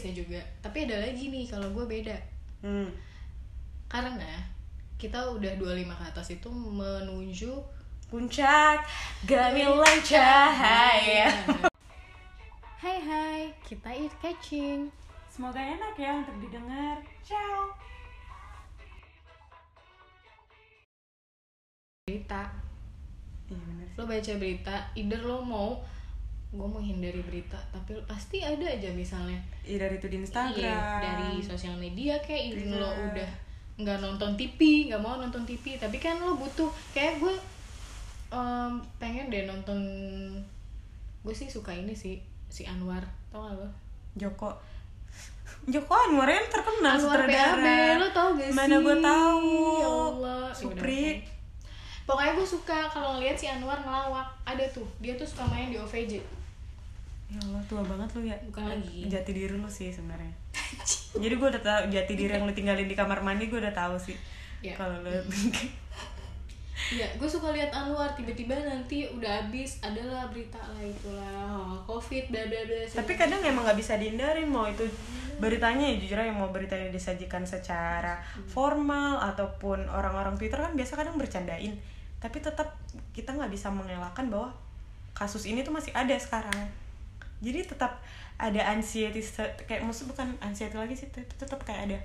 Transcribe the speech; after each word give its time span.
bisa 0.00 0.16
juga. 0.16 0.40
Tapi 0.64 0.88
ada 0.88 1.04
lagi 1.04 1.28
nih 1.28 1.44
kalau 1.44 1.68
gue 1.76 1.84
beda. 1.84 2.16
Hmm. 2.64 2.88
karena 3.88 4.44
kita 5.00 5.16
udah 5.16 5.56
25 5.56 5.96
ke 5.96 6.04
atas 6.12 6.28
itu 6.28 6.48
menuju 6.52 7.56
puncak 8.12 8.84
gemilang 9.24 10.00
cahaya 10.04 11.32
Hai. 12.80 12.96
Hai, 13.00 13.42
kita 13.60 13.92
eat 13.92 14.12
catching. 14.24 14.88
Semoga 15.28 15.60
enak 15.60 15.96
ya 16.00 16.20
untuk 16.20 16.36
didengar. 16.40 16.96
Ciao. 17.20 17.76
Berita, 22.08 22.48
iya 23.52 23.56
bener. 23.60 23.84
Sih. 23.84 23.96
lo 24.00 24.04
baca 24.08 24.32
berita, 24.40 24.76
either 24.96 25.20
lo 25.20 25.44
mau 25.44 25.80
gue 26.50 26.66
mau 26.66 26.82
hindari 26.82 27.22
berita 27.22 27.54
tapi 27.70 27.94
pasti 28.10 28.42
ada 28.42 28.66
aja 28.66 28.90
misalnya. 28.90 29.38
Iya 29.62 29.86
dari 29.86 30.02
itu 30.02 30.10
di 30.10 30.18
Instagram. 30.18 30.58
Iya, 30.58 30.98
dari 30.98 31.30
sosial 31.38 31.78
media 31.78 32.18
kayak 32.18 32.58
even 32.58 32.74
lo 32.74 32.90
Twitter. 32.90 33.06
udah 33.14 33.30
nggak 33.80 33.98
nonton 34.02 34.30
TV 34.34 34.90
nggak 34.90 35.00
mau 35.00 35.16
nonton 35.16 35.46
TV 35.46 35.78
tapi 35.80 35.96
kan 36.02 36.18
lo 36.20 36.36
butuh 36.36 36.68
kayak 36.92 37.16
gue 37.22 37.32
em, 38.28 38.72
pengen 39.00 39.32
deh 39.32 39.48
nonton 39.48 39.78
gue 41.24 41.34
sih 41.34 41.48
suka 41.48 41.72
ini 41.72 41.94
sih 41.96 42.20
si 42.50 42.66
Anwar 42.66 43.06
tau 43.30 43.46
gak 43.46 43.54
lo? 43.54 43.68
Joko. 44.18 44.50
Joko 45.70 45.94
Anwar 45.94 46.26
yang 46.26 46.50
terkenal 46.50 46.98
Anwar 46.98 47.22
PAB 47.24 47.30
sutradara 47.30 48.00
lo 48.02 48.08
tau 48.10 48.28
gak 48.34 48.50
sih? 48.50 48.56
Mana 48.58 48.76
gue 48.82 48.96
tahu. 48.98 49.54
ya 49.78 49.86
Allah. 49.86 50.42
Ya 50.50 50.56
Supri. 50.58 51.02
pokoknya. 52.10 52.34
Gue 52.34 52.42
suka 52.42 52.90
kalau 52.90 53.14
ngeliat 53.16 53.38
si 53.38 53.46
Anwar 53.46 53.78
ngelawak. 53.86 54.26
Ada 54.42 54.66
tuh 54.74 54.88
dia 54.98 55.14
tuh 55.14 55.28
suka 55.28 55.46
main 55.46 55.70
di 55.70 55.78
OVJ 55.78 56.39
Ya 57.30 57.38
Allah 57.46 57.62
tua 57.70 57.82
banget 57.86 58.10
lu 58.18 58.22
ya. 58.26 58.36
Bukan 58.50 58.64
lagi. 58.66 59.06
Jati 59.06 59.30
diri 59.30 59.54
lu 59.54 59.70
sih 59.70 59.94
sebenarnya. 59.94 60.34
Jadi 61.14 61.34
gue 61.34 61.48
udah 61.50 61.62
tahu 61.62 61.80
jati 61.90 62.12
diri 62.18 62.34
yang 62.34 62.46
lu 62.46 62.54
tinggalin 62.54 62.90
di 62.90 62.98
kamar 62.98 63.22
mandi 63.22 63.46
gue 63.46 63.58
udah 63.58 63.74
tahu 63.74 63.94
sih 63.98 64.18
Iya. 64.60 64.74
Kalau 64.76 65.00
lu. 65.02 65.10
Iya, 66.90 67.06
gue 67.14 67.28
suka 67.28 67.54
lihat 67.54 67.70
Anwar 67.70 68.10
tiba-tiba 68.18 68.50
nanti 68.66 69.06
udah 69.06 69.46
habis 69.46 69.78
adalah 69.78 70.26
berita 70.26 70.58
lah 70.58 70.82
itulah. 70.82 71.30
Oh, 71.46 71.78
covid 71.86 72.34
bla 72.34 72.42
bla 72.50 72.66
bla. 72.66 72.82
Tapi 72.82 73.12
kadang 73.14 73.38
emang 73.46 73.62
nggak 73.62 73.78
bisa 73.78 73.94
dihindarin 73.94 74.50
mau 74.50 74.66
itu 74.66 74.82
beritanya 75.38 75.86
ya 75.86 76.02
jujur 76.02 76.18
aja 76.18 76.34
mau 76.34 76.50
beritanya 76.50 76.90
disajikan 76.90 77.46
secara 77.46 78.18
formal 78.50 79.22
ataupun 79.22 79.86
orang-orang 79.86 80.34
Twitter 80.34 80.58
kan 80.58 80.74
biasa 80.74 80.98
kadang 80.98 81.14
bercandain. 81.14 81.78
Tapi 82.18 82.38
tetap 82.42 82.74
kita 83.14 83.38
nggak 83.38 83.54
bisa 83.54 83.70
mengelakkan 83.70 84.26
bahwa 84.26 84.50
kasus 85.14 85.46
ini 85.46 85.62
tuh 85.62 85.70
masih 85.70 85.94
ada 85.94 86.16
sekarang 86.18 86.58
jadi 87.40 87.64
tetap 87.64 88.00
ada 88.40 88.60
anxiety 88.72 89.20
kayak 89.68 89.84
maksud 89.84 90.08
bukan 90.08 90.32
anxiety 90.40 90.76
lagi 90.76 90.94
sih 90.96 91.08
tapi 91.12 91.28
tetap 91.36 91.60
kayak 91.64 91.92
ada 91.92 91.98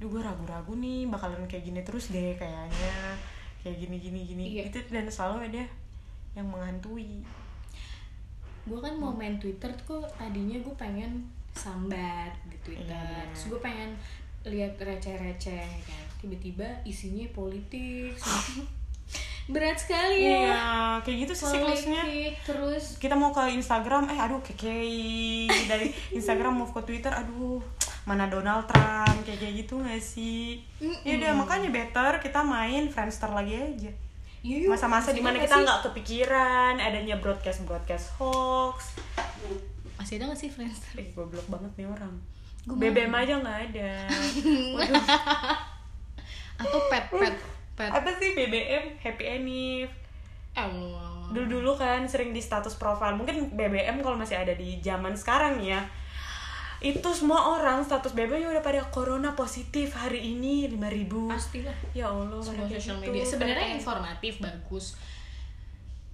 duh 0.00 0.08
gue 0.08 0.20
ragu-ragu 0.20 0.72
nih 0.76 1.08
bakalan 1.08 1.44
kayak 1.48 1.64
gini 1.64 1.80
terus 1.84 2.12
deh 2.12 2.36
kayaknya 2.36 3.16
kayak 3.64 3.76
gini 3.80 3.96
gini 3.96 4.20
gini 4.28 4.44
Iya. 4.60 4.62
itu 4.68 4.78
dan 4.92 5.08
selalu 5.08 5.48
ada 5.48 5.64
yang 6.36 6.46
menghantui 6.50 7.24
gue 8.64 8.78
kan 8.80 8.96
mau 8.96 9.12
main 9.12 9.36
Twitter 9.36 9.68
tuh 9.76 10.00
kok 10.00 10.08
tadinya 10.16 10.56
gue 10.56 10.74
pengen 10.76 11.28
sambat 11.54 12.34
di 12.50 12.56
Twitter. 12.66 12.90
Iya. 12.90 13.30
Terus 13.30 13.44
gue 13.54 13.60
pengen 13.62 13.90
lihat 14.44 14.74
receh-receh 14.76 15.68
kan. 15.86 16.04
Tiba-tiba 16.20 16.66
isinya 16.84 17.24
politik. 17.32 18.12
Berat 19.44 19.76
sekali 19.76 20.24
ya. 20.24 20.40
iya 20.40 20.64
kayak 21.04 21.28
gitu 21.28 21.32
sih 21.36 21.46
siklusnya. 21.52 22.00
terus? 22.48 22.96
Kita 22.96 23.12
mau 23.12 23.28
ke 23.28 23.44
Instagram 23.52 24.08
eh 24.08 24.16
aduh 24.16 24.40
kekei 24.40 25.44
dari 25.68 25.92
Instagram 26.16 26.64
mau 26.64 26.68
ke 26.68 26.80
Twitter 26.80 27.12
aduh 27.12 27.60
mana 28.08 28.28
Donald 28.28 28.64
Trump 28.64 29.20
kayak 29.24 29.40
kayak 29.40 29.54
gitu 29.64 29.80
gak 29.84 30.00
sih? 30.00 30.64
Mm-mm. 30.80 31.04
ya 31.04 31.20
udah 31.20 31.32
makanya 31.36 31.68
better 31.68 32.12
kita 32.24 32.40
main 32.40 32.88
Friendster 32.88 33.28
lagi 33.32 33.56
aja. 33.56 33.92
Masa-masa 34.44 35.12
di 35.12 35.24
mana 35.24 35.40
ada 35.40 35.44
kita 35.48 35.56
nggak 35.60 35.80
kepikiran 35.88 36.74
adanya 36.76 37.16
broadcast 37.16 37.64
broadcast 37.64 38.12
hoax. 38.20 38.96
Masih 39.96 40.20
ada 40.20 40.32
gak 40.32 40.40
sih 40.40 40.48
friends? 40.52 40.84
eh 40.96 41.08
goblok 41.12 41.48
banget 41.48 41.72
nih 41.80 41.88
orang. 41.88 42.12
Gua 42.64 42.76
BBM 42.80 43.12
aja 43.12 43.40
nggak 43.40 43.58
ada. 43.72 43.92
Waduh, 44.76 45.04
Atau 46.60 46.80
pet 46.88 47.04
pet 47.12 47.36
pet. 47.74 47.90
apa 47.90 48.10
sih 48.18 48.34
BBM 48.34 48.98
Happy 49.02 49.24
Enif 49.26 49.90
Allah. 50.54 51.26
dulu 51.34 51.58
dulu 51.58 51.72
kan 51.74 52.06
sering 52.06 52.30
di 52.30 52.38
status 52.38 52.78
profile. 52.78 53.18
Mungkin 53.18 53.58
BBM 53.58 53.98
kalau 54.02 54.14
masih 54.14 54.38
ada 54.38 54.54
di 54.54 54.78
zaman 54.78 55.18
sekarang 55.18 55.58
ya. 55.58 55.82
Itu 56.78 57.10
semua 57.16 57.58
orang 57.58 57.80
status 57.82 58.12
BBM 58.12 58.54
udah 58.54 58.62
pada 58.62 58.84
corona 58.92 59.32
positif 59.32 59.96
hari 59.96 60.36
ini 60.36 60.68
5000 60.68 61.32
Pastilah. 61.32 61.76
ya 61.96 62.06
Allah 62.12 62.38
semua 62.38 62.68
sosial 62.68 63.00
gitu. 63.00 63.10
media. 63.10 63.24
Sebenarnya 63.24 63.68
informatif 63.74 64.38
bagus. 64.38 64.94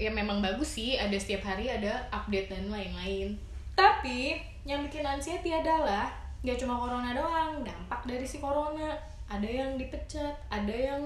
Ya 0.01 0.09
memang 0.09 0.41
bagus 0.41 0.81
sih. 0.81 0.97
Ada 0.97 1.19
setiap 1.21 1.45
hari 1.45 1.69
ada 1.69 2.09
update 2.09 2.49
dan 2.49 2.71
lain-lain. 2.73 3.37
Tapi 3.77 4.41
yang 4.65 4.81
bikin 4.87 5.05
anxiety 5.05 5.53
adalah 5.53 6.09
nggak 6.41 6.57
cuma 6.57 6.81
corona 6.81 7.13
doang. 7.13 7.61
Dampak 7.61 8.09
dari 8.09 8.25
si 8.25 8.41
corona. 8.41 8.97
Ada 9.29 9.45
yang 9.45 9.71
dipecat 9.77 10.33
ada 10.49 10.73
yang 10.73 11.03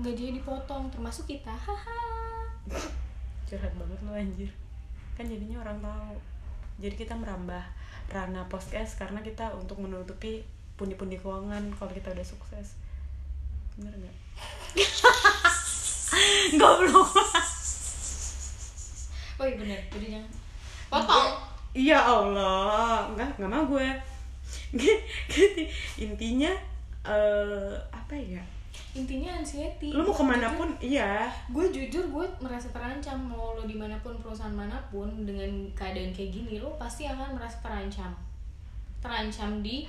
gajinya 0.00 0.32
dipotong 0.40 0.88
termasuk 0.88 1.28
kita. 1.28 1.52
Haha. 1.52 2.00
Curhat 3.44 3.72
banget 3.76 3.98
lo 4.00 4.16
anjir. 4.16 4.48
Kan 5.12 5.28
jadinya 5.28 5.60
orang 5.60 5.78
tahu. 5.84 6.16
Jadi 6.80 6.94
kita 6.96 7.12
merambah 7.12 7.60
ranah 8.08 8.48
podcast 8.48 8.96
karena 8.96 9.20
kita 9.20 9.52
untuk 9.52 9.80
menutupi 9.84 10.40
pundi-pundi 10.80 11.20
keuangan 11.20 11.68
kalau 11.76 11.92
kita 11.92 12.08
udah 12.16 12.24
sukses. 12.24 12.80
Bener 13.76 13.92
nggak? 13.92 14.16
Goblok. 16.60 17.12
Oh 19.40 19.44
iya 19.44 19.56
bener. 19.60 19.80
Jadi 19.92 20.06
jangan 20.16 20.30
potong. 20.88 21.28
Iya 21.72 21.98
Allah, 22.00 23.08
enggak 23.12 23.36
enggak 23.36 23.52
mau 23.52 23.64
gue. 23.68 23.88
Intinya 26.04 26.52
eh 27.04 27.76
apa 27.92 28.14
ya? 28.16 28.40
Intinya 28.92 29.40
anxiety 29.40 29.88
Lu 29.88 30.04
mau 30.04 30.12
ke 30.12 30.20
mana 30.20 30.52
pun, 30.52 30.68
iya. 30.76 31.32
gue 31.48 31.64
jujur 31.72 32.04
gue 32.12 32.26
merasa 32.44 32.68
terancam 32.68 33.16
mau 33.16 33.56
lo 33.56 33.64
di 33.64 33.72
mana 33.72 33.96
pun 34.04 34.12
perusahaan 34.20 34.52
mana 34.52 34.76
pun 34.92 35.08
dengan 35.24 35.48
keadaan 35.72 36.12
kayak 36.12 36.28
gini 36.28 36.60
lo 36.60 36.76
pasti 36.76 37.08
akan 37.08 37.40
merasa 37.40 37.56
terancam 37.64 38.12
terancam 39.00 39.64
di 39.64 39.88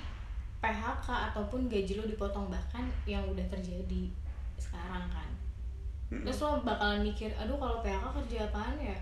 PHK 0.63 1.07
ataupun 1.31 1.67
gaji 1.67 1.99
lo 1.99 2.07
dipotong 2.07 2.47
bahkan 2.47 2.87
yang 3.03 3.27
udah 3.27 3.43
terjadi 3.51 4.07
sekarang 4.55 5.03
kan 5.11 5.29
terus 6.07 6.39
lo 6.39 6.63
bakalan 6.63 7.03
mikir 7.03 7.27
aduh 7.35 7.59
kalau 7.59 7.83
PHK 7.83 8.05
kerja 8.23 8.47
apaan 8.47 8.79
ya 8.79 8.95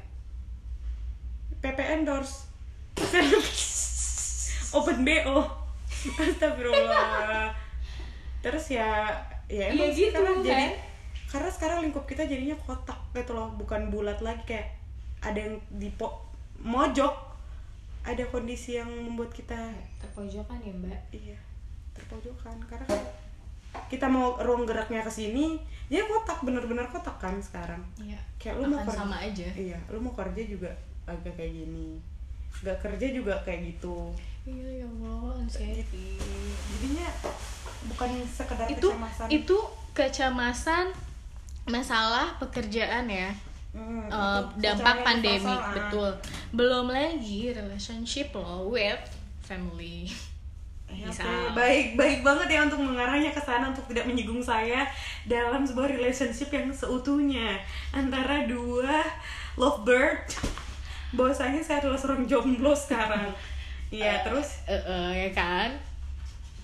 PP 1.61 1.77
endorse. 1.77 2.49
Open 4.77 5.05
BO. 5.05 5.45
Astagfirullah. 6.25 7.53
Terus 8.43 8.65
ya 8.73 9.13
ya 9.51 9.67
Iya 9.67 9.75
emang 9.75 9.91
sih 9.91 10.07
gitu, 10.07 10.15
karena 10.15 10.31
kan? 10.31 10.41
jadi 10.41 10.65
karena 11.27 11.49
sekarang 11.49 11.77
lingkup 11.81 12.03
kita 12.03 12.23
jadinya 12.23 12.55
kotak 12.57 12.99
gitu 13.11 13.31
loh, 13.31 13.51
bukan 13.55 13.87
bulat 13.87 14.19
lagi 14.19 14.43
kayak 14.45 14.67
ada 15.19 15.35
yang 15.37 15.59
di 15.69 15.91
po- 15.91 16.23
mojok. 16.57 17.31
Ada 18.01 18.25
kondisi 18.27 18.75
yang 18.75 18.89
membuat 18.89 19.29
kita 19.29 19.59
terpojokan 19.99 20.57
ya 20.57 20.73
mbak? 20.73 20.99
Iya 21.11 21.37
terpojokan. 21.93 22.57
Karena 22.65 22.87
kan 22.87 23.03
kita 23.87 24.07
mau 24.07 24.41
ruang 24.41 24.65
geraknya 24.65 25.05
ke 25.05 25.11
sini 25.11 25.59
ya 25.85 26.01
kotak 26.03 26.41
bener-bener 26.41 26.89
kotak 26.89 27.21
kan 27.21 27.37
sekarang. 27.37 27.83
Iya 27.95 28.17
kayak 28.41 28.57
lu 28.57 28.73
mau 28.73 28.81
akan 28.81 28.87
kerja 28.87 28.97
sama 28.97 29.17
aja. 29.21 29.47
Iya 29.53 29.77
lu 29.87 30.01
mau 30.01 30.15
kerja 30.17 30.41
juga 30.41 30.71
agak 31.05 31.37
kayak 31.37 31.53
gini. 31.53 32.01
Nggak 32.65 32.77
kerja 32.81 33.05
juga 33.13 33.33
kayak 33.45 33.61
gitu. 33.69 34.09
Iya 34.49 34.81
ya 34.81 34.85
Allah 34.89 35.37
anxiety 35.37 36.17
jadinya 36.73 37.05
bukan 37.89 38.09
sekedar 38.29 38.67
itu 38.69 38.87
kecemasan. 38.89 39.27
itu 39.31 39.57
kecemasan 39.97 40.85
masalah 41.69 42.37
pekerjaan 42.37 43.05
ya. 43.09 43.31
Hmm, 43.71 44.03
Uh, 44.11 44.43
dampak 44.59 44.99
pandemi 45.07 45.55
betul. 45.71 46.11
Belum 46.51 46.91
lagi 46.91 47.55
relationship 47.55 48.35
lo 48.35 48.67
with 48.67 48.99
family. 49.39 50.11
Ya, 50.91 51.07
baik 51.55 51.95
baik 51.95 52.19
banget 52.19 52.51
ya 52.51 52.67
untuk 52.67 52.83
mengarahnya 52.83 53.31
ke 53.31 53.39
sana 53.39 53.71
untuk 53.71 53.87
tidak 53.87 54.11
menyinggung 54.11 54.43
saya 54.43 54.83
dalam 55.23 55.63
sebuah 55.63 55.87
relationship 55.87 56.51
yang 56.51 56.67
seutuhnya 56.67 57.55
antara 57.95 58.43
dua 58.43 58.99
lovebird. 59.55 60.27
Bahwasanya 61.15 61.63
saya 61.63 61.79
adalah 61.79 61.95
seorang 61.95 62.27
jomblo 62.27 62.75
sekarang. 62.75 63.31
Iya 63.87 64.19
terus? 64.27 64.67
Eh, 64.67 64.75
eh, 64.75 65.09
ya 65.15 65.29
kan? 65.31 65.71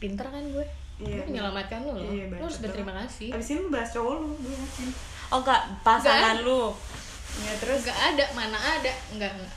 Pinter 0.04 0.28
kan 0.28 0.44
gue 0.52 0.68
Iya, 0.97 1.21
menyelamatkan 1.29 1.85
lo 1.85 1.94
loh 1.94 2.09
Iya, 2.09 2.25
lo 2.33 2.49
harus 2.49 2.57
berterima 2.57 2.94
kasih. 3.05 3.29
Abis 3.29 3.53
ini 3.53 3.59
lu 3.61 3.69
bahas 3.69 3.89
cowok 3.94 4.13
lu 4.17 4.33
gue 4.41 4.53
yakin. 4.53 4.89
Oh 5.29 5.39
enggak 5.45 5.61
pasangan 5.85 6.41
lu. 6.41 6.73
Ya 7.38 7.53
terus? 7.61 7.85
Nggak 7.85 7.99
ada 8.13 8.25
mana 8.33 8.57
ada. 8.57 8.94
Nggak 9.13 9.31
nggak. 9.38 9.53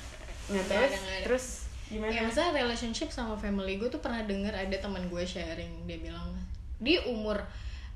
Ya, 0.51 0.63
terus? 0.69 0.91
ada, 0.93 1.17
terus 1.25 1.47
gimana? 1.89 2.13
Ya 2.13 2.21
misalnya 2.29 2.53
relationship 2.61 3.09
sama 3.09 3.35
family 3.41 3.81
gue 3.81 3.89
tuh 3.89 4.05
pernah 4.05 4.21
denger 4.29 4.53
ada 4.53 4.77
teman 4.77 5.01
gue 5.09 5.25
sharing. 5.25 5.89
Dia 5.89 5.97
bilang 6.05 6.37
di 6.77 7.01
umur 7.09 7.41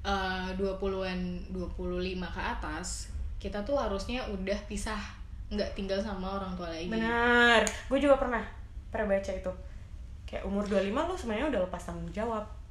uh, 0.04 0.48
20-an 0.56 1.52
25 1.52 1.76
ke 2.20 2.40
atas 2.40 3.12
kita 3.36 3.60
tuh 3.60 3.76
harusnya 3.76 4.24
udah 4.32 4.56
pisah. 4.64 5.20
Nggak 5.52 5.76
tinggal 5.76 6.00
sama 6.00 6.40
orang 6.40 6.56
tua 6.56 6.72
lagi. 6.72 6.88
Benar 6.88 7.60
gue 7.68 7.98
juga 8.00 8.16
pernah 8.16 8.40
pernah 8.88 9.12
baca 9.12 9.32
itu. 9.36 9.52
Kayak 10.24 10.48
umur 10.48 10.64
25 10.64 10.88
lu 10.88 11.14
sebenarnya 11.20 11.46
udah 11.52 11.60
lepas 11.68 11.84
tanggung 11.84 12.08
jawab 12.08 12.63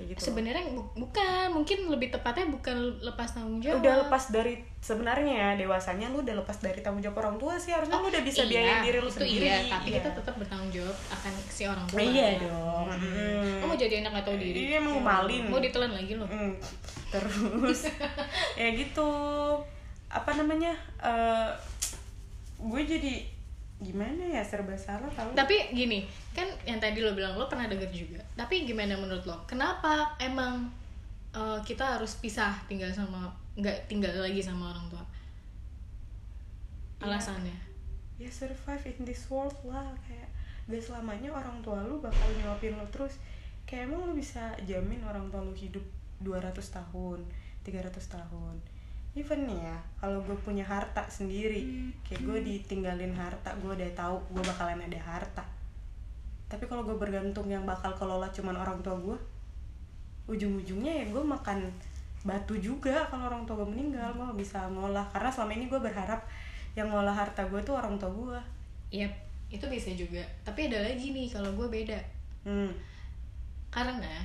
kayak 0.00 0.08
gitu 0.10 0.20
sebenarnya 0.26 0.64
bu- 0.66 0.88
bukan 0.96 1.52
mungkin 1.52 1.78
lebih 1.86 2.08
tepatnya 2.08 2.48
bukan 2.48 2.72
lepas 2.98 3.28
tanggung 3.30 3.60
jawab. 3.60 3.78
Udah 3.78 3.94
lepas 4.00 4.24
dari 4.28 4.54
sebenarnya 4.78 5.28
ya 5.30 5.48
dewasanya 5.54 6.08
lu 6.08 6.20
udah 6.20 6.34
lepas 6.34 6.56
dari 6.58 6.80
tanggung 6.80 7.00
jawab 7.00 7.20
orang 7.20 7.36
tua 7.36 7.54
sih 7.54 7.68
harusnya 7.68 7.94
lu 7.94 8.08
udah 8.08 8.22
bisa 8.22 8.42
iya, 8.42 8.50
biayain 8.50 8.80
diri 8.82 8.98
lu 8.98 9.06
itu 9.06 9.14
sendiri 9.14 9.44
iya 9.44 9.58
tapi 9.68 9.86
Iya. 9.86 9.96
kita 9.98 10.08
tetap 10.16 10.34
bertanggung 10.34 10.70
jawab 10.70 10.96
akan 11.10 11.32
si 11.46 11.62
orang 11.64 11.84
tua 11.84 12.00
iya 12.00 12.28
dong 12.36 12.86
Lo 13.60 13.64
mau 13.66 13.76
jadi 13.76 13.94
anak 14.00 14.24
atau 14.24 14.34
diri. 14.34 14.58
Iya, 14.66 14.80
emang 14.80 14.98
malin. 14.98 15.44
mau 15.46 15.58
ditelan 15.58 15.92
lagi 15.92 16.12
lo 16.14 16.24
Mm. 16.24 16.56
terus. 17.10 17.80
Ya 18.56 18.72
gitu. 18.72 19.10
Apa 20.08 20.32
namanya 20.32 20.72
eh 20.98 21.50
gue 22.58 22.82
jadi 22.82 23.14
gimana 23.80 24.20
ya 24.28 24.44
serba 24.44 24.76
salah 24.76 25.08
tau. 25.16 25.32
Tapi 25.32 25.72
gini 25.72 26.04
kan 26.36 26.44
yang 26.68 26.76
tadi 26.76 27.00
lo 27.00 27.16
bilang 27.16 27.34
lo 27.40 27.48
pernah 27.48 27.64
denger 27.64 27.88
juga. 27.88 28.20
Tapi 28.36 28.68
gimana 28.68 28.94
menurut 29.00 29.24
lo? 29.24 29.40
Kenapa 29.48 30.14
emang 30.20 30.68
uh, 31.32 31.58
kita 31.64 31.96
harus 31.96 32.20
pisah 32.20 32.60
tinggal 32.68 32.92
sama 32.92 33.32
nggak 33.56 33.88
tinggal 33.88 34.12
lagi 34.20 34.44
sama 34.44 34.76
orang 34.76 34.86
tua? 34.92 35.04
Iya. 37.00 37.16
alasannya? 37.16 37.56
Ya 38.20 38.28
survive 38.28 38.84
in 38.92 39.08
this 39.08 39.24
world 39.32 39.56
lah. 39.64 39.96
Kayak 40.04 40.28
gak 40.68 40.84
selamanya 40.84 41.32
orang 41.32 41.64
tua 41.64 41.80
lu 41.80 41.96
bakal 42.04 42.28
nyuapin 42.36 42.76
lu 42.76 42.84
terus. 42.92 43.16
Kayak 43.64 43.88
emang 43.88 44.12
lu 44.12 44.12
bisa 44.12 44.52
jamin 44.68 45.00
orang 45.08 45.32
tua 45.32 45.40
lu 45.40 45.56
hidup 45.56 45.82
200 46.20 46.52
tahun 46.60 47.24
300 47.64 47.96
tahun 47.96 48.54
even 49.20 49.44
nih 49.44 49.60
ya 49.68 49.76
kalau 50.00 50.24
gue 50.24 50.36
punya 50.40 50.64
harta 50.64 51.04
sendiri 51.12 51.92
kayak 52.00 52.24
gue 52.24 52.38
ditinggalin 52.40 53.12
harta 53.12 53.52
gue 53.60 53.68
udah 53.68 53.92
tahu 53.92 54.16
gue 54.32 54.42
bakalan 54.42 54.80
ada 54.80 55.00
harta. 55.00 55.44
Tapi 56.50 56.64
kalau 56.66 56.82
gue 56.82 56.96
bergantung 56.96 57.46
yang 57.46 57.68
bakal 57.68 57.92
kelola 57.94 58.32
cuman 58.32 58.56
orang 58.56 58.80
tua 58.80 58.96
gue 58.96 59.18
ujung-ujungnya 60.32 61.04
ya 61.04 61.04
gue 61.12 61.22
makan 61.22 61.68
batu 62.24 62.56
juga 62.56 63.08
kalau 63.08 63.28
orang 63.28 63.44
tua 63.44 63.60
gue 63.60 63.68
meninggal 63.68 64.16
gue 64.16 64.40
bisa 64.40 64.64
ngolah. 64.72 65.04
Karena 65.12 65.28
selama 65.28 65.52
ini 65.54 65.68
gue 65.68 65.80
berharap 65.80 66.24
yang 66.74 66.88
ngolah 66.88 67.14
harta 67.14 67.44
gue 67.44 67.60
tuh 67.60 67.76
orang 67.76 68.00
tua 68.00 68.10
gue 68.10 68.40
Iya 68.90 69.06
itu 69.50 69.62
bisa 69.70 69.94
juga. 69.94 70.22
Tapi 70.42 70.66
ada 70.66 70.82
lagi 70.82 71.14
nih 71.14 71.30
kalau 71.30 71.50
gue 71.54 71.68
beda. 71.68 72.00
Hmm. 72.40 72.72
karena 73.68 74.24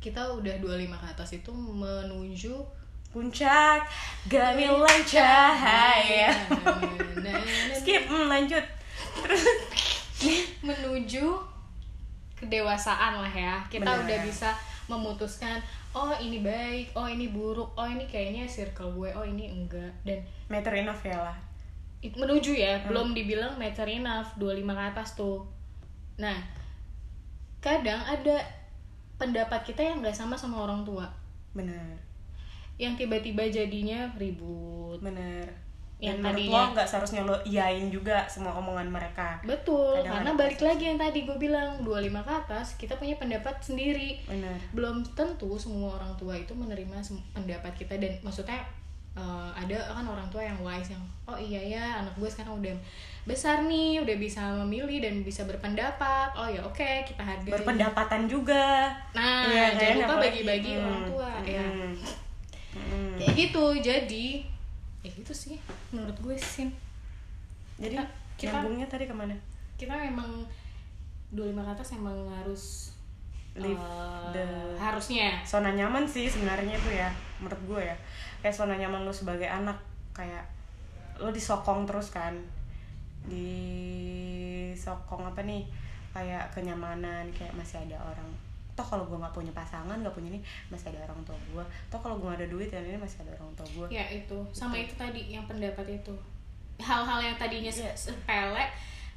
kita 0.00 0.32
udah 0.32 0.56
25 0.64 0.88
ke 0.96 1.06
atas 1.12 1.30
itu 1.36 1.52
menuju 1.52 2.56
puncak 3.10 3.82
gemilang 4.30 5.02
cahaya. 5.02 6.30
Skip 7.74 8.06
hmm, 8.06 8.30
lanjut. 8.30 8.62
Menuju 10.62 11.26
kedewasaan 12.38 13.18
lah 13.18 13.34
ya. 13.34 13.58
Kita 13.66 13.82
Bener. 13.82 14.06
udah 14.06 14.18
bisa 14.22 14.50
memutuskan 14.86 15.58
oh 15.90 16.14
ini 16.18 16.42
baik 16.42 16.94
oh 16.94 17.06
ini 17.06 17.30
buruk 17.30 17.74
oh 17.78 17.86
ini 17.86 18.06
kayaknya 18.06 18.46
circle 18.46 18.94
gue 18.94 19.10
oh 19.10 19.26
ini 19.26 19.50
enggak. 19.50 19.90
Dan 20.06 20.22
meter 20.46 20.70
enough 20.78 21.02
ya 21.02 21.18
lah. 21.18 21.38
Menuju 22.00 22.54
ya 22.54 22.78
belum 22.86 23.10
dibilang 23.10 23.58
mature 23.58 23.90
enough 23.90 24.38
25 24.38 24.70
ke 24.70 24.82
atas 24.94 25.08
tuh. 25.18 25.42
Nah 26.22 26.38
kadang 27.58 28.00
ada 28.06 28.38
pendapat 29.18 29.66
kita 29.66 29.82
yang 29.82 29.98
nggak 29.98 30.14
sama 30.14 30.38
sama 30.38 30.62
orang 30.62 30.86
tua. 30.86 31.10
Bener 31.50 32.09
yang 32.80 32.96
tiba-tiba 32.96 33.44
jadinya 33.46 34.08
ribut. 34.14 34.96
Bener. 34.98 35.44
Yang 36.00 36.16
menurut 36.16 36.32
tadinya- 36.32 36.56
lo 36.56 36.72
nggak 36.72 36.88
seharusnya 36.88 37.22
lo 37.22 37.36
iyain 37.44 37.86
juga 37.88 38.24
semua 38.26 38.56
omongan 38.56 38.88
mereka? 38.88 39.36
Betul 39.44 40.00
Kadang 40.00 40.16
karena 40.16 40.30
balik 40.34 40.60
lagi 40.62 40.84
yang 40.86 40.96
tadi 40.96 41.18
gue 41.22 41.36
bilang 41.36 41.76
25 41.78 41.92
ke 42.18 42.32
atas 42.34 42.66
kita 42.74 42.96
punya 42.96 43.14
pendapat 43.14 43.52
sendiri. 43.60 44.16
Bener. 44.24 44.56
Belum 44.72 45.04
tentu 45.06 45.52
semua 45.54 45.94
orang 45.94 46.16
tua 46.16 46.32
itu 46.34 46.50
menerima 46.50 47.04
pendapat 47.30 47.76
kita 47.76 47.94
dan 47.94 48.16
maksudnya 48.20 48.64
eh, 49.12 49.50
ada 49.52 49.76
kan 49.92 50.06
orang 50.06 50.24
tua 50.28 50.40
yang 50.40 50.56
wise 50.58 50.88
yang 50.88 51.02
oh 51.26 51.36
iya 51.36 51.60
ya 51.60 51.84
anak 51.98 52.14
gue 52.16 52.30
sekarang 52.30 52.56
udah 52.56 52.72
besar 53.22 53.60
nih 53.62 53.98
udah 53.98 54.16
bisa 54.16 54.40
memilih 54.56 55.04
dan 55.04 55.20
bisa 55.20 55.44
berpendapat. 55.44 56.32
Oh 56.32 56.48
ya 56.48 56.64
oke 56.64 57.04
kita 57.04 57.20
hargai. 57.20 57.52
Berpendapatan 57.52 58.24
juga. 58.24 58.88
Nah 59.12 59.44
Iya, 59.44 59.64
jangan 59.66 59.76
kayaknya 59.76 59.96
lupa 60.00 60.08
apalagi. 60.08 60.24
bagi-bagi 60.32 60.72
Hmm, 60.72 60.80
orang 60.80 61.04
tua 61.04 61.30
ya 61.44 61.64
hmm, 62.72 63.16
kayak 63.16 63.32
gitu 63.36 63.64
jadi 63.76 64.26
ya 65.00 65.08
gitu 65.10 65.32
sih 65.32 65.56
menurut 65.90 66.14
gue 66.16 66.36
sih 66.36 66.68
jadi 67.76 67.96
Kita- 67.96 68.12
kita- 68.36 68.52
nyambungnya 68.60 68.86
tadi 68.86 69.04
ke 69.04 69.12
mana? 69.12 69.34
kita 69.74 69.92
memang 69.92 70.28
25 71.30 71.56
ke 71.56 71.70
atas 71.70 71.88
emang 71.94 72.16
harus 72.28 72.92
Live 73.56 73.74
eh, 73.74 74.30
the- 74.30 74.76
harusnya. 74.76 75.40
zona 75.42 75.72
nyaman 75.72 76.04
sih 76.04 76.24
sebenarnya 76.24 76.72
itu 76.72 76.88
ya 76.92 77.08
menurut 77.38 77.58
gue 77.66 77.80
ya. 77.82 77.96
Kayak 78.38 78.54
zona 78.54 78.74
nyaman 78.76 79.02
lo 79.02 79.10
sebagai 79.10 79.44
anak 79.44 79.74
kayak 80.12 80.44
lo 81.18 81.28
disokong 81.28 81.82
terus 81.82 82.12
kan. 82.12 82.30
Disokong 83.26 85.26
apa 85.26 85.40
nih? 85.42 85.66
Kayak 86.10 86.50
kenyamanan 86.50 87.30
kayak 87.30 87.54
masih 87.54 87.78
ada 87.80 87.96
orang 88.00 88.26
toh 88.80 88.96
kalau 88.96 89.04
gue 89.04 89.20
nggak 89.20 89.36
punya 89.36 89.52
pasangan 89.52 90.00
nggak 90.00 90.16
punya 90.16 90.32
ini 90.32 90.40
masih 90.72 90.88
ada 90.88 91.04
orang 91.04 91.20
tua 91.28 91.36
gue 91.52 91.64
toh 91.92 92.00
kalau 92.00 92.16
gue 92.16 92.32
nggak 92.32 92.40
ada 92.40 92.48
duit 92.48 92.68
dan 92.72 92.80
ini 92.80 92.96
masih 92.96 93.20
ada 93.28 93.36
orang 93.36 93.52
tua 93.52 93.68
gue 93.68 93.86
ya 93.92 94.04
itu. 94.08 94.38
Sama 94.56 94.80
itu 94.80 94.96
tadi 94.96 95.28
yang 95.28 95.44
pendapat 95.44 95.84
itu. 96.00 96.16
Hal-hal 96.80 97.20
yang 97.20 97.36
tadinya 97.36 97.68
Iya. 97.68 97.92
sepele 97.92 98.64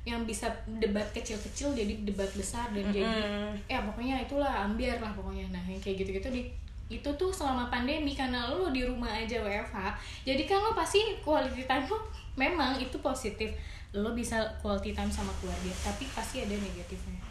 yang 0.04 0.28
bisa 0.28 0.52
debat 0.68 1.08
kecil-kecil 1.16 1.72
jadi 1.72 2.04
debat 2.04 2.28
besar 2.36 2.68
dan 2.76 2.92
jadi 2.92 3.08
Mm-mm. 3.08 3.56
ya 3.72 3.80
pokoknya 3.88 4.20
itulah 4.20 4.68
ambiar 4.68 5.00
lah 5.00 5.16
pokoknya. 5.16 5.48
Nah 5.56 5.64
yang 5.64 5.80
kayak 5.80 6.04
gitu-gitu 6.04 6.28
di 6.28 6.44
itu 6.92 7.08
tuh 7.16 7.32
selama 7.32 7.72
pandemi 7.72 8.12
karena 8.12 8.52
lo 8.52 8.68
di 8.68 8.84
rumah 8.84 9.08
aja 9.08 9.40
WFH 9.40 9.96
jadi 10.28 10.44
kan 10.44 10.60
lo 10.60 10.76
pasti 10.76 11.00
quality 11.24 11.64
time 11.64 11.88
lo 11.88 12.04
memang 12.36 12.76
itu 12.76 13.00
positif. 13.00 13.56
Lo 13.96 14.12
bisa 14.12 14.44
quality 14.60 14.92
time 14.92 15.08
sama 15.08 15.32
keluarga 15.40 15.72
tapi 15.80 16.04
pasti 16.12 16.44
ada 16.44 16.52
negatifnya. 16.52 17.24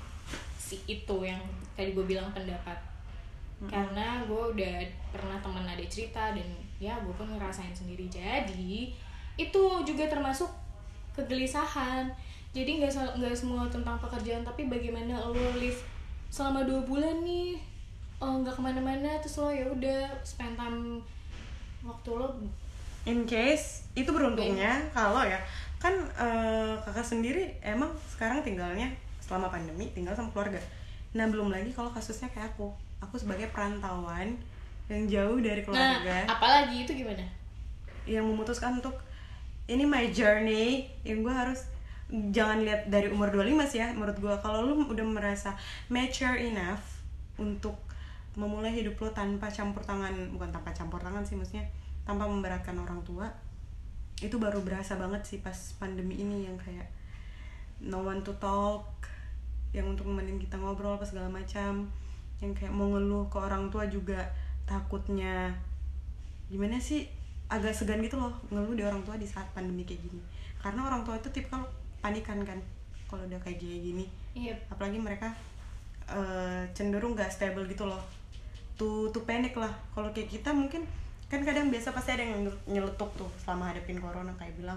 Si 0.56 0.80
itu 0.88 1.16
yang 1.28 1.44
tadi 1.74 1.92
gue 1.92 2.04
bilang 2.04 2.28
pendapat. 2.32 2.78
Karena 3.62 4.26
gue 4.26 4.42
udah 4.54 4.76
pernah 5.14 5.38
temen 5.38 5.62
ada 5.62 5.84
cerita 5.86 6.34
dan 6.34 6.48
ya 6.82 6.98
gue 6.98 7.14
pun 7.14 7.30
ngerasain 7.30 7.70
sendiri. 7.70 8.10
Jadi 8.10 8.90
itu 9.38 9.62
juga 9.86 10.04
termasuk 10.10 10.50
kegelisahan. 11.14 12.10
Jadi 12.52 12.82
nggak 12.82 13.16
nggak 13.16 13.32
semua 13.32 13.64
tentang 13.70 13.96
pekerjaan 13.96 14.44
tapi 14.44 14.68
bagaimana 14.68 15.16
lo 15.24 15.56
live 15.56 15.78
selama 16.28 16.64
dua 16.64 16.80
bulan 16.84 17.20
nih 17.24 17.56
oh 18.20 18.40
nggak 18.40 18.54
ke 18.56 18.62
mana-mana 18.62 19.08
terus 19.20 19.40
lo 19.40 19.48
ya 19.48 19.64
udah 19.68 20.08
spend 20.24 20.56
time 20.56 21.00
waktu 21.84 22.10
lo. 22.12 22.28
In 23.02 23.24
case 23.26 23.82
itu 23.98 24.08
beruntungnya 24.12 24.78
Iya. 24.78 24.92
kalau 24.94 25.22
ya 25.26 25.40
kan 25.82 25.90
eh, 26.14 26.74
kakak 26.86 27.02
sendiri 27.02 27.50
emang 27.58 27.90
sekarang 28.06 28.38
tinggalnya 28.44 28.86
selama 29.18 29.50
pandemi 29.50 29.90
tinggal 29.90 30.14
sama 30.14 30.30
keluarga 30.30 30.60
nah 31.12 31.28
belum 31.28 31.52
lagi 31.52 31.70
kalau 31.72 31.92
kasusnya 31.92 32.32
kayak 32.32 32.56
aku. 32.56 32.72
Aku 33.02 33.18
sebagai 33.18 33.50
perantauan 33.50 34.38
yang 34.90 35.02
jauh 35.08 35.38
dari 35.40 35.62
nah 35.68 36.00
keluarga. 36.00 36.16
apalagi 36.28 36.86
itu 36.86 36.92
gimana? 36.92 37.24
Yang 38.08 38.24
memutuskan 38.28 38.78
untuk 38.80 38.96
ini 39.66 39.84
my 39.86 40.10
journey. 40.10 40.88
Yang 41.04 41.18
gue 41.24 41.34
harus 41.34 41.60
jangan 42.12 42.60
lihat 42.60 42.92
dari 42.92 43.08
umur 43.08 43.32
25 43.32 43.72
sih 43.72 43.80
ya 43.80 43.88
menurut 43.96 44.20
gue 44.20 44.34
kalau 44.44 44.68
lu 44.68 44.84
udah 44.84 45.06
merasa 45.08 45.56
mature 45.88 46.36
enough 46.36 47.00
untuk 47.40 47.72
memulai 48.36 48.68
hidup 48.68 49.00
lo 49.00 49.08
tanpa 49.16 49.48
campur 49.48 49.80
tangan 49.80 50.12
bukan 50.36 50.52
tanpa 50.52 50.76
campur 50.76 51.00
tangan 51.00 51.24
sih 51.24 51.40
maksudnya 51.40 51.64
tanpa 52.04 52.28
memberatkan 52.28 52.76
orang 52.76 53.00
tua 53.00 53.32
itu 54.20 54.36
baru 54.36 54.60
berasa 54.60 55.00
banget 55.00 55.24
sih 55.24 55.38
pas 55.40 55.56
pandemi 55.80 56.20
ini 56.20 56.44
yang 56.44 56.56
kayak 56.60 56.84
no 57.80 58.04
one 58.04 58.20
to 58.20 58.36
talk 58.36 58.91
yang 59.72 59.88
untuk 59.88 60.04
nemenin 60.04 60.36
kita 60.36 60.60
ngobrol 60.60 61.00
apa 61.00 61.04
segala 61.08 61.32
macam. 61.32 61.88
Yang 62.38 62.52
kayak 62.62 62.72
mau 62.72 62.92
ngeluh 62.92 63.26
ke 63.32 63.38
orang 63.40 63.72
tua 63.72 63.88
juga 63.88 64.20
takutnya 64.68 65.52
gimana 66.52 66.76
sih 66.76 67.08
agak 67.48 67.72
segan 67.72 68.00
gitu 68.04 68.20
loh 68.20 68.32
ngeluh 68.52 68.76
di 68.76 68.84
orang 68.84 69.00
tua 69.04 69.16
di 69.16 69.24
saat 69.24 69.48
pandemi 69.56 69.88
kayak 69.88 70.04
gini. 70.04 70.20
Karena 70.60 70.86
orang 70.86 71.02
tua 71.02 71.16
itu 71.16 71.32
tipikal 71.32 71.64
panikan 72.04 72.40
kan 72.44 72.60
kalau 73.08 73.24
udah 73.28 73.40
kayak 73.40 73.60
gini 73.60 73.76
gini 73.80 74.04
iya. 74.36 74.56
Apalagi 74.68 75.00
mereka 75.00 75.32
eh, 76.08 76.64
cenderung 76.76 77.16
gak 77.16 77.32
stable 77.32 77.64
gitu 77.68 77.88
loh. 77.88 78.00
Tuh 78.76 79.08
tuh 79.08 79.24
panic 79.24 79.56
lah. 79.56 79.72
Kalau 79.96 80.12
kayak 80.12 80.28
kita 80.28 80.52
mungkin 80.52 80.84
kan 81.32 81.40
kadang 81.40 81.72
biasa 81.72 81.96
pasti 81.96 82.12
ada 82.12 82.28
yang 82.28 82.44
nyel- 82.44 82.64
nyeletuk 82.68 83.08
tuh 83.16 83.30
selama 83.40 83.72
hadapin 83.72 83.96
corona 83.96 84.36
kayak 84.36 84.52
bilang 84.60 84.76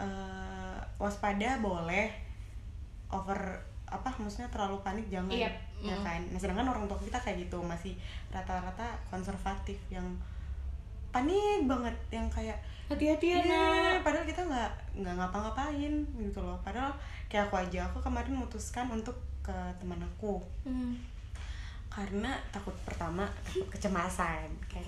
eh, 0.00 0.80
waspada 0.96 1.60
boleh 1.60 2.08
over 3.12 3.71
apa 3.92 4.08
maksudnya 4.16 4.48
terlalu 4.48 4.80
panik 4.80 5.06
jangan 5.12 5.28
Iya, 5.28 5.50
ya 5.84 5.96
kan? 6.00 6.20
Nah 6.32 6.38
sedangkan 6.40 6.72
orang 6.72 6.88
tua 6.88 6.96
kita 6.96 7.20
kayak 7.20 7.44
gitu 7.44 7.60
masih 7.60 7.92
rata-rata 8.32 8.96
konservatif 9.12 9.76
yang 9.92 10.04
panik 11.12 11.68
banget 11.68 11.92
yang 12.08 12.24
kayak 12.32 12.56
hati-hati 12.88 13.36
ya 13.36 13.40
nak 13.44 14.00
padahal 14.00 14.24
kita 14.24 14.40
nggak 14.48 14.70
nggak 14.96 15.14
ngapa-ngapain 15.20 15.92
gitu 16.16 16.40
loh. 16.40 16.56
Padahal 16.64 16.92
kayak 17.28 17.52
aku 17.52 17.60
aja 17.60 17.84
aku 17.92 18.00
kemarin 18.00 18.32
memutuskan 18.32 18.88
untuk 18.88 19.16
ke 19.44 19.54
teman 19.76 20.00
aku. 20.00 20.40
Hmm. 20.64 20.96
karena 21.92 22.32
takut 22.48 22.72
pertama 22.88 23.28
takut 23.44 23.68
kecemasan 23.68 24.48
kan 24.64 24.80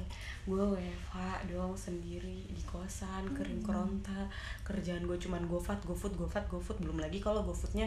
gue 0.48 0.56
WFH 0.56 1.44
dong 1.52 1.76
sendiri 1.76 2.48
di 2.48 2.64
kosan 2.64 3.28
kering 3.36 3.60
keronta 3.60 4.24
kerjaan 4.64 5.04
gue 5.04 5.12
cuman 5.20 5.44
gofat 5.44 5.76
gofut 5.84 6.16
gofat 6.16 6.48
gofut 6.48 6.80
belum 6.80 7.04
lagi 7.04 7.20
kalau 7.20 7.44
gofoodnya 7.44 7.84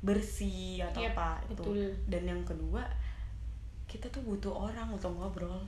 bersih 0.00 0.80
atau 0.80 1.04
Yap, 1.04 1.12
apa 1.12 1.30
itu. 1.44 1.60
betul. 1.60 1.92
dan 2.08 2.22
yang 2.24 2.42
kedua 2.48 2.80
kita 3.84 4.06
tuh 4.08 4.22
butuh 4.22 4.70
orang 4.70 4.86
untuk 4.94 5.10
ngobrol. 5.12 5.60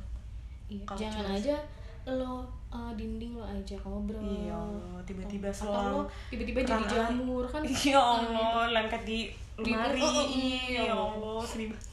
Iya, 0.71 0.87
jangan 0.95 1.27
cuma- 1.27 1.37
aja 1.37 1.57
lo 2.03 2.43
uh, 2.73 2.91
dinding 2.99 3.39
lo 3.39 3.45
aja 3.45 3.77
ngobrol. 3.83 4.23
Iya 4.23 4.55
Allah, 4.55 4.99
tiba-tiba 5.05 5.49
selang 5.53 5.91
lo 5.91 6.03
tiba-tiba 6.33 6.61
jadi 6.65 6.85
jamur 6.89 7.45
kan? 7.47 7.63
Ya 7.93 8.01
Allah 8.01 8.71
lengket 8.73 9.03
di 9.05 9.19
lemari. 9.59 10.01
oh, 10.01 10.09
oh, 10.09 10.27
iya. 10.33 10.91
ya 10.91 10.95
Allah 10.97 11.43
sedih 11.45 11.69
banget. 11.71 11.91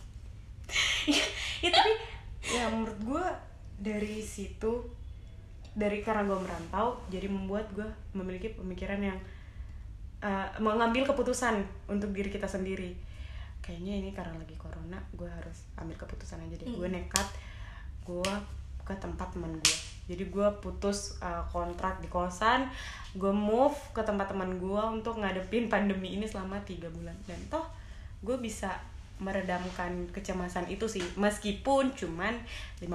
ya, 1.17 1.25
ya 1.65 1.69
tapi 1.73 1.91
ya 2.45 2.63
menurut 2.71 2.99
gue 3.03 3.25
dari 3.81 4.21
situ 4.21 4.85
dari 5.73 6.01
karena 6.01 6.25
gue 6.25 6.39
merantau 6.39 6.97
jadi 7.09 7.29
membuat 7.29 7.69
gue 7.73 7.85
memiliki 8.13 8.53
pemikiran 8.57 9.01
yang 9.01 9.17
uh, 10.23 10.47
mengambil 10.59 11.03
keputusan 11.07 11.61
untuk 11.87 12.11
diri 12.11 12.29
kita 12.31 12.47
sendiri. 12.47 12.95
Kayaknya 13.59 13.93
ini 14.01 14.09
karena 14.15 14.33
lagi 14.39 14.55
corona 14.55 14.97
gue 15.13 15.29
harus 15.29 15.67
ambil 15.77 15.95
keputusan 15.99 16.41
aja 16.41 16.55
deh. 16.57 16.67
Gue 16.69 16.87
Mm. 16.89 16.95
nekat 17.03 17.27
gue 18.07 18.33
ke 18.87 18.93
tempat 18.97 19.29
teman 19.37 19.53
gue 19.61 19.77
jadi 20.09 20.25
gue 20.25 20.47
putus 20.65 21.21
uh, 21.21 21.45
kontrak 21.53 22.01
di 22.01 22.09
kosan 22.09 22.65
gue 23.13 23.29
move 23.29 23.77
ke 23.93 24.01
tempat 24.01 24.33
teman 24.33 24.57
gue 24.57 24.83
untuk 24.89 25.21
ngadepin 25.21 25.69
pandemi 25.69 26.17
ini 26.17 26.25
selama 26.25 26.57
tiga 26.65 26.89
bulan. 26.89 27.13
Dan 27.29 27.37
toh 27.53 27.69
gue 28.25 28.33
bisa 28.41 28.73
meredamkan 29.21 30.09
kecemasan 30.09 30.65
itu 30.73 30.89
sih. 30.89 31.05
Meskipun 31.13 31.93
cuman 31.93 32.33
50% 32.81 32.89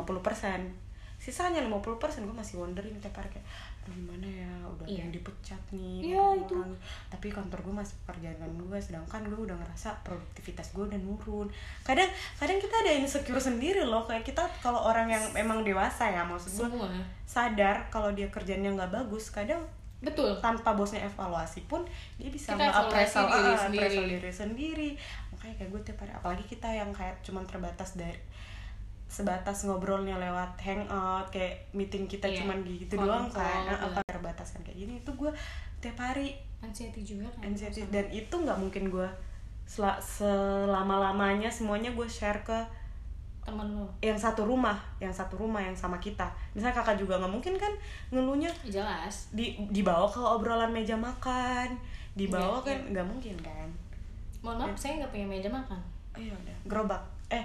sisanya 1.23 1.63
50% 1.63 2.27
gue 2.27 2.37
masih 2.37 2.61
wondering 2.61 2.93
tiap 3.01 3.17
hari 3.17 3.31
kayak 3.33 3.47
"Aduh, 3.47 3.74
gimana 3.87 4.25
ya 4.25 4.49
udah 4.65 4.87
Iya. 4.87 5.01
yang 5.01 5.11
dipecat 5.11 5.61
nih 5.71 6.13
Iya, 6.13 6.21
orang. 6.21 6.41
itu. 6.41 6.57
tapi 7.09 7.27
kantor 7.29 7.59
gue 7.61 7.75
masih 7.75 7.97
pekerjaan 8.01 8.37
gue 8.51 8.79
sedangkan 8.79 9.23
gue 9.25 9.41
udah 9.43 9.57
ngerasa 9.57 9.93
produktivitas 10.01 10.73
gue 10.73 10.85
udah 10.87 10.97
nurun 10.99 11.49
kadang 11.83 12.09
kadang 12.35 12.57
kita 12.57 12.75
ada 12.81 12.93
insecure 12.95 13.37
sendiri 13.39 13.83
loh 13.83 14.05
kayak 14.05 14.23
kita 14.23 14.41
kalau 14.59 14.81
orang 14.83 15.09
yang 15.09 15.25
emang 15.35 15.61
dewasa 15.61 16.07
ya 16.07 16.23
maksud 16.23 16.51
gue 16.55 16.69
semua 16.71 16.89
sadar 17.25 17.89
kalau 17.89 18.09
dia 18.11 18.29
kerjanya 18.29 18.71
nggak 18.71 18.93
bagus 18.95 19.29
kadang 19.29 19.61
betul 19.99 20.37
tanpa 20.39 20.73
bosnya 20.73 21.01
evaluasi 21.01 21.65
pun 21.65 21.81
dia 22.17 22.29
bisa 22.29 22.53
nge-appraisal 22.55 23.25
diri 23.25 23.53
ah, 23.57 23.69
diri 24.05 24.29
sendiri 24.31 24.91
makanya 25.33 25.55
kayak 25.57 25.71
gue 25.73 25.81
tiap 25.83 25.99
hari 25.99 26.13
apalagi 26.13 26.45
kita 26.47 26.69
yang 26.69 26.93
kayak 26.93 27.17
cuman 27.21 27.41
terbatas 27.45 27.97
dari 27.97 28.13
sebatas 29.05 29.63
ngobrolnya 29.63 30.19
lewat 30.19 30.59
hangout 30.59 31.31
kayak 31.31 31.71
meeting 31.71 32.05
kita 32.05 32.27
Iya, 32.27 32.43
cuman 32.43 32.59
gitu 32.65 32.99
doang 32.99 33.29
call, 33.29 33.45
kan 33.45 33.71
iya. 33.71 33.77
apa 33.79 34.01
terbatasan 34.03 34.61
kayak 34.63 34.79
gini. 34.81 34.93
Itu 34.99 35.15
gue 35.15 35.31
tiap 35.79 35.97
hari. 35.97 36.35
Anxiety 36.59 37.05
juga 37.05 37.29
kan 37.37 37.53
anxiety. 37.53 37.85
dan 37.93 38.09
itu 38.09 38.33
nggak 38.33 38.57
mungkin 38.57 38.89
gue 38.89 39.05
sel- 39.65 40.01
selama 40.01 40.97
lamanya 40.99 41.53
semuanya 41.53 41.93
gue 41.93 42.09
share 42.09 42.41
ke 42.41 42.57
temen 43.45 43.77
lo 43.77 43.85
yang 44.01 44.17
satu 44.17 44.49
rumah 44.49 44.73
yang 44.97 45.13
satu 45.13 45.37
rumah 45.37 45.61
yang 45.61 45.77
sama 45.77 46.01
kita. 46.01 46.25
Misalnya 46.57 46.81
kakak 46.81 46.97
juga 46.97 47.21
nggak 47.21 47.29
mungkin 47.29 47.55
kan 47.55 47.69
ngeluhnya 48.09 48.49
jelas. 48.65 49.29
di 49.31 49.53
dibawa 49.69 50.09
ke 50.09 50.17
obrolan 50.17 50.73
meja 50.73 50.97
makan 50.97 51.77
dibawa 52.17 52.65
Iya, 52.65 52.73
kan 52.73 52.79
nggak 52.97 53.07
mungkin 53.07 53.37
kan. 53.45 53.69
Mohon 54.41 54.73
maaf 54.73 54.79
saya 54.81 55.05
nggak 55.05 55.13
punya 55.13 55.27
meja 55.29 55.49
makan. 55.53 55.81
Ayo 56.17 56.33
udah. 56.33 56.57
Gerobak. 56.65 57.03
Eh 57.29 57.45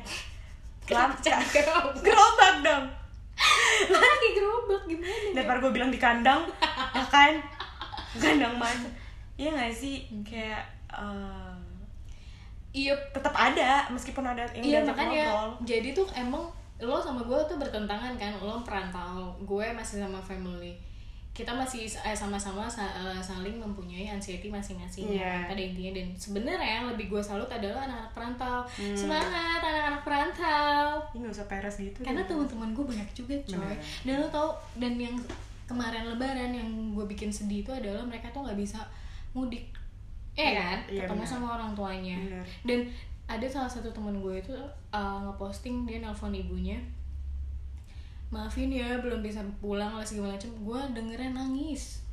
Jadi 0.90 1.46
gerobak? 1.56 2.56
dong. 2.66 2.86
Lagi 3.90 4.30
gerobak 4.36 4.82
gimana 4.90 5.32
daripada 5.38 5.58
gue 5.62 5.72
bilang 5.72 5.92
di 5.94 6.00
kandang 6.02 6.44
ya 6.92 7.06
kan? 7.08 7.38
Kandang 8.18 8.58
mana 8.58 8.90
iya 9.40 9.54
nggak 9.54 9.72
sih? 9.72 10.10
Kayak 10.26 10.66
eh, 10.92 11.56
iya. 12.74 12.98
tetap 13.14 13.32
ada 13.38 13.88
meskipun 13.94 14.26
ada 14.26 14.44
yang 14.58 14.66
iya 14.66 14.80
makanya 14.84 15.24
ngobrol. 15.32 15.50
jadi 15.64 15.90
tuh 15.96 16.08
emang 16.18 16.44
lo 16.80 17.00
sama 17.00 17.24
gue 17.24 17.40
tuh 17.48 17.56
bertentangan 17.62 18.18
kan. 18.20 18.34
Lo 18.42 18.60
perantau 18.66 19.32
gue 19.46 19.66
masih 19.72 20.04
sama 20.04 20.20
family 20.20 20.89
kita 21.40 21.52
masih 21.54 21.88
eh, 21.88 22.12
sama-sama 22.14 22.68
sa- 22.68 22.92
eh, 22.92 23.22
saling 23.22 23.56
mempunyai 23.56 24.06
anxiety 24.06 24.48
masing-masing 24.48 25.08
Iya. 25.10 25.48
pada 25.48 25.56
intinya 25.58 25.96
dan 25.96 26.08
sebenarnya 26.14 26.72
yang 26.78 26.88
lebih 26.88 27.08
gue 27.08 27.22
salut 27.22 27.48
adalah 27.48 27.80
anak-anak 27.82 28.12
perantau 28.12 28.60
Hmm. 28.70 28.92
semangat 28.94 29.60
anak-anak 29.62 30.04
perantau 30.04 30.84
Ih, 31.10 31.18
nggak 31.18 31.32
usah 31.34 31.48
peres 31.48 31.76
gitu 31.78 32.00
karena 32.02 32.20
teman-teman 32.22 32.70
gue 32.70 32.86
banyak 32.86 33.10
juga 33.14 33.36
coy 33.46 33.56
Bener. 33.56 33.80
dan 34.04 34.16
lo 34.18 34.28
tau 34.30 34.50
dan 34.76 34.94
yang 34.94 35.16
kemarin 35.64 36.04
lebaran 36.06 36.52
yang 36.52 36.68
gue 36.92 37.06
bikin 37.08 37.30
sedih 37.30 37.62
itu 37.62 37.72
adalah 37.72 38.04
mereka 38.04 38.28
tuh 38.30 38.44
nggak 38.44 38.58
bisa 38.58 38.84
mudik 39.32 39.72
eh 40.34 40.44
Iya, 40.50 40.60
kan 40.60 40.80
iya, 40.88 41.02
ketemu 41.04 41.20
benar. 41.20 41.32
sama 41.32 41.48
orang 41.56 41.72
tuanya 41.72 42.18
Bener. 42.20 42.46
dan 42.66 42.80
ada 43.30 43.46
salah 43.46 43.70
satu 43.70 43.88
teman 43.88 44.18
gue 44.18 44.36
itu 44.36 44.52
uh, 44.90 45.20
ngeposting 45.24 45.86
dia 45.86 46.00
nelpon 46.00 46.34
ibunya 46.34 46.76
maafin 48.30 48.70
ya 48.70 49.02
belum 49.02 49.26
bisa 49.26 49.42
pulang 49.58 49.98
lah 49.98 50.06
segala 50.06 50.38
macam. 50.38 50.52
Gue 50.62 50.80
dengernya 50.94 51.34
nangis. 51.34 52.06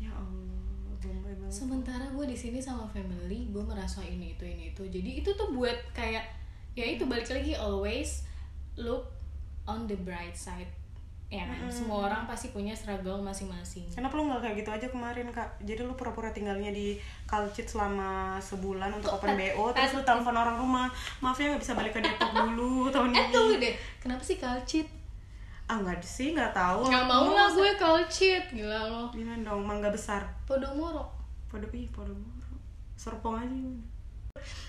Ya 0.00 0.08
Allah 0.12 0.96
bombay 1.00 1.32
banget. 1.36 1.52
Sementara 1.52 2.04
gue 2.12 2.24
di 2.28 2.36
sini 2.36 2.60
sama 2.60 2.88
family 2.88 3.48
gue 3.52 3.64
merasa 3.64 4.00
ini 4.04 4.36
itu 4.36 4.44
ini 4.44 4.72
itu. 4.72 4.82
Jadi 4.88 5.24
itu 5.24 5.30
tuh 5.36 5.52
buat 5.52 5.76
kayak 5.92 6.24
ya 6.72 6.84
itu 6.86 7.04
balik 7.04 7.28
lagi 7.28 7.52
always 7.56 8.24
look 8.78 9.12
on 9.68 9.84
the 9.84 9.96
bright 10.00 10.36
side 10.36 10.68
ya 11.30 11.46
kan? 11.46 11.62
Mm-mm. 11.62 11.70
semua 11.70 12.10
orang 12.10 12.26
pasti 12.26 12.50
punya 12.50 12.74
struggle 12.74 13.22
masing-masing. 13.22 13.86
Kenapa 13.94 14.18
lu 14.18 14.26
nggak 14.26 14.42
kayak 14.42 14.56
gitu 14.66 14.70
aja 14.74 14.86
kemarin 14.90 15.30
kak? 15.30 15.46
Jadi 15.62 15.86
lu 15.86 15.94
pura-pura 15.94 16.34
tinggalnya 16.34 16.74
di 16.74 16.98
Kalcit 17.22 17.70
selama 17.70 18.34
sebulan 18.42 18.90
untuk 18.98 19.14
open 19.14 19.38
BO 19.38 19.70
Terus 19.70 19.94
lu 19.94 20.02
telepon 20.02 20.34
orang 20.34 20.58
rumah 20.58 20.90
Maaf 21.22 21.38
ya 21.38 21.54
nggak 21.54 21.62
bisa 21.62 21.78
balik 21.78 21.94
ke 21.94 22.02
Depok 22.02 22.34
dulu 22.34 22.90
tahun 22.90 23.14
eh 23.14 23.22
ini. 23.22 23.30
tunggu 23.30 23.54
deh. 23.62 23.74
Kenapa 24.02 24.22
sih 24.26 24.42
kalcit 24.42 24.90
Ah 25.70 25.78
nggak 25.78 26.02
sih 26.02 26.34
nggak 26.34 26.50
tahu. 26.50 26.90
Nggak 26.90 27.06
mau 27.06 27.30
lah 27.30 27.46
gue 27.54 27.70
kalcit 27.78 28.42
gila 28.50 28.90
lo. 28.90 29.02
Gimana 29.14 29.38
dong 29.46 29.62
mangga 29.62 29.86
besar. 29.94 30.26
Podomoro. 30.42 31.06
Podo 31.46 31.70
ih 31.70 31.86
podo 31.94 32.10
Serpong 32.98 33.38
aja 33.38 33.54
gimana? 33.54 33.86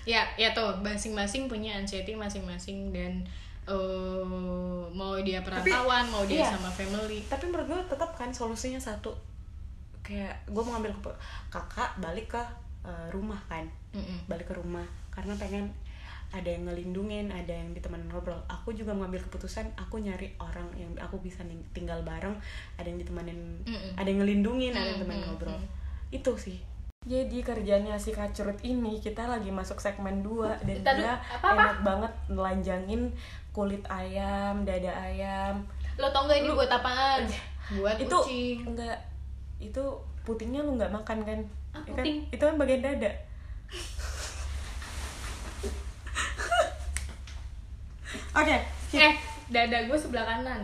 ya 0.04 0.26
ya 0.36 0.52
tuh 0.52 0.68
masing-masing 0.84 1.48
punya 1.48 1.78
anxiety 1.78 2.12
masing-masing 2.12 2.92
dan 2.92 3.24
eh 3.64 4.22
mau 4.92 5.14
dia 5.22 5.40
perantauan 5.40 6.04
mau 6.10 6.22
dia 6.22 6.46
iya. 6.46 6.54
sama 6.54 6.70
family. 6.70 7.18
Tapi 7.26 7.50
menurut 7.50 7.66
gue 7.66 7.80
tetap 7.90 8.14
kan 8.14 8.30
solusinya 8.30 8.78
satu. 8.78 9.10
Kayak 10.06 10.38
gue 10.46 10.62
mau 10.62 10.78
ngambil 10.78 10.94
kakak 11.50 11.98
balik 11.98 12.30
ke 12.30 12.42
eh, 12.86 13.08
rumah 13.10 13.38
kan. 13.50 13.66
Mm-mm. 13.92 14.24
balik 14.24 14.48
ke 14.48 14.54
rumah 14.56 14.84
karena 15.12 15.36
pengen 15.36 15.68
ada 16.32 16.48
yang 16.48 16.64
ngelindungin, 16.64 17.28
ada 17.28 17.52
yang 17.52 17.70
ditemenin 17.70 18.08
ngobrol. 18.08 18.40
Aku 18.48 18.72
juga 18.72 18.90
mengambil 18.90 19.20
keputusan, 19.22 19.68
aku 19.74 20.00
nyari 20.00 20.32
orang 20.36 20.64
yang 20.74 20.88
aku 20.96 21.20
bisa 21.20 21.44
tinggal 21.70 22.00
bareng, 22.02 22.32
ada 22.74 22.84
yang 22.84 22.96
ditemenin, 22.96 23.60
Mm-mm. 23.62 23.92
ada 23.94 24.08
yang 24.08 24.20
ngelindungin, 24.20 24.72
ada 24.72 24.82
yang 24.82 24.96
Mm, 24.96 25.02
temenin 25.02 25.20
mm, 25.20 25.28
ngobrol. 25.28 25.54
mm. 25.54 25.68
Itu 26.10 26.32
sih. 26.34 26.58
Jadi 27.02 27.42
kerjanya 27.42 27.98
si 27.98 28.10
kacurut 28.10 28.54
ini 28.62 28.96
kita 28.96 29.26
lagi 29.26 29.50
masuk 29.50 29.76
segmen 29.76 30.22
2 30.22 30.54
dan 30.62 30.76
Ntar 30.80 30.94
dulu, 30.94 31.02
dia 31.02 31.14
apa-apa? 31.18 31.50
enak 31.52 31.78
banget 31.82 32.12
nelanjangin 32.28 33.02
kulit 33.50 33.82
ayam, 33.86 34.62
dada 34.62 34.92
ayam. 35.02 35.60
lo 35.92 36.08
tau 36.08 36.24
gak 36.24 36.38
ini 36.38 36.48
Lu- 36.48 36.56
buat 36.56 36.70
apaan 36.70 37.28
buat 37.74 37.96
itu 37.96 38.08
kucing 38.08 38.64
enggak 38.64 38.96
itu 39.58 39.82
putingnya 40.22 40.62
lu 40.62 40.74
nggak 40.74 40.88
makan 40.88 41.18
kan? 41.20 41.40
Ah, 41.70 41.82
Ya 41.82 41.92
kan? 41.92 42.00
puting. 42.00 42.18
Itu 42.30 42.42
kan 42.42 42.56
bagian 42.56 42.80
dada. 42.80 43.12
Oke, 48.32 48.56
skip. 48.86 49.00
eh 49.02 49.14
dada 49.46 49.78
gue 49.82 49.94
sebelah 49.94 50.24
kanan 50.24 50.62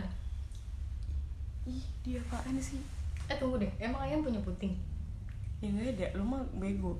Ih, 1.63 1.81
dia 2.01 2.17
apaan 2.19 2.57
sih? 2.57 2.81
eh 3.25 3.35
tunggu 3.35 3.57
deh 3.57 3.69
emang 3.77 4.01
ayam 4.01 4.19
punya 4.19 4.41
puting 4.41 4.73
Ya 5.59 5.67
nggak 5.67 5.91
ada, 5.93 6.07
lu 6.15 6.23
mah 6.23 6.39
bego. 6.55 6.95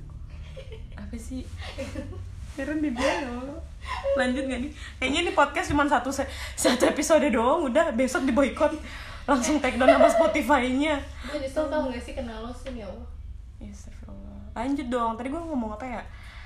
Apa 1.00 1.16
sih? 1.16 1.48
Heran 2.54 2.80
di 2.80 2.92
dia 2.92 3.24
ya. 3.24 3.32
Lanjut 4.14 4.44
gak 4.46 4.60
nih? 4.60 4.72
Kayaknya 5.00 5.20
ini 5.22 5.32
podcast 5.32 5.72
cuma 5.72 5.88
satu 5.88 6.12
se- 6.12 6.28
satu 6.54 6.84
episode 6.86 7.24
doang, 7.26 7.64
udah 7.64 7.96
besok 7.96 8.28
di 8.28 8.36
boykot 8.36 8.76
langsung 9.24 9.58
take 9.58 9.80
down 9.80 9.88
sama 9.88 10.12
Spotify-nya. 10.12 11.00
gue 11.24 11.40
nyesel 11.40 11.66
tau 11.66 11.88
gak 11.88 12.04
sih 12.04 12.14
kenal 12.14 12.42
lo 12.42 12.52
sih 12.52 12.76
ya 12.76 12.84
Allah 12.84 13.08
Ya. 13.58 13.72
Lanjut 14.56 14.88
dong. 14.88 15.16
Tadi 15.16 15.28
gua 15.30 15.40
ngomong 15.42 15.72
apa 15.74 15.86
ya? 15.88 16.02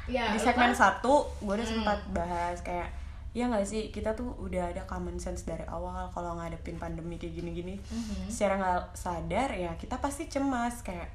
Ya, 0.06 0.24
di 0.30 0.38
segmen 0.38 0.70
satu 0.70 1.26
gue 1.40 1.50
udah 1.50 1.64
Hmm. 1.64 1.82
sempat 1.82 1.98
bahas 2.10 2.62
kayak 2.62 2.94
ya 3.34 3.46
nggak 3.46 3.66
sih? 3.66 3.90
Kita 3.90 4.14
tuh 4.14 4.30
udah 4.38 4.70
ada 4.70 4.86
common 4.86 5.18
sense 5.18 5.42
dari 5.42 5.66
awal 5.66 6.08
kalau 6.10 6.38
ngadepin 6.38 6.78
pandemi 6.78 7.18
kayak 7.18 7.34
gini-gini. 7.36 7.76
Mhm. 7.82 8.30
secara 8.30 8.56
nggak 8.56 8.82
sadar 8.94 9.50
ya 9.52 9.74
kita 9.74 9.98
pasti 9.98 10.26
cemas 10.28 10.82
kayak 10.82 11.10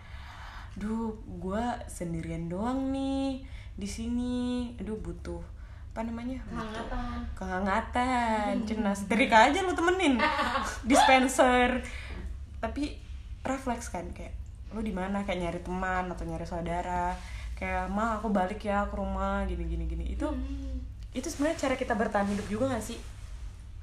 duh 0.75 1.11
gue 1.41 1.65
sendirian 1.87 2.47
doang 2.47 2.91
nih 2.91 3.43
di 3.75 3.87
sini. 3.87 4.39
Aduh 4.77 4.95
butuh 4.97 5.43
apa 5.89 6.03
namanya? 6.05 6.39
Butuh 6.45 6.63
Kehangatan. 6.87 7.19
kehangatan. 7.35 8.53
Cenas 8.63 9.03
setrika 9.03 9.47
aja 9.47 9.59
lu 9.61 9.73
temenin. 9.73 10.19
Dispenser. 10.91 11.83
Tapi 12.59 12.95
refleks 13.43 13.89
kan 13.89 14.07
kayak 14.11 14.35
lu 14.71 14.83
di 14.83 14.91
mana? 14.91 15.23
Kayak 15.23 15.39
nyari 15.45 15.61
teman 15.61 16.07
atau 16.07 16.23
nyari 16.23 16.43
saudara. 16.43 17.15
Kayak 17.55 17.91
mah 17.91 18.19
aku 18.19 18.31
balik 18.31 18.63
ya 18.63 18.87
ke 18.87 18.95
rumah 18.95 19.43
gini 19.45 19.67
gini 19.67 19.85
gini 19.87 20.05
itu 20.15 20.27
Hmm. 20.27 20.78
Itu 21.19 21.29
sebenarnya 21.29 21.59
cara 21.59 21.75
kita 21.75 21.93
bertahan 21.93 22.27
hidup 22.27 22.47
juga 22.47 22.65
gak 22.71 22.85
sih 22.85 22.99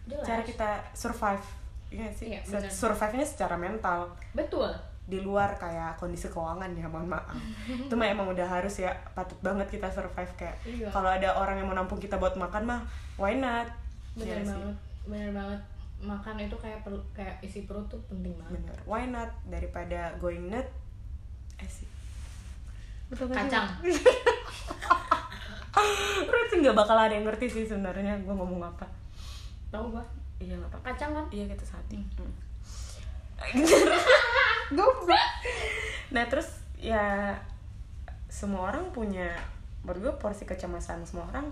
Jelas. 0.06 0.24
cara 0.24 0.42
kita 0.42 0.70
survive 0.92 1.46
Iya 1.88 2.01
gak 2.04 2.13
sih 2.13 2.27
Iya, 2.32 2.39
survive-nya 2.65 3.24
secara 3.24 3.56
mental 3.56 4.10
Betul. 4.32 4.72
di 5.04 5.20
luar 5.20 5.54
kayak 5.54 5.96
kondisi 5.96 6.25
keuangan 6.27 6.72
ya 6.72 6.86
mohon 6.86 7.06
maaf 7.06 7.38
itu 7.86 7.94
mah 7.94 8.08
emang 8.08 8.25
udah 8.27 8.48
harus 8.48 8.80
ya 8.80 8.89
patut 9.12 9.38
banget 9.39 9.70
kita 9.70 9.86
survive 9.88 10.32
kayak 10.36 10.58
Iya. 10.63 10.89
kalau 10.89 11.08
ada 11.08 11.30
orang 11.32 11.60
yang 11.60 11.68
mau 11.68 11.75
nampung 11.75 11.98
kita 11.98 12.15
buat 12.15 12.34
makan 12.36 12.65
mah 12.65 12.82
why 13.15 13.34
not 13.34 13.70
Bener 14.13 14.32
Iya 14.34 14.42
sih? 14.42 14.50
banget. 14.50 14.75
Bener 15.06 15.30
banget. 15.32 15.60
Makan 15.98 16.36
itu 16.39 16.56
kayak 16.56 16.80
perlu 16.82 17.00
kayak 17.12 17.36
isi 17.39 17.63
perut 17.63 17.86
tuh 17.86 18.00
penting 18.06 18.32
banget. 18.36 18.60
bener 18.60 18.77
why 18.84 19.04
not 19.06 19.30
daripada 19.46 20.15
going 20.18 20.48
nut 20.48 20.65
eh 21.56 21.68
sih 21.68 21.88
betul 23.06 23.27
sih? 23.27 23.38
Kacang. 23.38 23.68
Terus 26.22 26.51
nggak 26.55 26.75
bakal 26.75 26.98
ada 26.98 27.12
yang 27.12 27.24
ngerti 27.24 27.46
sih 27.48 27.63
sebenarnya 27.63 28.15
gue 28.17 28.32
ngomong 28.32 28.63
apa 28.63 28.88
Tahu 29.70 29.91
gua. 29.91 30.03
iya 30.38 30.55
nggak 30.55 30.67
apa-apa 30.70 30.88
Kacang 30.89 31.12
kan? 31.13 31.25
iya 31.29 31.46
kita 31.46 31.63
sehati 31.63 32.00
goblok 34.72 35.27
nah 36.10 36.24
terus 36.25 36.48
ya 36.77 37.36
semua 38.27 38.70
orang 38.70 38.89
punya 38.89 39.27
menurut 39.82 40.01
gue 40.01 40.13
porsi 40.17 40.44
kecemasan 40.44 41.03
semua 41.03 41.27
orang 41.29 41.48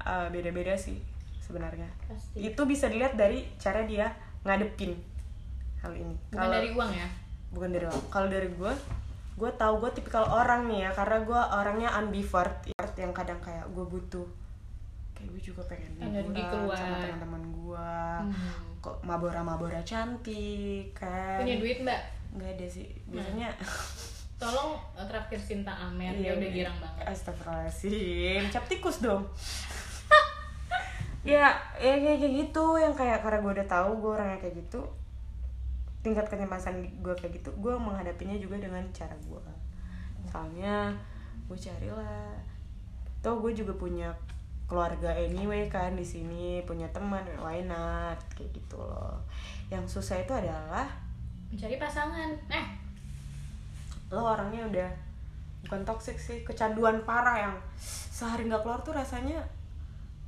uh, 0.00 0.28
beda-beda 0.28 0.76
sih 0.76 1.00
sebenarnya 1.40 1.88
Pasti. 2.06 2.44
itu 2.44 2.62
bisa 2.64 2.86
dilihat 2.86 3.14
dari 3.14 3.48
cara 3.56 3.82
dia 3.82 4.12
ngadepin 4.42 4.94
hal 5.80 5.92
ini 5.92 6.14
Bukan 6.30 6.38
Kalau- 6.38 6.54
dari 6.54 6.68
uang 6.70 6.90
ya. 6.92 7.08
bukan 7.50 7.68
dari 7.70 7.84
uang. 7.84 8.02
kalau 8.08 8.28
dari 8.28 8.48
gue 8.48 8.72
gue 9.40 9.50
tahu 9.56 9.80
gue 9.80 9.90
tipikal 9.90 10.22
orang 10.22 10.68
nih 10.68 10.84
ya 10.84 10.90
karena 10.92 11.16
gue 11.18 11.40
orangnya 11.50 11.88
ambivert. 11.90 12.52
Yang 12.94 13.12
kadang 13.16 13.40
kayak 13.40 13.64
gue 13.66 13.80
butuh. 13.82 14.28
Kayak 15.16 15.28
gue 15.32 15.42
juga 15.42 15.62
pengen 15.64 15.92
Energi 15.98 16.42
keluar. 16.44 16.76
sama 16.76 16.96
teman-teman 16.98 17.42
gue 17.48 17.88
Hmm. 18.20 18.34
kok 18.78 19.00
mabora-mabora 19.00 19.80
cantik 19.80 20.92
kan? 20.92 21.40
Punya 21.40 21.56
duit 21.56 21.80
mbak? 21.80 22.00
nggak 22.30 22.50
ada 22.54 22.66
sih. 22.68 22.86
Biasanya 23.08 23.48
Tolong 24.40 24.72
eh, 24.96 25.04
traktir 25.04 25.36
Sinta 25.36 25.68
Amer, 25.68 26.16
dia 26.16 26.32
udah 26.32 26.48
girang 26.48 26.76
banget. 26.76 27.04
Astagfirullahaladzim. 27.06 28.40
Cap 28.48 28.64
tikus 28.66 29.00
dong. 29.00 29.24
Ya 31.20 31.52
ya 31.76 32.00
kayak 32.00 32.16
kayak 32.16 32.32
gitu 32.40 32.64
yang 32.80 32.96
kayak 32.96 33.20
karena 33.20 33.44
gue 33.44 33.52
udah 33.60 33.68
tahu 33.68 33.90
gue 34.00 34.10
orangnya 34.10 34.40
kayak 34.40 34.56
gitu 34.56 34.80
tingkat 36.00 36.26
kecemasan 36.32 36.80
gue 37.04 37.14
kayak 37.16 37.40
gitu 37.40 37.52
gue 37.60 37.74
menghadapinya 37.76 38.36
juga 38.40 38.56
dengan 38.56 38.80
cara 38.96 39.12
gue 39.20 39.44
misalnya 40.24 40.94
gue 41.50 41.58
carilah. 41.58 42.30
Toh 43.18 43.42
gue 43.42 43.50
juga 43.50 43.74
punya 43.74 44.14
keluarga 44.70 45.10
anyway 45.10 45.66
kan 45.66 45.98
di 45.98 46.06
sini 46.06 46.62
punya 46.62 46.86
teman 46.94 47.26
why 47.42 47.58
not 47.66 48.14
kayak 48.38 48.54
gitu 48.54 48.78
loh. 48.78 49.18
Yang 49.66 49.98
susah 49.98 50.22
itu 50.22 50.30
adalah 50.30 50.86
Mencari 51.50 51.82
pasangan. 51.82 52.30
Eh, 52.54 52.66
lo 54.14 54.22
orangnya 54.22 54.62
udah 54.70 54.90
bukan 55.66 55.82
toxic 55.82 56.14
sih 56.14 56.46
kecanduan 56.46 57.02
parah 57.02 57.50
yang 57.50 57.56
sehari 57.82 58.46
nggak 58.46 58.62
keluar 58.62 58.78
tuh 58.86 58.94
rasanya 58.94 59.42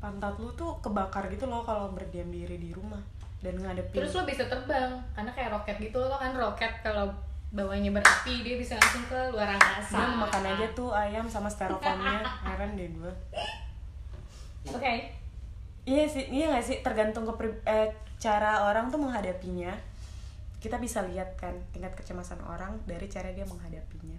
pantat 0.02 0.34
lu 0.42 0.50
tuh 0.58 0.82
kebakar 0.82 1.30
gitu 1.30 1.46
loh 1.46 1.62
kalau 1.62 1.94
berdiam 1.94 2.26
diri 2.26 2.58
di 2.58 2.74
rumah 2.74 2.98
dan 3.42 3.58
ngadepin. 3.58 3.98
Terus 3.98 4.14
lo 4.14 4.22
bisa 4.22 4.46
terbang 4.46 4.94
karena 5.18 5.30
kayak 5.34 5.50
roket 5.50 5.76
gitu 5.82 5.98
lo 5.98 6.16
kan 6.16 6.30
roket 6.32 6.70
kalau 6.80 7.10
bawahnya 7.52 7.92
berapi 7.92 8.40
dia 8.40 8.56
bisa 8.56 8.78
langsung 8.80 9.04
ke 9.10 9.18
luar 9.34 9.58
angkasa. 9.58 9.98
Gue 9.98 10.24
makan 10.24 10.44
aja 10.56 10.66
tuh 10.72 10.88
ayam 10.94 11.26
sama 11.28 11.50
styrofoamnya. 11.50 12.24
Heran 12.48 12.78
deh 12.78 12.88
gue 12.88 13.12
Oke. 14.72 15.10
iya 15.82 16.06
sih 16.06 16.30
iya 16.30 16.54
gak 16.54 16.64
sih? 16.64 16.78
Tergantung 16.80 17.26
ke 17.26 17.34
eh, 17.66 17.90
cara 18.22 18.64
orang 18.70 18.88
tuh 18.88 19.02
menghadapinya. 19.02 19.74
Kita 20.62 20.78
bisa 20.78 21.02
lihat 21.02 21.34
kan 21.34 21.52
tingkat 21.74 21.98
kecemasan 21.98 22.38
orang 22.46 22.78
dari 22.86 23.10
cara 23.10 23.34
dia 23.34 23.42
menghadapinya. 23.44 24.16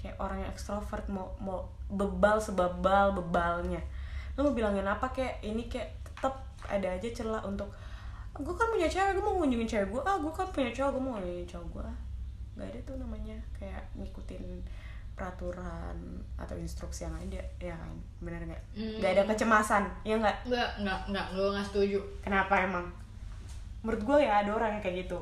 Kayak 0.00 0.16
orang 0.16 0.40
yang 0.40 0.50
ekstrovert 0.50 1.04
mau 1.12 1.36
mau 1.38 1.68
bebal 1.92 2.40
sebabal 2.40 3.12
bebalnya. 3.12 3.84
Lo 4.34 4.48
mau 4.48 4.56
bilangin 4.56 4.88
apa 4.88 5.12
kayak 5.12 5.44
ini 5.44 5.68
kayak 5.68 5.92
tetap 6.00 6.40
ada 6.66 6.88
aja 6.90 7.08
celah 7.12 7.44
untuk 7.44 7.68
gue 8.38 8.54
kan 8.54 8.68
punya 8.68 8.86
cewek 8.86 9.12
gue 9.12 9.24
mau 9.24 9.36
ngunjungin 9.36 9.66
cewek 9.66 9.88
gue 9.88 10.02
ah 10.02 10.16
gue 10.16 10.30
kan 10.30 10.46
punya 10.48 10.70
cowok 10.70 10.90
gue 10.90 11.02
mau 11.02 11.12
ngunjungin 11.14 11.46
cowok 11.46 11.66
gue 11.68 11.86
nggak 12.54 12.68
ada 12.68 12.80
tuh 12.82 12.96
namanya 12.96 13.36
kayak 13.52 13.82
ngikutin 13.94 14.44
peraturan 15.12 15.98
atau 16.34 16.54
instruksi 16.54 17.02
yang 17.02 17.14
ada 17.14 17.42
ya 17.58 17.74
kan 17.74 17.90
bener 18.18 18.40
nggak 18.44 18.62
Hmm. 18.72 18.96
nggak 18.96 19.12
ada 19.12 19.22
kecemasan 19.26 19.82
ya 20.02 20.14
nggak 20.16 20.36
Enggak, 20.46 20.70
enggak, 20.78 21.00
enggak, 21.06 21.26
gue 21.32 21.46
enggak 21.48 21.66
setuju. 21.66 21.98
Kenapa 22.20 22.54
emang? 22.60 22.86
Menurut 23.80 24.02
gue 24.04 24.18
ya 24.20 24.40
ada 24.40 24.50
orang 24.52 24.70
yang 24.74 24.82
kayak 24.82 24.96
gitu. 25.04 25.18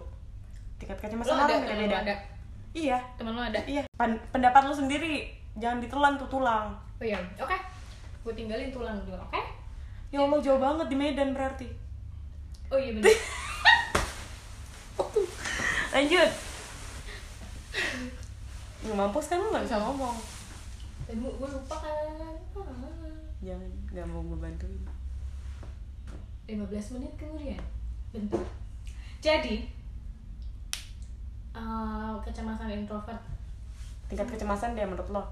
Tingkat 0.77 0.97
Lo 0.97 1.03
kecemasan 1.03 1.33
ada, 1.35 1.45
orang 1.47 1.57
lo 1.57 1.65
beda-beda. 1.67 1.97
ada, 1.99 2.15
Iya, 2.73 2.99
temen 3.17 3.33
lo 3.33 3.41
ada. 3.43 3.61
iya. 3.65 3.83
Pendapat 4.31 4.63
lu 4.65 4.75
sendiri, 4.75 5.25
jangan 5.55 5.81
ditelan 5.81 6.15
tuh 6.15 6.29
tulang. 6.31 6.77
Oh 6.95 7.05
iya, 7.05 7.17
oke. 7.35 7.57
Gue 8.23 8.33
tinggalin 8.33 8.69
tulang 8.69 9.01
dulu, 9.01 9.17
oke? 9.19 9.41
Ya 10.09 10.19
Allah 10.19 10.39
jauh 10.39 10.57
banget 10.59 10.87
di 10.87 10.97
Medan 10.97 11.33
berarti. 11.33 11.69
Oh 12.67 12.79
iya 12.79 12.91
bener. 12.93 13.11
Lanjut. 15.95 16.31
Mampus 18.87 19.27
kan 19.29 19.39
lu 19.39 19.49
nggak 19.51 19.65
bisa 19.67 19.77
ngomong. 19.79 20.17
Dan 21.07 21.21
gue 21.21 21.33
gue 21.33 21.49
lupa 21.49 21.77
kan. 21.79 22.35
Jangan, 23.39 23.71
nggak 23.93 24.07
mau 24.09 24.23
gue 24.25 24.39
bantuin. 24.39 24.83
15 26.47 26.95
menit 26.99 27.13
kemudian. 27.15 27.61
Bentar. 28.11 28.43
Jadi, 29.19 29.67
eh, 31.53 32.15
kecemasan 32.23 32.71
introvert 32.71 33.19
Tingkat 34.07 34.31
kecemasan 34.31 34.79
dia 34.79 34.87
menurut 34.87 35.11
lo. 35.11 35.25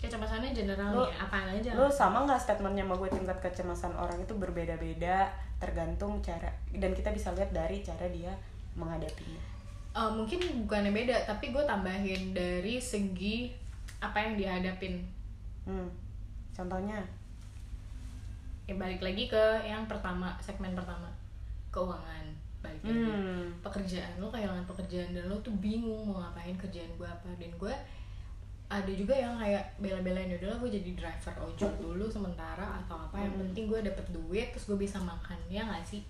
kecemasannya 0.00 0.56
general 0.56 0.96
Lo- 0.96 1.12
ya 1.12 1.20
apa 1.20 1.52
aja 1.52 1.76
Lo 1.76 1.84
sama 1.84 2.24
nggak 2.24 2.40
statementnya 2.40 2.88
sama 2.88 2.96
gue 2.96 3.10
tingkat 3.12 3.36
kecemasan 3.36 3.92
orang 3.92 4.16
itu 4.16 4.32
berbeda-beda 4.32 5.28
tergantung 5.60 6.24
cara 6.24 6.48
dan 6.72 6.90
kita 6.96 7.12
bisa 7.12 7.30
lihat 7.36 7.52
dari 7.52 7.84
cara 7.84 8.08
dia 8.08 8.32
menghadapinya. 8.74 9.42
Eh, 9.90 10.10
mungkin 10.16 10.40
bukannya 10.64 10.90
beda 10.90 11.28
tapi 11.28 11.52
gue 11.52 11.62
tambahin 11.68 12.32
dari 12.32 12.80
segi 12.80 13.52
apa 14.00 14.16
yang 14.24 14.34
dihadapin 14.40 15.20
Hmm. 15.70 15.88
Contohnya, 16.56 16.98
ya 18.66 18.74
balik 18.74 19.02
lagi 19.02 19.30
ke 19.30 19.44
yang 19.66 19.84
pertama 19.86 20.34
segmen 20.38 20.74
pertama 20.74 21.10
keuangan 21.70 22.26
balik 22.60 22.82
lagi 22.84 23.08
hmm. 23.08 23.64
pekerjaan 23.64 24.12
lo 24.20 24.28
kehilangan 24.28 24.68
pekerjaan 24.68 25.16
dan 25.16 25.26
lo 25.26 25.40
tuh 25.40 25.54
bingung 25.58 26.06
mau 26.06 26.20
ngapain 26.20 26.54
kerjaan 26.60 26.92
gue 26.94 27.08
apa 27.08 27.30
dan 27.40 27.50
gue 27.56 27.74
ada 28.70 28.92
juga 28.94 29.18
yang 29.18 29.34
kayak 29.34 29.74
bela-belain 29.82 30.30
udah 30.38 30.62
gue 30.62 30.70
jadi 30.78 30.94
driver 30.94 31.34
ojol 31.42 31.74
dulu 31.82 32.06
sementara 32.06 32.78
atau 32.78 33.02
apa 33.02 33.18
yang 33.18 33.34
penting 33.34 33.66
gue 33.66 33.82
dapet 33.82 34.06
duit 34.14 34.54
terus 34.54 34.70
gue 34.70 34.78
bisa 34.78 35.02
makan 35.02 35.34
ya 35.50 35.66
nggak 35.66 35.82
sih? 35.82 36.06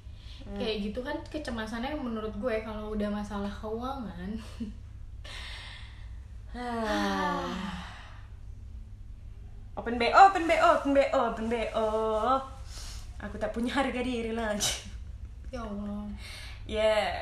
Kayak 0.60 0.92
gitu 0.92 1.00
kan 1.00 1.16
kecemasannya 1.32 1.96
menurut 1.96 2.36
gue 2.36 2.60
kalau 2.60 2.92
udah 2.92 3.08
masalah 3.08 3.48
keuangan. 3.48 4.36
Open 9.80 9.96
BO, 9.96 10.12
open 10.12 10.44
BO, 10.44 10.66
open 10.76 10.92
BO, 10.92 11.20
open 11.32 11.46
BO. 11.48 11.88
Aku 13.24 13.40
tak 13.40 13.56
punya 13.56 13.72
harga 13.72 14.04
diri 14.04 14.36
lagi. 14.36 14.84
ya 15.48 15.64
allah. 15.64 16.04
Ya, 16.68 17.16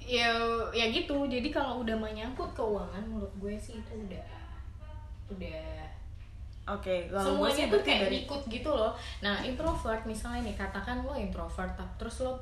ya 0.00 0.32
ya 0.72 0.84
gitu. 0.88 1.28
Jadi 1.28 1.52
kalau 1.52 1.84
udah 1.84 1.92
menyangkut 1.92 2.48
keuangan 2.56 3.04
menurut 3.04 3.28
gue 3.36 3.52
sih 3.60 3.76
itu 3.76 3.92
udah 4.08 4.41
udah 5.36 5.66
oke. 6.76 6.94
Kalau 7.10 7.42
gue 7.42 7.50
semuanya 7.50 7.64
tuh 7.72 7.80
kayak 7.82 8.00
dari 8.08 8.18
ikut 8.24 8.42
gitu 8.46 8.70
loh 8.70 8.92
nah 9.24 9.42
introvert 9.42 10.02
misalnya 10.06 10.50
nih 10.50 10.56
katakan 10.56 11.02
lo 11.02 11.14
introvert 11.16 11.74
terus 11.98 12.22
lo 12.22 12.38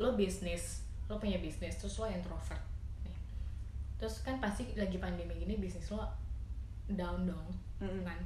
lo 0.00 0.16
bisnis 0.16 0.86
lo 1.10 1.18
punya 1.18 1.42
bisnis 1.42 1.76
terus 1.76 1.98
lo 1.98 2.06
introvert 2.06 2.62
nih 3.02 3.16
terus 3.98 4.22
kan 4.22 4.38
pasti 4.38 4.70
lagi 4.78 4.96
pandemi 5.02 5.34
gini 5.36 5.58
bisnis 5.58 5.90
lo 5.90 6.06
down 6.94 7.26
dong 7.26 7.48
Mm-mm. 7.82 8.06
kan 8.06 8.18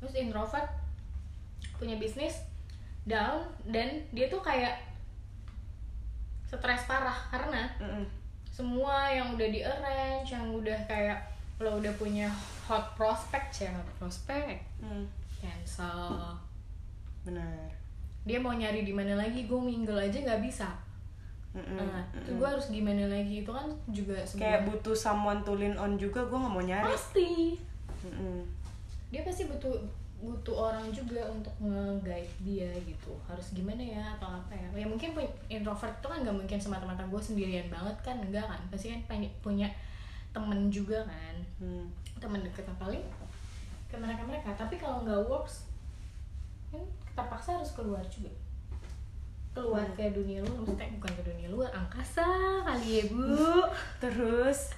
terus 0.00 0.14
introvert 0.16 0.68
punya 1.76 2.00
bisnis 2.00 2.40
down 3.04 3.44
dan 3.68 4.04
dia 4.12 4.28
tuh 4.28 4.40
kayak 4.40 4.80
stres 6.48 6.84
parah 6.88 7.16
karena 7.30 7.70
Mm-mm. 7.78 8.04
semua 8.50 9.12
yang 9.12 9.36
udah 9.36 9.48
di 9.48 9.60
arrange 9.62 10.34
yang 10.34 10.50
udah 10.50 10.76
kayak 10.88 11.20
lo 11.60 11.76
udah 11.76 11.92
punya 12.00 12.26
hot 12.64 12.96
prospect 12.96 13.68
ya 13.68 13.70
hot 13.76 13.90
prospect. 14.00 14.64
Mm. 14.80 15.04
cancel. 15.40 16.36
Benar. 17.24 17.68
Dia 18.24 18.36
mau 18.40 18.52
nyari 18.52 18.84
di 18.84 18.92
mana 18.92 19.16
lagi 19.16 19.48
gue 19.48 19.60
mingle 19.60 19.96
aja 19.96 20.20
nggak 20.20 20.40
bisa. 20.44 20.68
Mm-mm. 21.50 21.82
nah 21.82 22.06
itu 22.14 22.30
gue 22.38 22.46
harus 22.46 22.70
gimana 22.70 23.10
lagi 23.10 23.42
itu 23.42 23.50
kan 23.50 23.66
juga 23.90 24.14
kayak 24.14 24.30
sebuah 24.30 24.70
butuh 24.70 24.94
someone 24.94 25.42
to 25.42 25.58
lean 25.58 25.74
on 25.74 25.98
juga 25.98 26.22
gue 26.22 26.38
nggak 26.38 26.52
mau 26.52 26.62
nyari. 26.64 26.86
Pasti. 26.86 27.58
Mm-mm. 28.06 28.40
dia 29.10 29.26
pasti 29.26 29.50
butuh 29.50 29.74
butuh 30.20 30.70
orang 30.70 30.86
juga 30.94 31.24
untuk 31.32 31.52
nge-guide 31.58 32.34
dia 32.44 32.70
gitu. 32.84 33.12
Harus 33.26 33.52
gimana 33.56 33.82
ya 33.82 34.04
atau 34.16 34.30
apa 34.30 34.52
ya. 34.54 34.84
Ya 34.84 34.86
mungkin 34.86 35.16
introvert 35.50 35.96
itu 35.98 36.06
kan 36.06 36.22
nggak 36.22 36.36
mungkin 36.36 36.58
semata-mata 36.60 37.02
gue 37.08 37.20
sendirian 37.20 37.66
banget 37.72 37.96
kan 38.04 38.16
enggak 38.20 38.46
kan? 38.46 38.60
Pasti 38.70 38.94
kan 38.94 39.00
punya 39.42 39.66
temen 40.30 40.70
juga 40.70 41.02
kan. 41.04 41.36
Hmm. 41.60 41.86
teman 42.16 42.40
deket 42.40 42.64
yang 42.64 42.76
paling 42.76 43.04
ke 43.86 43.96
mereka 43.96 44.22
mereka. 44.22 44.50
Tapi 44.54 44.76
kalau 44.76 45.00
nggak 45.02 45.24
works 45.24 45.64
kan 46.68 46.84
terpaksa 47.12 47.56
harus 47.56 47.72
keluar 47.72 48.04
juga. 48.06 48.28
Keluar 49.50 49.82
Hmm. 49.82 49.96
ke 49.96 50.12
dunia 50.12 50.40
luar 50.40 50.62
maksudnya 50.62 50.94
bukan 50.94 51.12
ke 51.16 51.22
dunia 51.24 51.48
luar 51.48 51.70
angkasa 51.72 52.24
kali 52.62 53.00
ya 53.00 53.04
bu. 53.08 53.64
Terus? 54.04 54.76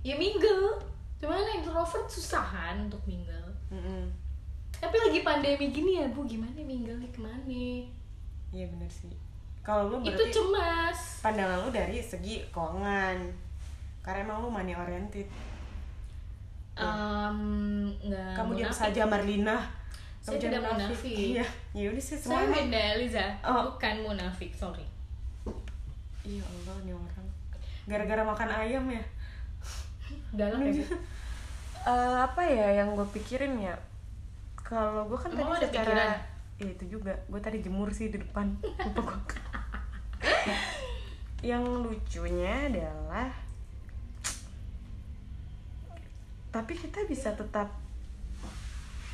Ya 0.00 0.14
mingle. 0.16 0.80
Cuman 1.16 1.40
introvert 1.54 2.06
susahan 2.06 2.86
untuk 2.86 3.00
mingle. 3.04 3.48
Mm-mm. 3.66 4.06
tapi 4.76 4.92
lagi 4.92 5.24
pandemi 5.24 5.72
gini 5.72 5.98
ya 5.98 6.06
bu 6.12 6.22
gimana 6.22 6.54
mingle 6.60 6.94
nih 7.00 7.10
ke 7.10 7.18
mana? 7.18 7.40
Iya 8.52 8.68
benar 8.70 8.86
sih. 8.86 9.10
Kalau 9.60 9.90
lu 9.90 9.96
itu 10.00 10.12
berarti 10.14 10.30
cemas. 10.30 10.98
pandangan 11.18 11.64
lu 11.64 11.70
dari 11.72 11.98
segi 11.98 12.44
keuangan 12.52 13.16
karena 14.06 14.22
emang 14.22 14.38
lu 14.38 14.48
money 14.48 14.70
oriented. 14.72 15.26
Nggak 16.76 18.32
kamu 18.38 18.50
diam 18.54 18.70
saja 18.70 19.02
Marlina. 19.04 19.58
Saya 20.22 20.38
Kamu 20.38 20.42
tidak 20.42 20.52
jangan 20.58 20.70
munafik. 20.74 21.14
iya. 21.14 21.46
Ya 21.70 21.86
udah 21.90 22.02
sih 22.02 22.16
saya 22.18 22.42
semua 22.42 22.50
beda 22.50 22.82
Liza 22.98 23.26
Oh. 23.42 23.62
bukan 23.70 23.94
munafik 24.02 24.50
sorry. 24.50 24.86
Iya 26.22 26.42
Allah 26.42 26.76
nih 26.82 26.94
orang. 26.94 27.26
Gara-gara 27.86 28.22
makan 28.22 28.50
ayam 28.50 28.84
ya? 28.90 29.02
Galak 30.34 30.58
ya 30.62 30.72
Bu? 30.74 30.84
Eh, 31.86 32.16
apa 32.18 32.42
ya 32.42 32.82
yang 32.82 32.98
gue 32.98 33.06
pikirin 33.14 33.62
ya? 33.62 33.74
Kalau 34.58 35.06
gue 35.06 35.14
kan 35.14 35.30
Emang 35.30 35.54
tadi 35.54 35.62
ada 35.62 35.66
secara 35.70 35.86
pikiran? 35.86 36.10
Iya, 36.58 36.70
itu 36.74 36.84
juga. 36.98 37.14
Gue 37.30 37.38
tadi 37.38 37.58
jemur 37.62 37.94
sih 37.94 38.10
di 38.10 38.18
depan. 38.18 38.50
Lupa 38.90 39.02
gue 39.06 39.18
yang 41.44 41.62
lucunya 41.62 42.66
adalah 42.66 43.30
tapi 46.56 46.72
kita 46.72 47.04
bisa 47.04 47.36
tetap 47.36 47.68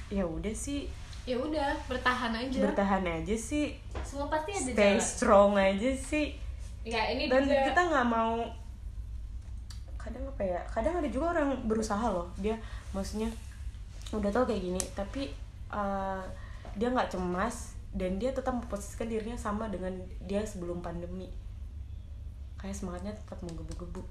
ya 0.06 0.22
udah 0.22 0.54
sih. 0.54 0.86
Ya 1.26 1.34
udah 1.34 1.74
bertahan 1.90 2.30
aja. 2.38 2.70
Bertahan 2.70 3.02
aja 3.02 3.34
sih. 3.34 3.74
Semua 4.06 4.30
pasti 4.30 4.54
ada 4.54 4.70
stay 4.70 4.94
jalan. 4.94 5.02
strong 5.02 5.52
aja 5.58 5.90
sih. 5.98 6.38
Ya 6.86 7.10
ini 7.10 7.26
dan 7.26 7.42
juga 7.42 7.66
kita 7.66 7.80
nggak 7.90 8.06
mau 8.06 8.46
kadang 9.98 10.26
apa 10.26 10.42
ya 10.42 10.58
kadang 10.66 10.98
ada 11.02 11.08
juga 11.10 11.34
orang 11.34 11.66
berusaha 11.66 12.06
loh. 12.14 12.30
Dia 12.38 12.54
maksudnya 12.94 13.26
udah 14.14 14.30
tau 14.30 14.46
kayak 14.46 14.62
gini 14.62 14.82
tapi 14.94 15.34
uh, 15.74 16.22
dia 16.78 16.94
nggak 16.94 17.10
cemas 17.10 17.74
dan 17.90 18.22
dia 18.22 18.30
tetap 18.30 18.54
memposisikan 18.54 19.10
dirinya 19.10 19.34
sama 19.34 19.66
dengan 19.66 19.90
dia 20.30 20.46
sebelum 20.46 20.78
pandemi. 20.78 21.26
Kayak 22.54 22.78
semangatnya 22.78 23.14
tetap 23.18 23.42
menggebu-gebu. 23.42 24.02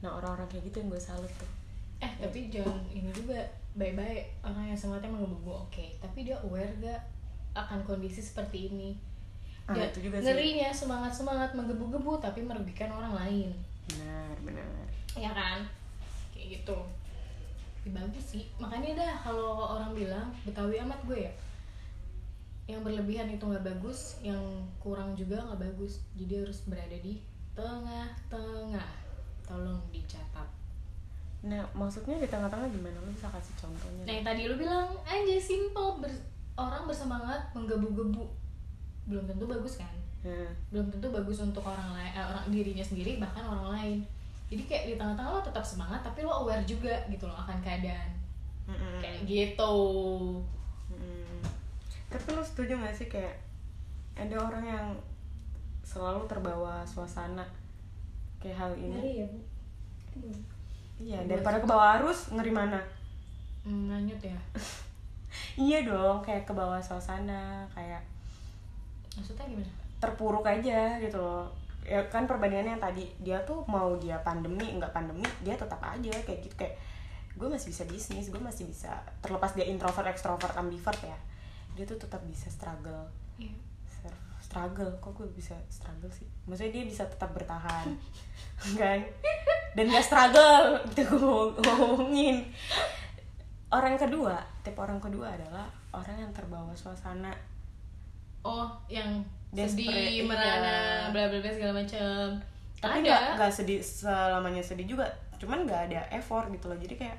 Nah 0.00 0.16
orang-orang 0.16 0.48
kayak 0.48 0.72
gitu 0.72 0.80
yang 0.80 0.88
gue 0.88 1.00
salut 1.00 1.28
tuh 1.36 1.61
eh 2.02 2.12
tapi 2.18 2.50
jangan 2.50 2.82
ini 2.90 3.08
juga 3.14 3.38
baik-baik 3.72 4.42
orang 4.42 4.68
yang 4.68 4.76
semangatnya 4.76 5.14
menggebu 5.14 5.48
oke 5.64 5.86
tapi 6.02 6.26
dia 6.26 6.36
aware 6.42 6.74
gak 6.82 7.00
akan 7.52 7.84
kondisi 7.84 8.20
seperti 8.24 8.72
ini? 8.72 8.96
Ah, 9.68 9.76
Dan 9.76 9.92
itu 9.92 10.08
juga 10.08 10.18
sih. 10.18 10.26
ngerinya 10.26 10.68
semangat 10.74 11.12
semangat 11.14 11.52
menggebu-gebu 11.54 12.18
tapi 12.18 12.40
merugikan 12.42 12.90
orang 12.90 13.14
lain. 13.14 13.48
Benar 13.92 14.34
benar. 14.42 14.66
Ya 15.14 15.30
kan? 15.30 15.62
Kayak 16.32 16.58
gitu. 16.64 16.78
Ya, 17.84 17.90
bagus 17.92 18.24
sih. 18.24 18.44
Makanya 18.56 19.04
dah 19.04 19.12
kalau 19.20 19.68
orang 19.78 19.92
bilang 19.92 20.32
betawi 20.48 20.80
amat 20.80 20.98
gue 21.04 21.28
ya. 21.28 21.32
Yang 22.66 22.88
berlebihan 22.88 23.28
itu 23.28 23.44
nggak 23.44 23.68
bagus 23.68 24.16
yang 24.24 24.40
kurang 24.80 25.12
juga 25.12 25.44
nggak 25.44 25.60
bagus. 25.60 26.00
Jadi 26.16 26.42
harus 26.42 26.64
berada 26.64 26.96
di 26.98 27.20
tengah-tengah. 27.52 28.90
Tolong 29.44 29.84
dicatat 29.92 30.48
nah 31.42 31.62
maksudnya 31.74 32.22
di 32.22 32.28
tengah-tengah 32.30 32.70
gimana? 32.70 32.94
Lu 33.02 33.10
bisa 33.10 33.26
kasih 33.26 33.54
contohnya 33.58 34.02
nah 34.06 34.14
yang 34.14 34.26
tadi 34.26 34.42
lu 34.46 34.54
bilang 34.54 34.88
aja 35.02 35.36
simple. 35.42 35.98
Ber- 35.98 36.24
orang 36.54 36.86
bersemangat 36.86 37.40
menggebu-gebu. 37.56 38.24
Belum 39.10 39.24
tentu 39.26 39.44
bagus 39.50 39.82
kan? 39.82 39.90
Nah, 40.22 40.46
belum 40.70 40.86
tentu 40.94 41.10
bagus 41.10 41.42
untuk 41.42 41.66
orang 41.66 41.98
lain 41.98 42.12
eh, 42.14 42.22
orang 42.22 42.46
dirinya 42.46 42.84
sendiri 42.84 43.18
bahkan 43.18 43.42
orang 43.42 43.74
lain. 43.74 43.98
Jadi 44.52 44.62
kayak 44.68 44.84
di 44.86 44.94
tengah-tengah 44.94 45.32
lo 45.34 45.42
tetap 45.42 45.64
semangat 45.64 46.04
tapi 46.06 46.22
lo 46.22 46.46
aware 46.46 46.62
juga 46.62 46.94
gitu 47.10 47.26
loh 47.26 47.34
akan 47.34 47.58
keadaan. 47.58 48.10
Mm-mm. 48.62 49.02
kayak 49.02 49.26
gitu. 49.26 49.74
Mm. 50.94 51.42
Tapi 52.06 52.28
lo 52.30 52.42
setuju 52.44 52.78
gak 52.78 52.94
sih 52.94 53.10
kayak 53.10 53.34
ada 54.14 54.38
orang 54.38 54.62
yang 54.62 54.86
selalu 55.82 56.22
terbawa 56.30 56.86
suasana 56.86 57.42
kayak 58.38 58.54
hal 58.54 58.72
ini? 58.78 59.24
ya 59.24 59.26
bu 59.26 59.40
Iya, 61.02 61.18
daripada 61.26 61.58
ke 61.58 61.66
bawah 61.66 61.98
arus 61.98 62.30
ngeri 62.30 62.54
mana? 62.54 62.78
Hmm, 63.66 63.90
lanjut 63.90 64.18
ya 64.22 64.38
Iya 65.66 65.82
dong, 65.82 66.22
kayak 66.22 66.46
ke 66.46 66.52
bawah 66.54 66.78
suasana, 66.78 67.66
kayak 67.74 68.00
maksudnya 69.18 69.44
gimana 69.44 69.68
terpuruk 69.98 70.42
aja 70.46 70.98
gitu 70.98 71.18
loh. 71.18 71.46
Ya 71.82 71.98
kan 72.10 72.26
perbandingannya 72.30 72.78
yang 72.78 72.82
tadi 72.82 73.04
dia 73.18 73.38
tuh 73.42 73.66
mau 73.66 73.98
dia 73.98 74.18
pandemi 74.22 74.78
nggak 74.78 74.94
pandemi 74.94 75.26
dia 75.42 75.58
tetap 75.58 75.82
aja 75.82 76.10
kayak 76.22 76.40
gitu 76.46 76.54
kayak 76.54 76.78
gue 77.32 77.48
masih 77.48 77.74
bisa 77.74 77.82
bisnis 77.90 78.30
gue 78.30 78.38
masih 78.38 78.70
bisa 78.70 78.92
terlepas 79.18 79.56
dia 79.56 79.66
introvert 79.66 80.06
ekstrovert 80.06 80.54
ambivert 80.54 81.00
ya 81.02 81.18
dia 81.74 81.84
tuh 81.88 81.98
tetap 81.98 82.22
bisa 82.28 82.46
struggle 82.52 83.08
Iya. 83.40 83.71
Struggle. 84.52 84.92
Kok 85.00 85.12
gue 85.16 85.28
bisa 85.32 85.56
struggle 85.66 86.12
sih? 86.12 86.28
Maksudnya 86.44 86.76
dia 86.76 86.84
bisa 86.84 87.08
tetap 87.08 87.32
bertahan. 87.32 87.88
Kan? 88.80 89.00
Dan 89.72 89.88
gak 89.88 90.04
struggle 90.04 90.76
itu 90.84 91.00
gue 91.02 91.16
ngomong- 91.16 91.56
ngomongin. 91.56 92.44
Orang 93.72 93.96
kedua 93.96 94.36
tipe 94.60 94.76
orang 94.76 95.00
kedua 95.00 95.32
adalah 95.32 95.64
orang 95.90 96.20
yang 96.20 96.32
terbawa 96.36 96.68
suasana. 96.76 97.32
Oh 98.44 98.68
yang 98.86 99.24
Desperate, 99.48 99.88
sedih 99.88 100.20
iya. 100.20 100.24
merana 100.24 100.76
bla 101.08 101.28
bla 101.28 101.40
bla 101.40 101.52
segala 101.52 101.80
macam 101.80 102.40
tapi 102.82 102.98
ada. 102.98 103.04
nggak 103.04 103.22
nggak 103.38 103.52
sedih 103.52 103.80
selamanya 103.80 104.60
sedih 104.60 104.84
juga. 104.84 105.06
Cuman 105.38 105.64
nggak 105.64 105.88
ada 105.88 106.00
effort 106.12 106.50
gitu 106.50 106.68
loh. 106.68 106.76
Jadi 106.76 106.98
kayak 106.98 107.16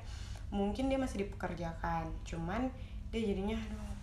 mungkin 0.50 0.86
dia 0.86 0.98
masih 1.00 1.26
dipekerjakan. 1.26 2.06
Cuman 2.22 2.70
dia 3.10 3.22
jadinya 3.24 3.58
aduh 3.58 3.93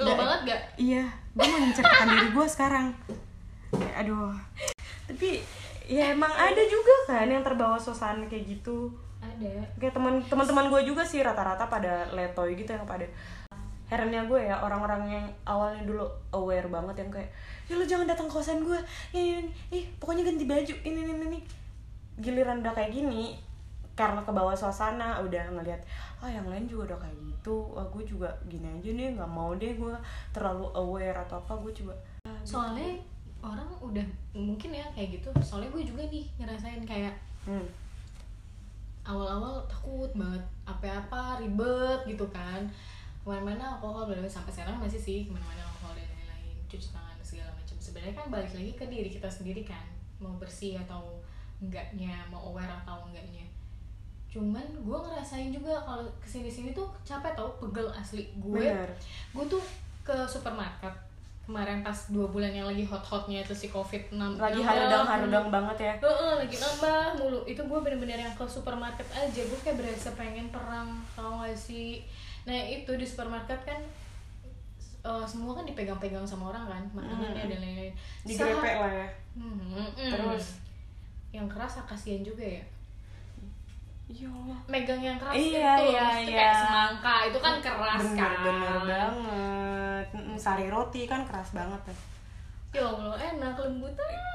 lo 0.00 0.12
banget 0.16 0.40
gak 0.48 0.60
Iya, 0.80 1.04
gue 1.36 1.46
mau 1.46 1.60
menceritakan 1.60 2.08
diri 2.08 2.28
gue 2.32 2.46
sekarang. 2.48 2.86
Ya, 3.76 3.92
aduh. 4.04 4.32
Tapi 5.08 5.44
ya 5.88 6.14
emang 6.14 6.32
ada 6.32 6.62
juga 6.64 6.94
kan 7.10 7.28
yang 7.28 7.44
terbawa 7.44 7.76
suasana 7.76 8.24
kayak 8.28 8.58
gitu. 8.58 8.92
ada 9.22 9.52
Kayak 9.78 9.94
teman 9.94 10.18
teman-teman 10.26 10.66
gue 10.72 10.80
juga 10.94 11.02
sih 11.06 11.22
rata-rata 11.22 11.68
pada 11.68 12.08
letoy 12.10 12.58
gitu 12.58 12.74
yang 12.74 12.88
pada 12.88 13.06
herannya 13.92 14.24
gue 14.24 14.40
ya 14.48 14.56
orang-orang 14.64 15.02
yang 15.04 15.26
awalnya 15.44 15.84
dulu 15.84 16.08
aware 16.32 16.64
banget 16.72 17.04
yang 17.04 17.10
kayak 17.12 17.28
ya 17.68 17.76
lu 17.76 17.84
jangan 17.84 18.08
datang 18.08 18.24
ke 18.24 18.32
kosan 18.32 18.64
gue 18.64 18.80
ini, 19.12 19.44
ini, 19.44 19.50
ih 19.68 19.84
pokoknya 20.00 20.24
ganti 20.24 20.48
baju 20.48 20.74
ini 20.80 21.00
ini 21.04 21.12
ini 21.28 21.40
giliran 22.16 22.64
udah 22.64 22.72
kayak 22.72 22.88
gini 22.96 23.36
karena 23.92 24.24
ke 24.24 24.32
bawah 24.32 24.56
suasana 24.56 25.20
udah 25.20 25.52
ngelihat 25.52 25.80
ah 26.24 26.30
yang 26.30 26.48
lain 26.48 26.64
juga 26.64 26.92
udah 26.92 26.98
kayak 27.04 27.18
gitu. 27.28 27.56
Ah 27.76 27.84
gue 27.92 28.02
juga 28.08 28.28
gini 28.48 28.64
aja 28.64 28.90
nih 28.92 29.08
nggak 29.16 29.30
mau 29.30 29.52
deh 29.52 29.76
gue 29.76 29.94
terlalu 30.32 30.66
aware 30.72 31.18
atau 31.28 31.36
apa. 31.40 31.52
Gue 31.60 31.72
coba 31.76 31.94
soalnya 32.42 32.96
orang 33.44 33.68
udah 33.84 34.06
mungkin 34.32 34.72
ya 34.72 34.86
kayak 34.96 35.20
gitu. 35.20 35.28
Soalnya 35.44 35.68
gue 35.76 35.84
juga 35.84 36.02
nih 36.08 36.24
ngerasain 36.40 36.82
kayak 36.88 37.14
hmm. 37.44 37.68
awal-awal 39.04 39.60
takut 39.68 40.08
banget 40.16 40.42
apa-apa 40.64 41.44
ribet 41.44 42.00
gitu 42.08 42.24
kan. 42.32 42.64
Ke 43.22 43.28
mana-mana 43.28 43.76
alkohol 43.76 44.08
belum 44.08 44.24
sampai 44.24 44.50
sekarang 44.50 44.80
masih 44.80 44.98
sih 44.98 45.18
ke 45.28 45.30
mana-mana 45.30 45.62
alkohol 45.68 45.94
dan 46.00 46.08
lain-lain 46.16 46.56
cuci 46.64 46.88
tangan 46.96 47.20
segala 47.20 47.52
macam. 47.52 47.76
Sebenarnya 47.76 48.14
kan 48.16 48.26
balik 48.32 48.56
lagi 48.56 48.72
ke 48.72 48.84
diri 48.88 49.12
kita 49.12 49.28
sendiri 49.28 49.68
kan. 49.68 49.84
Mau 50.16 50.32
bersih 50.40 50.80
atau 50.80 51.20
enggaknya 51.62 52.26
mau 52.26 52.50
aware 52.50 52.72
atau 52.82 53.06
enggaknya 53.06 53.51
cuman 54.32 54.64
gue 54.80 54.98
ngerasain 54.98 55.52
juga 55.52 55.76
kalau 55.84 56.08
ke 56.16 56.24
sini 56.24 56.48
sini 56.48 56.72
tuh 56.72 56.88
capek 57.04 57.36
tau 57.36 57.52
pegel 57.60 57.84
asli. 57.92 58.24
Gue 58.40 58.64
Bener. 58.64 58.88
gue 59.36 59.44
tuh 59.44 59.60
ke 60.02 60.16
supermarket 60.24 60.90
kemarin 61.42 61.82
pas 61.84 61.94
dua 62.08 62.24
bulan 62.30 62.54
yang 62.54 62.64
lagi 62.64 62.86
hot-hotnya 62.86 63.42
itu 63.42 63.50
si 63.52 63.66
covid 63.68 63.98
6 64.14 64.38
lagi 64.38 64.62
harudang-harudang 64.62 65.50
banget 65.52 65.76
ya. 65.90 65.94
Heeh, 66.00 66.32
lagi 66.38 66.56
nambah 66.56 67.18
mulu. 67.18 67.40
Itu 67.44 67.60
gue 67.66 67.78
bener-bener 67.82 68.16
yang 68.16 68.32
ke 68.32 68.46
supermarket 68.46 69.04
aja. 69.12 69.42
Gue 69.42 69.58
kayak 69.60 69.76
berasa 69.76 70.14
pengen 70.16 70.48
perang 70.48 70.88
tau 71.12 71.42
gak 71.44 71.52
sih? 71.52 72.00
Nah 72.48 72.56
itu 72.56 72.88
di 72.94 73.04
supermarket 73.04 73.58
kan 73.68 73.80
eh, 75.02 75.24
semua 75.28 75.52
kan 75.58 75.66
dipegang-pegang 75.66 76.24
sama 76.24 76.54
orang 76.54 76.64
kan? 76.70 76.82
Makanannya 76.94 77.44
dan 77.50 77.58
lain-lain. 77.60 77.94
Digrepe 78.22 78.62
Saat- 78.62 78.80
lah 78.80 78.92
ya. 78.96 79.08
Hmm, 79.36 79.52
hmm, 79.58 79.88
hmm. 79.98 80.10
Terus? 80.14 80.46
yang 81.32 81.48
keras 81.48 81.80
kasihan 81.88 82.20
juga 82.20 82.44
ya 82.44 82.60
ya 84.06 84.26
Allah. 84.26 84.58
Megang 84.66 84.98
yang 84.98 85.16
keras 85.16 85.34
Iya, 85.34 85.72
itu 85.78 85.84
iya, 85.92 86.06
iya. 86.18 86.26
kayak 86.26 86.54
semangka 86.58 87.14
itu 87.28 87.38
kan 87.38 87.54
keras 87.58 88.00
bener 88.02 88.18
kan. 88.18 88.40
bener 88.42 88.76
banget. 88.82 90.06
Sari 90.36 90.66
roti 90.66 91.06
kan 91.06 91.22
keras 91.22 91.52
banget 91.52 91.82
ya 91.86 91.96
ya 92.72 92.88
Allah 92.88 93.12
enak 93.20 93.52
lembut 93.60 93.92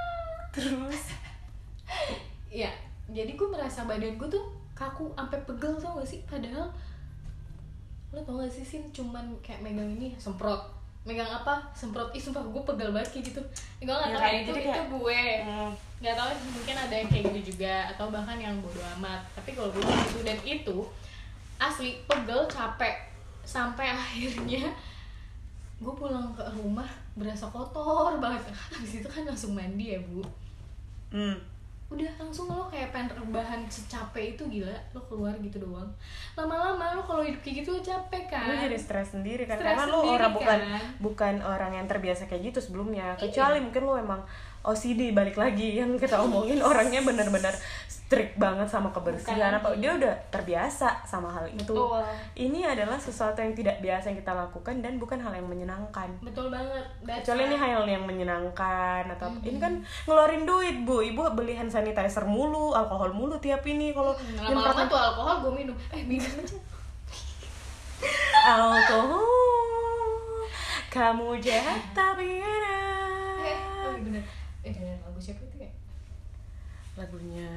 terus? 0.53 1.03
Ya 2.53 2.69
jadi 3.09 3.33
gue 3.33 3.49
merasa 3.49 3.83
badan 3.83 4.13
gue 4.13 4.29
tuh 4.29 4.45
kaku 4.71 5.09
sampai 5.17 5.41
pegel 5.41 5.73
tau 5.81 5.97
gak 5.97 6.05
sih? 6.05 6.21
Padahal 6.29 6.69
lo 8.13 8.21
tau 8.21 8.37
gak 8.37 8.53
sih 8.53 8.61
sin 8.61 8.85
cuman 8.93 9.25
kayak 9.41 9.65
megang 9.65 9.89
ini 9.89 10.13
semprot 10.15 10.76
megang 11.07 11.31
apa 11.31 11.63
semprot 11.71 12.11
ih 12.11 12.19
sumpah 12.19 12.43
gue 12.43 12.61
pegel 12.67 12.91
banget 12.91 13.09
kayak 13.09 13.25
gitu. 13.31 13.41
Gue 13.79 13.89
gak 13.89 14.11
Ya, 14.11 14.13
tau 14.13 14.21
kayak 14.21 14.41
itu 14.43 14.51
itu 14.51 14.61
kayak- 14.67 14.89
gue. 14.91 15.21
Mm, 15.41 15.71
nggak 15.97 16.13
tahu 16.13 16.29
mungkin 16.51 16.75
ada 16.77 16.93
yang 16.93 17.07
kayak 17.07 17.23
gitu 17.31 17.39
juga 17.49 17.73
atau 17.89 18.05
bahkan 18.11 18.35
yang 18.35 18.53
bodo 18.59 18.83
amat. 18.99 19.23
Tapi 19.31 19.55
kalau 19.55 19.71
gue 19.71 19.81
gitu 19.81 20.19
dan 20.21 20.37
itu 20.43 20.77
asli 21.57 22.03
pegel 22.05 22.43
capek 22.45 23.07
sampai 23.41 23.87
akhirnya 23.95 24.67
gue 25.77 25.93
pulang 25.93 26.35
ke 26.35 26.43
rumah 26.53 26.89
berasa 27.15 27.47
kotor 27.47 28.19
banget. 28.19 28.43
Habis 28.75 28.99
itu 28.99 29.07
kan 29.07 29.23
langsung 29.23 29.55
mandi 29.55 29.95
ya 29.95 29.99
bu. 30.03 30.19
Mm. 31.09 31.39
Udah 31.87 32.11
langsung 32.17 32.47
lo 32.47 32.67
kayak 32.67 32.91
pengen 32.91 33.07
rebahan 33.09 33.63
secapek 33.65 34.35
itu 34.35 34.43
gila 34.51 34.75
lo 34.91 34.99
keluar 35.01 35.31
gitu 35.37 35.55
doang 35.57 35.87
lama-lama 36.35 36.93
lo 36.93 37.01
kalau 37.01 37.23
hidup 37.23 37.39
kayak 37.39 37.63
gitu 37.63 37.71
lo 37.71 37.79
capek 37.79 38.27
kan 38.27 38.43
lu 38.45 38.59
jadi 38.59 38.75
stres 38.75 39.15
sendiri 39.15 39.43
kan 39.43 39.55
Stres 39.55 39.71
karena 39.71 39.83
sendiri 39.87 40.19
orang 40.19 40.33
bukan 40.33 40.59
kan. 40.59 40.81
bukan 40.99 41.35
orang 41.41 41.71
yang 41.73 41.87
terbiasa 41.87 42.27
kayak 42.27 42.43
gitu 42.45 42.59
sebelumnya 42.61 43.15
Iya. 43.15 43.21
kecuali 43.23 43.57
mungkin 43.61 43.81
lu 43.81 43.95
emang 43.95 44.19
OCD 44.67 45.09
balik 45.11 45.35
lagi. 45.35 45.73
Yang 45.73 45.95
kita 45.99 46.19
omongin 46.19 46.59
orangnya 46.61 46.99
benar-benar 47.01 47.55
strict 47.87 48.35
banget 48.35 48.63
sama 48.65 48.87
kebersihan. 48.89 49.51
Bukan. 49.51 49.59
Apa 49.59 49.67
dia 49.75 49.91
udah 49.93 50.13
terbiasa 50.27 51.03
sama 51.03 51.27
hal 51.29 51.47
itu. 51.49 51.71
Betul. 51.71 52.03
ini 52.37 52.63
adalah 52.63 52.95
sesuatu 52.95 53.35
yang 53.37 53.51
tidak 53.51 53.79
biasa 53.79 54.09
yang 54.09 54.17
kita 54.17 54.31
lakukan 54.33 54.79
dan 54.79 54.95
bukan 54.95 55.17
hal 55.17 55.31
yang 55.31 55.43
menyenangkan. 55.43 56.07
Betul 56.19 56.47
banget. 56.47 56.83
That's 57.01 57.23
kecuali 57.23 57.43
ini 57.45 57.55
why- 57.57 57.63
hal 57.65 57.83
yang 57.85 58.03
menyenangkan 58.03 59.03
atau 59.09 59.27
Mm-hmm. 59.29 59.43
ini 59.45 59.57
kan 59.57 59.73
ngeluarin 60.03 60.43
duit 60.43 60.77
bu. 60.81 60.99
Ibu 61.01 61.33
beli 61.33 61.53
hand 61.53 61.67
sanitizer 61.67 62.23
mulu 62.23 62.71
alkohol 62.71 63.11
mulu 63.11 63.35
tiap 63.37 63.63
ini. 63.63 63.91
Kalau 63.91 64.11
Hmm, 64.11 64.39
lama-lama 64.45 64.83
tuh 64.85 64.95
alkohol 64.97 65.35
gue 65.41 65.53
minum. 65.57 65.75
Eh 65.89 66.01
minum 66.01 66.31
aja. 66.33 66.55
Alkohol. 68.47 69.25
Kamu 70.87 71.37
jahat 71.37 71.81
tapi 71.91 72.39
enak 72.39 73.59
oh 73.77 73.91
iya 73.91 73.99
bener 73.99 74.23
eh 74.61 74.73
dan 74.73 74.97
lagu 74.99 75.19
siapa 75.19 75.43
itu 75.43 75.57
ya 75.59 75.69
lagunya. 76.97 77.49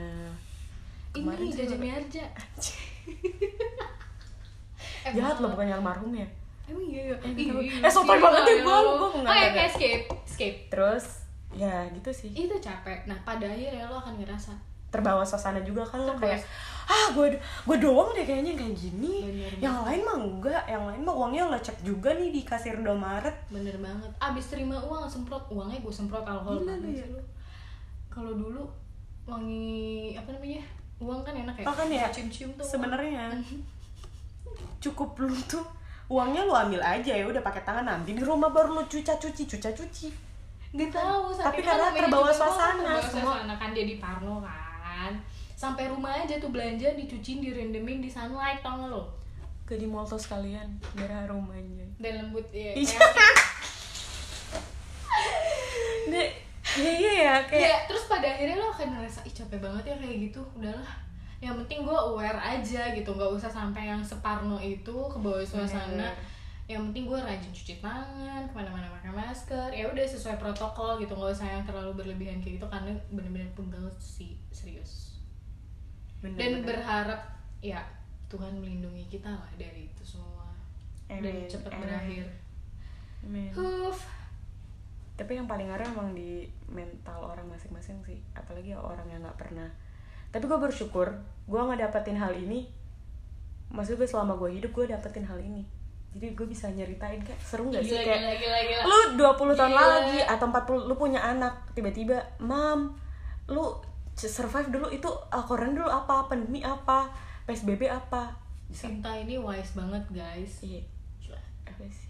Kemarin 1.11 1.43
ini 1.43 1.57
Jaja 1.57 1.77
Miarja. 1.77 2.25
Jahat 5.17 5.37
loh 5.41 5.51
bukannya 5.51 5.75
almarhum 5.81 6.13
ya. 6.13 6.29
Emang 6.69 6.87
iya 6.87 7.03
ya 7.11 7.17
iya, 7.35 7.83
Eh, 7.83 7.91
sopan 7.91 8.21
iya, 8.21 8.23
banget 8.23 8.43
ya, 8.47 8.53
iya, 8.55 8.63
gua 8.63 8.79
oh 8.79 9.11
nggak 9.19 9.35
ya 9.35 9.43
ada. 9.43 9.55
kayak 9.59 9.71
skip 9.75 10.01
skip 10.23 10.55
terus 10.71 11.07
ya 11.51 11.89
gitu 11.91 12.11
sih. 12.15 12.31
Itu 12.31 12.55
capek. 12.63 13.11
Nah 13.11 13.19
pada 13.27 13.49
akhirnya 13.49 13.91
lo 13.91 13.99
akan 13.99 14.23
ngerasa 14.23 14.55
terbawa 14.91 15.23
suasana 15.27 15.63
juga 15.63 15.87
kan 15.87 16.03
lo 16.03 16.15
kayak 16.15 16.43
ah 16.91 17.07
gue 17.15 17.39
gue 17.39 17.77
doang 17.79 18.11
deh 18.15 18.23
kayaknya 18.23 18.55
kayak 18.55 18.77
gini. 18.79 19.15
Bener 19.27 19.51
yang 19.59 19.83
lain 19.83 20.03
mah 20.05 20.17
enggak 20.21 20.63
yang 20.71 20.85
lain 20.87 21.03
mah 21.03 21.15
uangnya 21.17 21.51
lecek 21.51 21.75
juga 21.83 22.15
nih 22.15 22.31
di 22.31 22.43
kasir 22.47 22.79
Indomaret. 22.79 23.35
Bener 23.51 23.75
banget. 23.83 24.11
Abis 24.23 24.55
terima 24.55 24.79
uang 24.79 25.11
semprot. 25.11 25.43
Uangnya 25.51 25.83
gue 25.83 25.91
semprot 25.91 26.23
alkohol 26.23 26.63
Gila 26.63 26.79
ya. 26.87 27.07
kalau 28.07 28.31
dulu 28.35 28.63
wangi 29.31 30.13
apa 30.19 30.29
namanya 30.35 30.63
uang 31.01 31.21
kan 31.25 31.33
enak 31.33 31.57
ya. 31.57 31.65
Oh, 31.65 31.75
kan 31.75 31.89
ya, 31.89 32.07
cium-cium 32.13 32.51
tuh 32.59 32.67
sebenarnya. 32.67 33.31
Cukup 34.85 35.17
lu 35.17 35.33
tuh. 35.49 35.65
Uangnya 36.11 36.43
lu 36.43 36.51
ambil 36.51 36.83
aja 36.83 37.15
ya 37.15 37.23
udah 37.23 37.39
pakai 37.39 37.63
tangan 37.63 37.87
nanti 37.87 38.19
di 38.19 38.23
rumah 38.27 38.51
baru 38.51 38.75
lu 38.75 38.85
cuca 38.91 39.15
cuci 39.15 39.47
cuca 39.47 39.71
cuci. 39.71 40.11
Nggak 40.75 40.91
tahu 40.91 41.31
saat 41.31 41.55
Tapi 41.55 41.63
kan 41.63 41.79
karena 41.79 41.89
terbawa 41.95 42.31
suasana, 42.35 42.99
semua- 42.99 43.39
suasana 43.39 43.55
kan 43.55 43.71
jadi 43.71 44.03
parno 44.03 44.43
kan. 44.43 45.15
Sampai 45.55 45.87
rumah 45.87 46.11
aja 46.11 46.41
tuh 46.43 46.51
belanja 46.51 46.91
dicuciin 46.99 47.39
direndemin 47.39 48.03
di 48.03 48.11
sunlight 48.11 48.59
tau 48.65 48.81
gak 48.81 48.91
lo 48.91 49.21
ke 49.71 49.79
di 49.79 49.87
mall 49.87 50.03
tuh 50.03 50.19
sekalian 50.19 50.67
biar 50.99 51.31
aja 51.31 51.87
dan 52.03 52.13
lembut 52.19 52.43
ya 52.57 52.75
Deh, 56.11 56.31
iya 56.79 56.93
iya 56.95 57.13
ya 57.19 57.35
kayak 57.49 57.67
ya 57.67 57.79
terus 57.91 58.07
pada 58.07 58.27
akhirnya 58.31 58.61
lo 58.61 58.71
akan 58.71 58.89
ngerasa 58.99 59.27
ih 59.27 59.35
capek 59.35 59.59
banget 59.59 59.85
ya 59.91 59.97
kayak 59.99 60.19
gitu. 60.31 60.41
Udahlah. 60.55 60.95
Yang 61.41 61.55
penting 61.65 61.79
gue 61.89 61.99
aware 61.99 62.39
aja 62.39 62.83
gitu. 62.93 63.11
Nggak 63.17 63.33
usah 63.33 63.51
sampai 63.51 63.89
yang 63.89 64.03
separno 64.05 64.61
itu 64.61 64.93
ke 64.93 65.19
bawah 65.19 65.43
suasana. 65.43 66.13
Yang 66.71 66.93
penting 66.93 67.05
gue 67.11 67.19
rajin 67.19 67.51
cuci 67.51 67.75
tangan 67.83 68.47
ke 68.47 68.53
mana-mana 68.55 68.87
pakai 69.01 69.11
masker. 69.11 69.69
Ya 69.73 69.89
udah 69.89 70.05
sesuai 70.05 70.37
protokol 70.37 71.01
gitu. 71.01 71.17
Nggak 71.17 71.33
usah 71.35 71.49
yang 71.49 71.65
terlalu 71.65 71.97
berlebihan 71.97 72.39
kayak 72.39 72.61
gitu 72.61 72.67
karena 72.69 72.93
bener-bener 73.11 73.51
pegel 73.57 73.89
sih 73.99 74.37
serius. 74.53 75.17
Bener, 76.21 76.37
dan 76.37 76.51
bener. 76.61 76.67
berharap 76.69 77.21
ya 77.65 77.81
Tuhan 78.29 78.61
melindungi 78.61 79.09
kita 79.09 79.33
lah 79.33 79.51
dari 79.57 79.89
itu 79.89 80.05
semua. 80.05 80.53
Dan 81.09 81.49
cepat 81.49 81.73
berakhir. 81.75 82.29
Amin. 83.25 83.51
Huff. 83.51 84.20
Tapi 85.21 85.37
yang 85.37 85.45
paling 85.45 85.69
ngaruh 85.69 85.85
emang 85.85 86.17
di 86.17 86.49
mental 86.73 87.29
orang 87.29 87.45
masing-masing 87.45 88.01
sih. 88.09 88.25
Apalagi 88.33 88.73
orang 88.73 89.05
yang 89.05 89.21
nggak 89.21 89.37
pernah. 89.37 89.69
Tapi 90.33 90.49
gue 90.49 90.57
bersyukur 90.57 91.13
gue 91.45 91.61
nggak 91.61 91.85
dapetin 91.85 92.17
hal 92.17 92.33
ini. 92.33 92.65
Maksud 93.69 94.01
gue 94.01 94.09
selama 94.09 94.41
gue 94.41 94.57
hidup 94.57 94.73
gue 94.73 94.89
dapetin 94.89 95.29
hal 95.29 95.37
ini. 95.37 95.69
Jadi 96.17 96.33
gue 96.33 96.47
bisa 96.49 96.73
nyeritain 96.73 97.21
kayak 97.21 97.37
seru 97.37 97.69
nggak 97.69 97.85
sih? 97.85 98.01
Gila, 98.01 98.09
kayak 98.09 98.41
gila, 98.41 98.41
gila, 98.41 98.61
gila. 98.65 98.83
lu 98.89 98.99
20 99.21 99.61
tahun 99.61 99.73
Gila. 99.77 99.85
lagi 99.85 100.19
atau 100.25 100.47
40 100.49 100.89
lu 100.89 100.95
punya 100.97 101.21
anak 101.21 101.55
tiba-tiba 101.77 102.17
mam 102.41 102.97
lu 103.53 103.77
survive 104.17 104.73
dulu 104.73 104.89
itu 104.89 105.07
uh, 105.07 105.45
koran 105.45 105.77
dulu 105.77 105.93
apa? 105.93 106.33
Pandemi 106.33 106.65
apa? 106.65 107.13
Psbb 107.45 107.93
apa? 107.93 108.33
Bisa. 108.73 108.89
Sinta 108.89 109.13
ini 109.21 109.37
wise 109.37 109.77
banget 109.77 110.01
guys. 110.09 110.65
Iya. 110.65 110.81
Gila. 111.21 111.41
apa 111.69 111.85
sih 111.93 112.09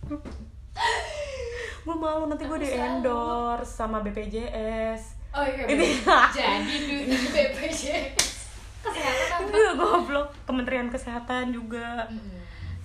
gue 1.80 1.96
malu 1.96 2.26
nanti 2.26 2.44
gue 2.44 2.58
di 2.58 2.70
endorse 2.70 3.70
sama 3.72 4.00
BPJS 4.00 5.18
Oh 5.30 5.42
iya, 5.42 5.62
Ini- 5.64 6.02
bener. 6.02 6.26
jadi 6.28 6.74
duta 7.06 7.16
BPJS 7.30 8.18
kesehatan 8.80 9.38
apa? 9.38 9.46
itu 9.46 9.60
goblok 9.74 10.28
Kementerian 10.42 10.88
Kesehatan 10.88 11.50
juga 11.50 12.08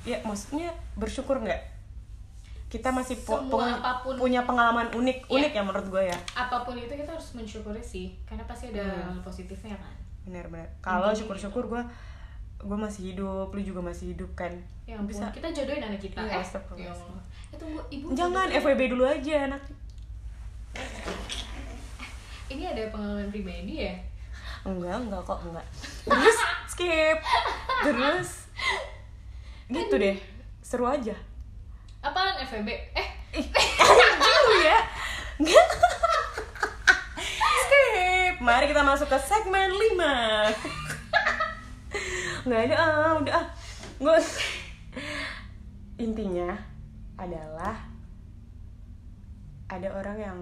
ya 0.01 0.21
maksudnya 0.21 0.69
bersyukur 0.93 1.39
nggak 1.39 1.73
kita 2.67 2.91
masih 2.91 3.15
pu- 3.17 3.39
punya- 3.47 3.79
apa 3.79 3.91
pun. 3.99 4.13
punya 4.15 4.41
pengalaman 4.43 4.85
unik 4.91 5.17
Iya. 5.23 5.33
unik 5.39 5.51
ya 5.51 5.63
menurut 5.63 5.87
gue 5.87 6.03
ya 6.05 6.17
Apa 6.35 6.61
pun 6.61 6.75
itu 6.75 6.91
kita 6.91 7.09
harus 7.09 7.31
mensyukuri 7.31 7.79
sih, 7.79 8.13
karena 8.23 8.43
pasti 8.43 8.69
ada 8.69 8.83
Hmm. 9.07 9.21
positifnya 9.21 9.73
kan. 9.75 9.93
benar-benar 10.23 10.65
kalau 10.79 11.09
syukur-syukur 11.11 11.65
gue 11.67 11.81
gue 12.57 12.77
masih 12.77 13.11
hidup 13.11 13.49
lu 13.49 13.61
juga 13.61 13.81
masih 13.81 14.13
hidup 14.13 14.31
kan 14.33 14.51
Ya 14.85 14.95
ampun, 14.95 15.09
bisa 15.09 15.25
kita 15.33 15.49
jodohin 15.49 15.81
anak 15.81 15.97
kita. 15.97 16.21
Iya, 16.21 16.45
eh, 16.45 16.45
ya 16.77 16.93
Allah. 16.93 17.21
Eh 17.49 17.57
tunggu, 17.57 17.81
ibu. 17.89 18.05
jangan. 18.13 18.45
FWB 18.53 18.81
dulu 18.93 19.01
aja 19.01 19.49
anak 19.49 19.61
Ini 22.45 22.63
ada 22.69 22.93
pengalaman 22.93 23.33
pribadi 23.33 23.81
ya? 23.81 23.93
enggak 24.65 24.97
enggak 24.97 25.21
kok 25.21 25.39
enggak 25.45 25.65
terus 26.01 26.37
skip 26.65 27.17
terus 27.85 28.29
gitu 29.67 29.93
deh 29.95 30.17
seru 30.59 30.89
aja 30.89 31.13
Apaan 32.01 32.41
FVB? 32.41 32.69
Eh, 32.93 33.07
Aduh 34.17 34.57
ya 34.61 34.77
Enggak. 35.37 35.65
skip 37.61 38.33
mari 38.41 38.65
kita 38.65 38.81
masuk 38.81 39.05
ke 39.05 39.17
segmen 39.21 39.69
5 39.69 40.84
nggak 42.45 42.61
ada 42.71 42.75
ah 42.77 43.13
udah 43.19 43.33
ah. 43.35 43.45
Gue 43.95 44.17
intinya 45.97 46.51
adalah 47.15 47.75
ada 49.71 49.89
orang 49.95 50.17
yang 50.19 50.39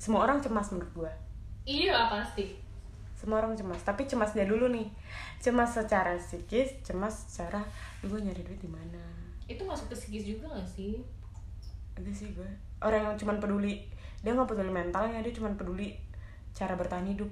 semua 0.00 0.24
orang 0.24 0.40
cemas 0.40 0.72
menurut 0.72 0.92
gue 0.96 1.12
iya 1.68 2.08
pasti. 2.08 2.56
semua 3.12 3.44
orang 3.44 3.52
cemas 3.52 3.84
tapi 3.84 4.08
cemasnya 4.08 4.48
dulu 4.48 4.72
nih. 4.72 4.88
Cemas 5.44 5.76
secara 5.76 6.16
psikis 6.16 6.72
cemas 6.80 7.28
secara 7.28 7.60
"Duh, 8.00 8.08
gue 8.16 8.24
nyari 8.24 8.40
duit 8.40 8.56
di 8.64 8.70
mana? 8.72 9.04
Itu 9.44 9.68
masuk 9.68 9.92
ke 9.92 9.96
psikis 10.00 10.24
juga 10.24 10.48
gak 10.56 10.64
sih? 10.64 11.04
Ada 12.00 12.08
sih 12.16 12.32
gue 12.32 12.48
orang 12.80 13.12
yang 13.12 13.16
cuman 13.20 13.36
peduli 13.36 13.84
dia 14.24 14.32
nggak 14.32 14.48
peduli 14.48 14.72
mentalnya 14.72 15.20
dia 15.20 15.32
cuman 15.36 15.52
peduli 15.56 15.96
cara 16.56 16.76
bertahan 16.76 17.08
hidup 17.12 17.28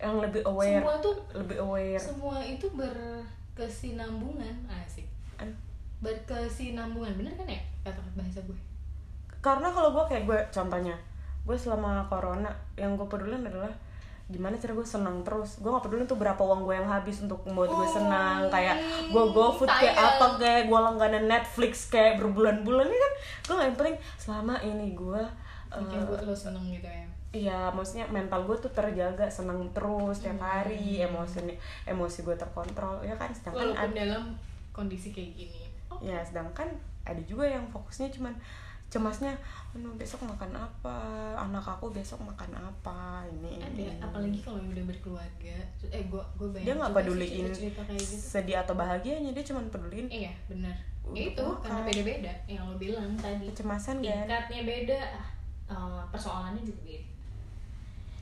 yang 0.00 0.20
lebih 0.20 0.42
aware. 0.44 0.82
Semua 0.82 0.96
tuh 1.00 1.14
lebih 1.34 1.56
aware. 1.62 2.00
semua 2.00 2.36
itu 2.44 2.66
berkesinambungan. 2.74 4.54
Asik. 4.68 5.06
An- 5.38 5.58
berkesinambungan. 6.02 7.14
Bener 7.18 7.32
kan 7.38 7.46
ya 7.48 7.60
kata 7.86 8.00
bahasa 8.18 8.40
gue? 8.44 8.58
Karena 9.40 9.68
kalau 9.70 9.92
gue 9.92 10.04
kayak 10.08 10.24
gue 10.26 10.38
contohnya 10.50 10.96
gue 11.44 11.56
selama 11.56 12.08
corona 12.08 12.48
yang 12.80 12.96
gue 12.96 13.04
peduli 13.04 13.36
adalah 13.36 13.68
gimana 14.24 14.56
cara 14.56 14.72
gue 14.72 14.86
senang 14.88 15.20
terus. 15.20 15.60
Gue 15.60 15.68
gak 15.68 15.84
peduli 15.84 16.08
tuh 16.08 16.16
berapa 16.16 16.40
uang 16.40 16.64
gue 16.64 16.74
yang 16.80 16.88
habis 16.88 17.20
untuk 17.20 17.44
membuat 17.44 17.76
gue 17.76 17.88
senang. 17.92 18.48
Kayak 18.48 18.80
gue 19.12 19.24
go 19.36 19.52
food 19.52 19.68
kayak 19.68 19.92
apa 19.92 20.40
kayak 20.40 20.62
gue 20.72 20.78
langganan 20.80 21.28
Netflix 21.28 21.92
kayak 21.92 22.16
berbulan-bulan 22.16 22.88
ini 22.88 22.96
kan? 22.96 23.12
Gue 23.44 23.54
gak 23.60 23.66
yang 23.68 23.76
penting 23.76 23.96
selama 24.16 24.54
ini 24.64 24.96
gue 24.96 25.22
bikin 25.74 26.00
eh, 26.00 26.04
gue 26.06 26.18
lo 26.24 26.34
seneng 26.34 26.64
gitu 26.70 26.86
ya 26.86 27.06
Iya, 27.34 27.66
maksudnya 27.74 28.06
mental 28.06 28.46
gue 28.46 28.54
tuh 28.54 28.70
terjaga, 28.70 29.26
seneng 29.26 29.66
terus 29.74 30.22
tiap 30.22 30.38
hari, 30.38 31.02
emosi 31.02 31.42
emosi 31.82 32.22
gue 32.22 32.36
terkontrol, 32.38 33.02
ya 33.02 33.18
kan. 33.18 33.34
Sedangkan 33.34 33.74
walaupun 33.74 33.90
ada, 33.90 33.98
dalam 34.06 34.24
kondisi 34.70 35.10
kayak 35.10 35.34
gini. 35.34 35.66
Oh, 35.90 35.98
ya 35.98 36.22
sedangkan 36.22 36.70
ada 37.02 37.18
juga 37.26 37.50
yang 37.50 37.66
fokusnya 37.74 38.14
cuman 38.14 38.30
cemasnya, 38.86 39.34
aduh 39.74 39.90
besok 39.98 40.22
makan 40.22 40.54
apa, 40.54 40.94
anak 41.34 41.66
aku 41.66 41.90
besok 41.90 42.22
makan 42.22 42.54
apa, 42.54 43.26
ini 43.26 43.58
ada 43.58 43.74
ini. 43.74 43.98
apalagi 43.98 44.38
kalau 44.38 44.62
yang 44.62 44.70
udah 44.70 44.86
berkeluarga. 44.86 45.56
Eh 45.90 46.06
gue 46.06 46.22
gue 46.38 46.48
bayangin 46.54 46.66
dia 46.70 46.74
nggak 46.78 46.94
peduliin 46.94 47.46
cerita 47.50 47.82
kayak 47.82 47.98
gitu. 47.98 48.22
sedih 48.22 48.62
atau 48.62 48.78
bahagianya, 48.78 49.34
dia 49.34 49.42
cuman 49.42 49.66
peduliin 49.74 50.06
iya 50.06 50.30
benar. 50.46 50.78
Ya 51.10 51.34
itu 51.34 51.42
karena 51.58 51.82
makan. 51.82 51.88
beda-beda 51.90 52.32
yang 52.46 52.62
lo 52.70 52.78
bilang 52.78 53.10
tadi. 53.18 53.50
Kecemasan 53.50 53.98
kan. 53.98 54.06
tingkatnya 54.06 54.60
beda. 54.62 55.00
Eh, 55.64 56.02
persoalannya 56.14 56.62
juga 56.62 56.80
beda 56.86 57.13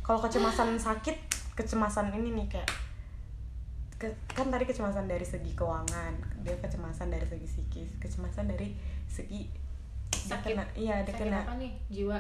Kalau 0.03 0.19
kecemasan 0.19 0.75
sakit, 0.77 1.17
kecemasan 1.55 2.11
ini 2.13 2.35
nih 2.35 2.47
kayak 2.49 2.71
ke- 3.97 4.19
kan 4.29 4.49
tadi 4.49 4.65
kecemasan 4.65 5.07
dari 5.07 5.23
segi 5.23 5.53
keuangan, 5.53 6.11
dia 6.41 6.59
kecemasan 6.59 7.09
dari 7.09 7.23
segi 7.23 7.47
psikis, 7.47 7.91
kecemasan 7.99 8.47
dari 8.47 8.75
segi 9.07 9.47
dia 10.13 10.39
Sakit. 10.39 10.55
kena, 10.55 10.65
iya 10.77 10.95
dia 11.01 11.11
sakit 11.11 11.23
kena. 11.25 11.41
apa 11.41 11.55
nih? 11.57 11.73
Jiwa? 11.89 12.19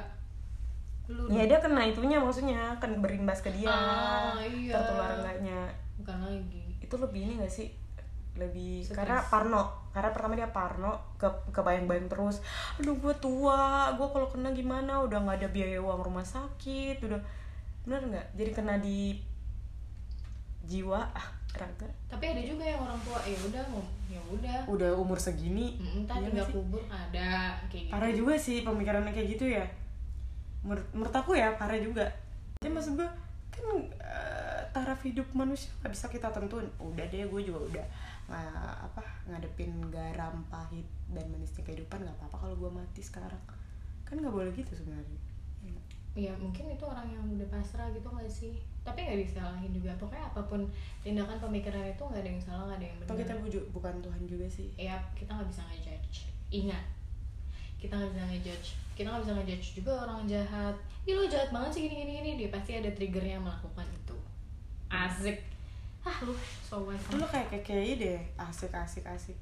Lu 1.09 1.27
Ya 1.29 1.45
dia 1.45 1.59
kena 1.59 1.83
itunya 1.83 2.17
maksudnya 2.17 2.75
kan 2.79 2.99
berimbas 2.99 3.39
ke 3.39 3.51
dia 3.51 3.67
Ah, 3.67 4.39
iya. 4.41 4.73
tertular 4.73 5.11
enggaknya. 5.17 5.71
Bukan 5.99 6.19
lagi. 6.21 6.79
Itu 6.79 6.95
lebih 6.97 7.21
ini 7.21 7.35
gak 7.37 7.51
sih? 7.53 7.69
Lebih 8.33 8.81
Stres. 8.81 8.97
karena 8.97 9.21
Parno 9.21 9.63
karena 9.93 10.09
pertama 10.09 10.33
dia 10.33 10.49
Parno 10.49 10.97
ke 11.15 11.29
kebayang-bayang 11.51 12.09
terus 12.09 12.41
aduh 12.75 12.97
gue 12.97 13.15
tua 13.17 13.93
gue 13.93 14.09
kalau 14.09 14.25
kena 14.27 14.51
gimana? 14.51 14.99
Udah 14.99 15.21
nggak 15.21 15.37
ada 15.37 15.49
biaya 15.49 15.77
uang 15.77 16.01
rumah 16.01 16.25
sakit 16.25 16.97
udah 17.03 17.21
bener 17.83 18.03
nggak? 18.07 18.27
Jadi 18.35 18.51
kena 18.53 18.75
di 18.79 19.19
jiwa 20.63 21.03
ah, 21.11 21.29
raga. 21.53 21.89
Tapi 22.07 22.25
ada 22.31 22.43
juga 22.43 22.63
yang 22.63 22.81
orang 22.81 22.99
tua 23.03 23.19
ya 23.27 23.39
udah 23.43 23.63
ya 24.07 24.21
udah. 24.31 24.59
Udah 24.71 24.91
umur 24.95 25.19
segini 25.19 25.75
Mm, 25.77 26.07
tadi 26.07 26.31
nggak 26.31 26.47
tinggal 26.47 26.49
kubur 26.49 26.83
ada 26.87 27.59
kayak 27.67 27.91
gitu. 27.91 27.93
parah 27.93 28.13
juga 28.15 28.35
sih 28.39 28.63
pemikirannya 28.63 29.13
kayak 29.13 29.29
gitu 29.35 29.45
ya. 29.51 29.65
Menurut, 30.63 30.87
menurut 30.95 31.15
aku 31.15 31.35
ya 31.35 31.51
parah 31.59 31.81
juga. 31.83 32.07
Ya 32.63 32.71
maksud 32.71 32.95
gue 32.95 33.09
kan 33.53 33.65
eh, 33.99 34.61
taraf 34.71 35.03
hidup 35.03 35.27
manusia 35.35 35.75
nggak 35.83 35.93
bisa 35.93 36.07
kita 36.07 36.31
tentuin. 36.31 36.71
Udah 36.79 37.05
deh 37.11 37.27
gue 37.27 37.43
juga 37.43 37.61
udah 37.67 37.87
nggak 38.31 38.75
apa 38.87 39.03
ngadepin 39.29 39.75
garam 39.91 40.47
pahit 40.47 40.87
dan 41.11 41.27
manisnya 41.29 41.67
kehidupan 41.67 42.07
nggak 42.07 42.17
apa-apa 42.23 42.37
kalau 42.39 42.55
gue 42.55 42.71
mati 42.71 43.03
sekarang. 43.03 43.43
Kan 44.07 44.23
nggak 44.23 44.31
boleh 44.31 44.55
gitu 44.55 44.79
sebenarnya 44.79 45.19
Ya 46.13 46.29
ya 46.29 46.33
mungkin 46.37 46.69
itu 46.69 46.85
orang 46.85 47.09
yang 47.09 47.25
udah 47.25 47.49
pasrah 47.49 47.89
gitu 47.89 48.05
gak 48.05 48.29
sih? 48.29 48.61
Tapi 48.85 48.99
nggak 49.01 49.21
disalahin 49.25 49.73
juga. 49.73 49.97
Pokoknya 49.97 50.29
apa 50.29 50.43
pun 50.45 50.61
tindakan 51.01 51.39
pemikiran 51.41 51.89
itu 51.89 52.03
nggak 52.05 52.21
ada 52.21 52.31
yang 52.31 52.43
salah 52.43 52.65
nggak 52.69 52.79
ada 52.83 52.87
yang 52.93 52.99
atau 53.01 53.15
benar. 53.17 53.23
kita 53.25 53.35
buju- 53.41 53.69
bukan 53.73 53.95
Tuhan 54.05 54.23
juga 54.29 54.47
sih. 54.51 54.69
Ya 54.77 55.01
kita 55.17 55.33
nggak 55.33 55.49
bisa 55.49 55.63
ngejudge. 55.65 56.17
Ingat. 56.53 56.85
Kita 57.81 57.97
nggak 57.97 58.11
bisa 58.13 58.25
ngejudge. 58.29 58.69
Kita 58.93 59.07
nggak 59.09 59.23
bisa 59.25 59.33
ngejudge 59.41 59.67
juga 59.81 59.93
orang 60.05 60.21
jahat. 60.29 60.75
Ih 61.09 61.15
lo 61.17 61.25
jahat 61.25 61.49
banget 61.49 61.71
sih 61.73 61.81
gini 61.89 61.95
gini. 62.05 62.13
Gini 62.21 62.31
dia 62.37 62.49
pasti 62.53 62.77
ada 62.77 62.91
triggernya 62.93 63.41
melakukan 63.41 63.89
itu. 63.89 64.17
Asik. 64.93 65.39
Ah 66.03 66.19
lu 66.27 66.35
so 66.67 66.83
lu 66.85 67.27
kayak 67.31 67.49
KKI 67.49 67.97
deh. 67.97 68.21
Asik 68.37 68.75
asik 68.75 69.07
asik. 69.09 69.39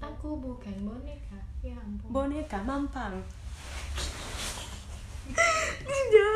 Aku 0.00 0.40
bukan 0.40 0.72
boneka. 0.80 1.36
Ya 1.60 1.76
ampun. 1.76 2.08
Boneka 2.08 2.62
mampang 2.64 3.20
Iya, 5.86 6.30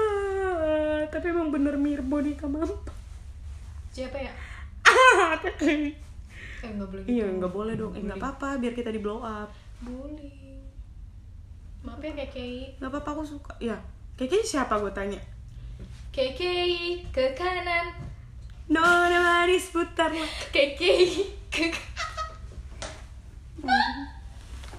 tapi 1.09 1.27
emang 1.29 1.51
bener 1.51 1.75
mirip 1.75 2.05
boneka 2.05 2.45
mampang. 2.45 2.97
siapa 3.91 4.17
ya 4.17 4.31
KKI. 5.37 5.91
eh 6.61 6.71
nggak 6.71 6.89
boleh 6.89 7.03
Iya, 7.05 7.25
gitu. 7.25 7.37
nggak 7.39 7.53
boleh 7.53 7.75
dong. 7.75 7.93
Eh, 7.93 8.03
nggak 8.03 8.19
apa-apa, 8.19 8.49
biar 8.57 8.73
kita 8.73 8.89
di 8.89 8.99
blow 8.99 9.21
up. 9.21 9.49
bullying 9.81 10.61
maaf 11.81 11.99
ya 11.99 12.13
kekei 12.15 12.77
Nggak 12.77 12.91
apa-apa, 12.91 13.11
aku 13.11 13.23
suka. 13.27 13.53
Ya, 13.59 13.77
KKI 14.15 14.45
siapa 14.45 14.77
gue 14.77 14.91
tanya? 14.91 15.17
kekei 16.11 17.01
ke 17.09 17.33
kanan 17.33 17.95
Nona 18.67 19.19
manis 19.47 19.71
putar 19.71 20.11
kekei 20.51 21.25
ke 21.49 21.71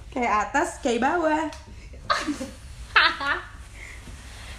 Kayak 0.08 0.32
atas, 0.46 0.76
kayak 0.78 1.00
bawah. 1.00 1.48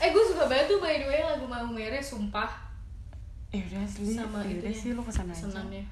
eh 0.03 0.09
gue 0.09 0.23
suka 0.25 0.43
banget 0.45 0.67
tuh 0.67 0.77
by 0.77 0.95
the 0.95 1.07
way 1.07 1.19
lagu 1.19 1.45
mau 1.45 1.63
merah 1.65 2.03
sumpah 2.03 2.51
Eh 3.49 3.61
udah 3.63 3.81
asli. 3.81 4.11
sama 4.11 4.41
ya 4.41 4.49
itu 4.49 4.59
udah 4.59 4.73
sih 4.73 4.89
lu 4.91 5.01
ke 5.01 5.11
sana 5.11 5.29
aja. 5.29 5.45
senamnya 5.45 5.83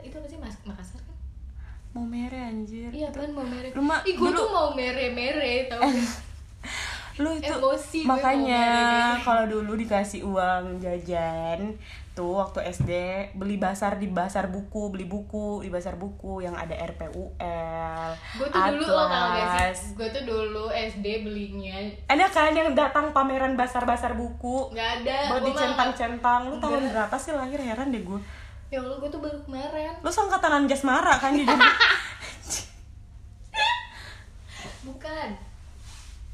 itu 0.00 0.14
apa 0.14 0.26
sih 0.26 0.38
Mas 0.38 0.56
Makassar 0.62 1.00
kan 1.00 1.16
Mau 1.92 2.02
mere 2.02 2.40
anjir. 2.40 2.90
iya 2.90 3.06
kan 3.08 3.30
mau 3.30 3.42
mere 3.42 3.70
Lu 3.70 3.80
mah 3.80 4.00
ih 4.02 4.14
gue 4.14 4.30
tuh 4.30 4.48
mau 4.48 4.72
mere 4.72 5.10
mere 5.10 5.66
tau 5.66 5.78
gak? 5.80 6.14
lu 7.14 7.30
itu 7.32 7.46
Emosi 7.46 8.00
makanya 8.02 8.64
kalau 9.20 9.46
dulu 9.46 9.76
dikasih 9.76 10.24
uang 10.24 10.80
jajan 10.80 11.70
tuh 12.14 12.38
waktu 12.38 12.62
SD 12.64 12.90
beli 13.34 13.58
basar 13.58 13.98
di 13.98 14.06
basar 14.06 14.46
buku 14.46 14.86
beli 14.86 15.02
buku 15.02 15.60
di 15.60 15.68
basar 15.68 15.98
buku 15.98 16.40
yang 16.40 16.54
ada 16.54 16.70
RPUL 16.70 17.34
gue 18.38 18.46
tuh 18.46 18.60
dulu 18.70 18.86
lo 18.86 18.94
tau 18.94 19.10
gak 19.10 19.34
Atlas. 19.34 19.74
Sih 19.74 19.98
gue 19.98 20.08
tuh 20.14 20.22
dulu 20.22 20.70
SD 20.70 21.26
belinya 21.26 21.74
ada 22.06 22.30
kan 22.30 22.54
yang 22.54 22.70
datang 22.70 23.10
pameran 23.10 23.58
basar-basar 23.58 24.14
buku? 24.14 24.70
Nggak 24.70 25.02
ada. 25.02 25.18
Buat 25.26 25.42
Gua 25.42 25.42
mah- 25.42 25.46
dicentang-centang. 25.50 26.40
Lu 26.46 26.56
tahun 26.56 26.86
berapa 26.88 27.16
sih 27.18 27.34
lahir? 27.34 27.58
Heran 27.58 27.90
deh 27.90 28.00
gue 28.00 28.20
ya 28.70 28.78
Allah 28.78 28.94
gue 28.94 29.10
tuh 29.10 29.18
baru 29.18 29.38
kemarin. 29.42 29.94
Lu 29.98 30.10
sangkatan 30.10 30.70
Jasmara 30.70 31.18
kan 31.18 31.34
jujur 31.34 31.54
bukan. 34.86 35.28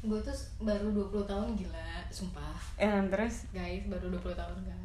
Gue 0.01 0.19
tuh 0.21 0.33
baru 0.59 0.89
20 0.93 1.25
tahun 1.25 1.47
gila. 1.53 1.89
Sumpah. 2.09 2.53
Eh 2.77 2.89
terus? 3.09 3.45
Guys 3.49 3.85
baru 3.85 4.09
20 4.11 4.33
tahun 4.33 4.57
guys 4.61 4.80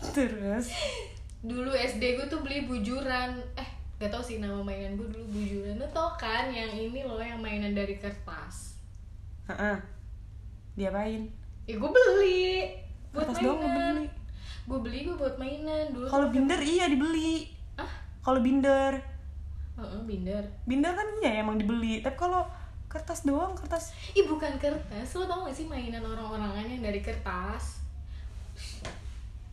terus? 0.00 0.72
Dulu 1.44 1.72
SD 1.72 2.16
gue 2.16 2.26
tuh 2.28 2.40
beli 2.40 2.64
bujuran. 2.64 3.36
Eh 3.56 3.68
gak 4.00 4.08
tau 4.08 4.24
sih 4.24 4.40
nama 4.40 4.60
mainan 4.64 4.96
gue 4.96 5.08
dulu 5.08 5.24
bujuran. 5.28 5.76
Lo 5.76 5.88
tau 5.92 6.16
kan 6.16 6.48
yang 6.48 6.72
ini 6.72 7.04
loh 7.04 7.20
yang 7.20 7.40
mainan 7.40 7.76
dari 7.76 8.00
kertas? 8.00 8.80
Heeh. 9.48 9.76
diapain? 10.78 11.28
Ya 11.68 11.76
gue 11.76 11.90
beli. 11.90 12.72
Buat 13.12 13.34
Kertas 13.34 13.42
doang 13.44 13.60
mainan. 13.60 13.76
beli? 13.76 14.06
gue 14.70 14.78
beli 14.78 14.98
gue 15.04 15.16
buat 15.18 15.36
mainan. 15.36 15.84
Dulu 15.92 16.06
kalau 16.08 16.26
binder 16.32 16.60
iya 16.62 16.88
dibeli. 16.88 17.50
Ah 17.76 17.90
kalau 18.24 18.40
binder. 18.40 18.96
Heeh, 19.80 20.00
binder. 20.04 20.44
Binder 20.64 20.92
kan 20.94 21.08
iya 21.20 21.44
emang 21.44 21.60
dibeli. 21.60 22.00
Tapi 22.00 22.16
kalau 22.16 22.46
kertas 22.90 23.22
doang 23.22 23.54
kertas 23.54 23.92
ih 24.16 24.24
bukan 24.24 24.56
kertas. 24.56 25.12
Lo 25.18 25.26
tau 25.28 25.44
gak 25.46 25.56
sih 25.56 25.66
mainan 25.66 26.02
orang-orangan 26.02 26.64
yang 26.64 26.82
dari 26.82 27.00
kertas 27.04 27.80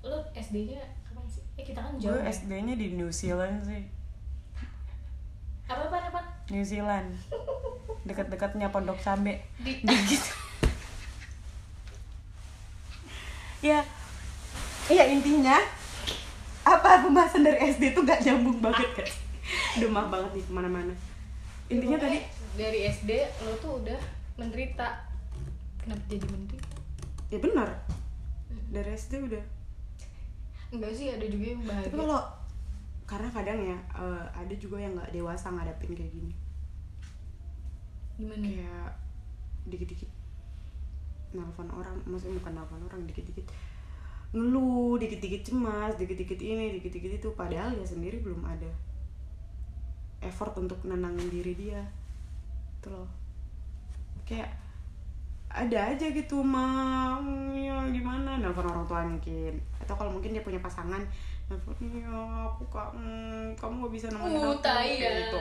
lo 0.06 0.18
SD 0.34 0.74
nya 0.74 0.84
kapan 1.08 1.26
sih? 1.30 1.44
Eh 1.58 1.64
kita 1.66 1.80
kan 1.82 1.92
gue 1.98 2.04
jauh 2.06 2.20
ya? 2.22 2.30
SD-nya 2.30 2.76
di 2.78 2.88
New 2.94 3.10
Zealand 3.10 3.64
sih. 3.66 3.84
Apa 5.68 5.84
apa 5.90 5.98
apa 6.12 6.22
New 6.54 6.64
Zealand. 6.64 7.18
Dekat-dekatnya 8.08 8.72
Pondok 8.72 9.00
Cabe 9.02 9.44
di 9.64 9.82
gitu 10.12 10.32
ya. 13.62 13.82
Iya 14.88 15.04
intinya 15.12 15.60
apa 16.64 17.04
pembahasan 17.04 17.44
dari 17.44 17.60
SD 17.74 17.96
tuh 17.96 18.04
gak 18.08 18.24
nyambung 18.24 18.60
banget 18.64 18.90
kan? 18.96 19.10
Maaf 19.94 20.08
banget 20.12 20.32
nih 20.40 20.44
ke 20.44 20.52
mana-mana. 20.52 20.94
Intinya 21.68 21.98
tadi 22.00 22.20
dari 22.56 22.80
SD 22.88 23.12
lo 23.44 23.54
tuh 23.60 23.84
udah 23.84 24.00
menderita. 24.40 25.08
Kenapa 25.84 26.04
jadi 26.08 26.26
menderita? 26.28 26.76
Ya 27.28 27.40
benar. 27.44 27.70
Mm. 28.48 28.64
dari 28.72 28.90
SD 28.96 29.14
udah 29.28 29.44
enggak 30.72 30.92
sih 30.92 31.08
ada 31.12 31.26
juga 31.28 31.46
yang 31.56 31.64
bahagia. 31.64 31.88
Tapi 31.88 31.98
kalau 31.98 32.22
karena 33.08 33.30
kadang 33.32 33.60
ya 33.64 33.78
eh, 33.96 34.26
ada 34.36 34.54
juga 34.60 34.78
yang 34.84 34.94
nggak 35.00 35.12
dewasa 35.16 35.48
ngadepin 35.52 35.96
kayak 35.96 36.12
gini. 36.12 36.34
Gimana? 38.20 38.44
Kayak 38.44 38.90
dikit-dikit 39.68 40.12
nelfon 41.36 41.68
orang 41.72 41.96
maksudnya 42.08 42.40
bukan 42.40 42.54
nelfon 42.56 42.82
orang 42.88 43.04
dikit-dikit 43.04 43.52
ngeluh 44.32 44.96
dikit-dikit 44.96 45.52
cemas 45.52 45.96
dikit-dikit 46.00 46.40
ini 46.40 46.76
dikit-dikit 46.80 47.12
itu. 47.24 47.30
Padahal 47.32 47.72
dia 47.72 47.88
sendiri 47.88 48.20
belum 48.20 48.44
ada 48.44 48.68
effort 50.20 50.52
untuk 50.60 50.84
nenangin 50.84 51.32
diri 51.32 51.56
dia. 51.56 51.80
Itu 52.84 52.92
loh. 52.92 53.08
Kayak 54.28 54.67
ada 55.48 55.80
aja 55.96 56.06
gitu 56.12 56.44
mah 56.44 57.18
ya 57.56 57.78
gimana? 57.90 58.38
Nelfon 58.38 58.68
orang 58.68 58.86
tua 58.86 59.02
mungkin. 59.04 59.54
Atau 59.80 59.96
kalau 59.96 60.12
mungkin 60.14 60.36
dia 60.36 60.44
punya 60.44 60.60
pasangan 60.60 61.02
nelfon 61.48 61.80
ya 61.80 62.12
aku 62.44 62.68
kak 62.68 62.92
hmm, 62.92 63.56
kamu 63.56 63.88
gak 63.88 63.94
bisa 63.96 64.08
nemenin 64.12 64.44
uh 64.44 64.52
aku 64.52 64.64
Kayak 64.64 65.14
gitu. 65.28 65.40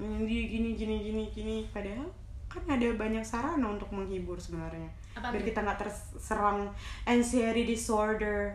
Hmm, 0.00 0.24
dia 0.24 0.42
gini 0.48 0.70
gini 0.78 0.96
gini 1.02 1.22
gini. 1.28 1.56
Padahal 1.74 2.08
kan 2.50 2.62
ada 2.66 2.86
banyak 2.98 3.22
sarana 3.22 3.66
untuk 3.70 3.90
menghibur 3.94 4.38
sebenarnya. 4.38 4.90
Apa 5.14 5.34
biar 5.34 5.42
tuh? 5.42 5.48
kita 5.54 5.58
nggak 5.62 5.78
terserang 5.82 6.70
anxiety 7.06 7.62
disorder. 7.66 8.54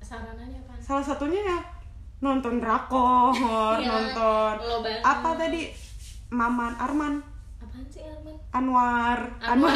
Sarananya 0.00 0.60
apa? 0.68 0.72
Salah 0.80 1.04
satunya 1.04 1.42
ya 1.44 1.58
nonton 2.18 2.58
drakor 2.58 3.30
Iya, 3.78 3.86
nonton 3.86 4.54
apa 5.02 5.30
tadi? 5.38 5.70
Maman 6.28 6.76
Arman 6.76 7.37
apaan 7.78 7.94
sih 7.94 8.02
Arman? 8.02 8.36
Anwar. 8.50 9.18
Anwar. 9.38 9.74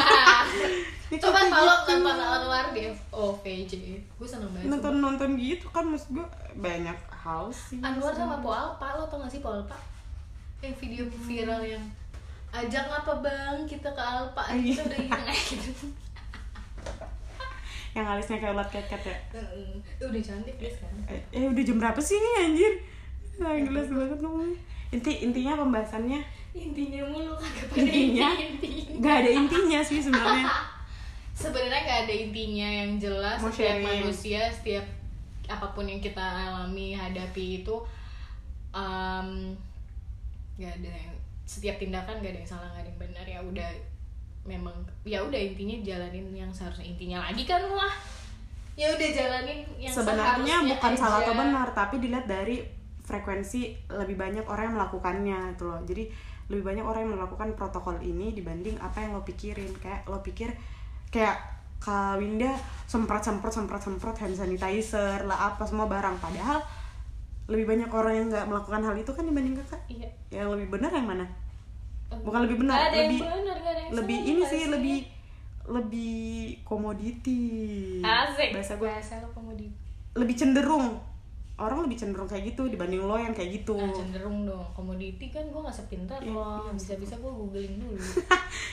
Ya, 1.13 1.19
coba 1.23 1.39
kalau 1.47 1.77
gitu. 1.87 2.03
nonton 2.03 2.19
Anwar 2.19 2.67
di 2.75 2.83
OVJ 3.15 3.73
gue 4.03 4.27
seneng 4.27 4.51
banget 4.51 4.67
nonton 4.67 4.95
nonton 4.99 5.31
gitu 5.39 5.67
kan 5.71 5.87
maksud 5.87 6.11
gue 6.19 6.27
banyak 6.59 6.99
hal 7.13 7.47
sih 7.55 7.79
Anwar 7.79 8.11
sama 8.11 8.43
Po 8.43 8.51
Alpa 8.51 8.99
lo 8.99 9.07
tau 9.07 9.23
gak 9.23 9.31
sih 9.31 9.39
Po 9.39 9.55
Alpa 9.55 9.79
yang 10.63 10.75
video 10.79 11.05
viral 11.07 11.63
yang 11.63 11.83
ajak 12.53 12.87
apa 12.87 13.13
bang? 13.19 13.57
Kita 13.67 13.91
ke 13.95 14.03
Alpa 14.03 14.43
Iya. 14.51 14.79
kita 14.79 14.83
udah 14.91 15.35
gitu. 15.35 15.87
Yang 17.93 18.09
alisnya 18.09 18.41
kayak 18.41 18.57
ulat 18.57 18.69
ket 18.73 18.89
ya. 18.89 19.17
Itu 19.85 20.05
udah 20.09 20.23
cantik 20.25 20.57
guys 20.57 20.81
kan 20.81 20.97
eh, 21.13 21.21
eh, 21.29 21.45
udah 21.45 21.61
jam 21.61 21.77
berapa 21.77 22.01
sih 22.01 22.17
nih 22.17 22.35
anjir? 22.49 22.73
Nah, 23.37 23.53
jelas 23.53 23.93
banget 23.93 24.17
ngomongnya. 24.25 24.57
Inti 24.97 25.13
intinya 25.21 25.61
pembahasannya 25.61 26.25
intinya 26.53 27.01
mulu 27.09 27.33
kagak 27.41 27.81
intinya? 27.81 28.29
intinya. 28.37 28.93
Nggak 29.01 29.17
ada 29.25 29.31
intinya 29.33 29.81
sih 29.81 29.99
sebenarnya. 30.05 30.47
Sebenarnya 31.43 31.81
nggak 31.89 32.01
ada 32.07 32.15
intinya 32.15 32.69
yang 32.69 32.91
jelas 33.01 33.41
Mau 33.41 33.49
setiap 33.49 33.81
sharing. 33.81 34.05
manusia 34.05 34.43
setiap 34.53 34.85
apa 35.49 35.67
pun 35.73 35.89
yang 35.89 35.99
kita 35.99 36.21
alami 36.21 36.93
hadapi 36.93 37.65
itu 37.65 37.77
um, 38.71 39.51
nggak 40.61 40.73
ada 40.79 40.93
yang 40.93 41.17
setiap 41.49 41.77
tindakan 41.81 42.23
gak 42.23 42.33
ada 42.33 42.39
yang 42.41 42.49
salah 42.49 42.69
gak 42.77 42.85
ada 42.85 42.91
yang 42.93 43.01
benar. 43.01 43.25
Ya 43.27 43.41
udah 43.41 43.71
memang 44.45 44.77
ya 45.09 45.19
udah 45.25 45.41
intinya 45.41 45.77
jalanin 45.81 46.29
yang 46.37 46.53
seharusnya. 46.53 46.87
Intinya 46.87 47.25
lagi 47.25 47.45
kan 47.49 47.65
lah 47.65 47.93
ya 48.73 48.89
udah 48.89 49.09
jalanin 49.13 49.61
yang 49.77 49.93
sebenarnya 49.93 50.57
bukan 50.65 50.93
salah 50.97 51.21
atau 51.21 51.37
aja. 51.37 51.41
benar 51.45 51.69
tapi 51.77 52.01
dilihat 52.01 52.25
dari 52.25 52.65
frekuensi 53.05 53.77
lebih 53.93 54.17
banyak 54.17 54.49
orang 54.49 54.73
yang 54.73 54.77
melakukannya 54.81 55.39
itu 55.53 55.65
loh. 55.69 55.81
Jadi 55.85 56.09
lebih 56.51 56.65
banyak 56.67 56.85
orang 56.87 57.07
yang 57.07 57.15
melakukan 57.19 57.55
protokol 57.59 57.99
ini 58.03 58.35
dibanding 58.35 58.79
apa 58.81 59.03
yang 59.03 59.15
lo 59.15 59.23
pikirin. 59.23 59.71
Kayak 59.79 60.09
lo 60.09 60.25
pikir 60.25 60.51
kayak 61.13 61.39
Kak 61.83 62.23
Winda 62.23 62.55
semprot 62.87 63.23
semprot 63.27 63.51
semprot 63.51 63.83
semprot 63.83 64.17
hand 64.19 64.39
sanitizer 64.39 65.27
lah 65.27 65.55
apa 65.55 65.67
semua 65.67 65.91
barang. 65.91 66.19
Padahal 66.19 66.63
lebih 67.51 67.67
banyak 67.67 67.91
orang 67.91 68.15
yang 68.15 68.27
nggak 68.31 68.47
melakukan 68.47 68.83
hal 68.87 68.95
itu 68.95 69.11
kan 69.11 69.25
dibanding 69.27 69.55
kakak. 69.59 69.83
Iya. 69.91 70.09
Yang 70.31 70.49
lebih 70.59 70.79
benar 70.79 70.91
yang 70.95 71.07
mana? 71.07 71.27
Bukan 72.13 72.41
lebih 72.47 72.63
benar 72.63 72.93
ada 72.93 72.97
lebih 72.97 73.19
yang 73.19 73.43
nggak 73.43 73.59
ada 73.59 73.81
yang 73.83 73.93
lebih 73.95 74.19
ini 74.23 74.43
sih 74.47 74.63
lebih 74.71 74.99
lebih 75.63 76.23
komoditi. 76.67 77.43
Asik. 78.03 78.55
Bahasa 78.55 78.75
gue 78.79 78.91
bahasa 78.91 79.19
lo 79.19 79.31
komodi 79.35 79.71
lebih 80.13 80.37
cenderung 80.37 81.01
orang 81.63 81.87
lebih 81.87 81.95
cenderung 81.95 82.27
kayak 82.27 82.53
gitu 82.53 82.67
dibanding 82.67 83.07
lo 83.07 83.15
yang 83.15 83.31
kayak 83.31 83.63
gitu. 83.63 83.79
Nah, 83.79 83.95
cenderung 83.95 84.43
dong. 84.43 84.67
Komoditi 84.75 85.31
kan 85.31 85.47
gue 85.47 85.61
nggak 85.61 85.73
sepintar 85.73 86.19
Iya, 86.19 86.35
loh 86.35 86.67
iya. 86.67 86.73
bisa 86.75 86.93
bisa 86.99 87.15
gue 87.17 87.31
googling 87.31 87.75
dulu. 87.79 87.99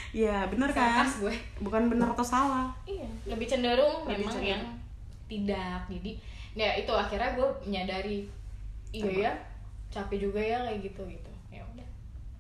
Ya 0.09 0.41
benar 0.49 0.73
kan? 0.73 1.05
gue. 1.05 1.29
Bukan 1.61 1.85
benar 1.87 2.11
atau 2.11 2.25
salah. 2.25 2.73
Iya 2.83 3.05
lebih 3.29 3.45
cenderung 3.45 4.09
Lebih 4.09 4.25
memang 4.25 4.33
cenderung. 4.33 4.49
yang 4.49 4.63
tidak. 5.29 5.79
Jadi 5.85 6.11
ya 6.57 6.69
itu 6.75 6.89
akhirnya 6.89 7.29
gue 7.37 7.47
menyadari 7.63 8.25
iya 8.89 9.29
ya 9.29 9.31
capek 9.93 10.17
juga 10.19 10.41
ya 10.41 10.57
kayak 10.65 10.81
gitu 10.81 11.01
gitu. 11.05 11.31
Ya 11.53 11.61
udah. 11.63 11.87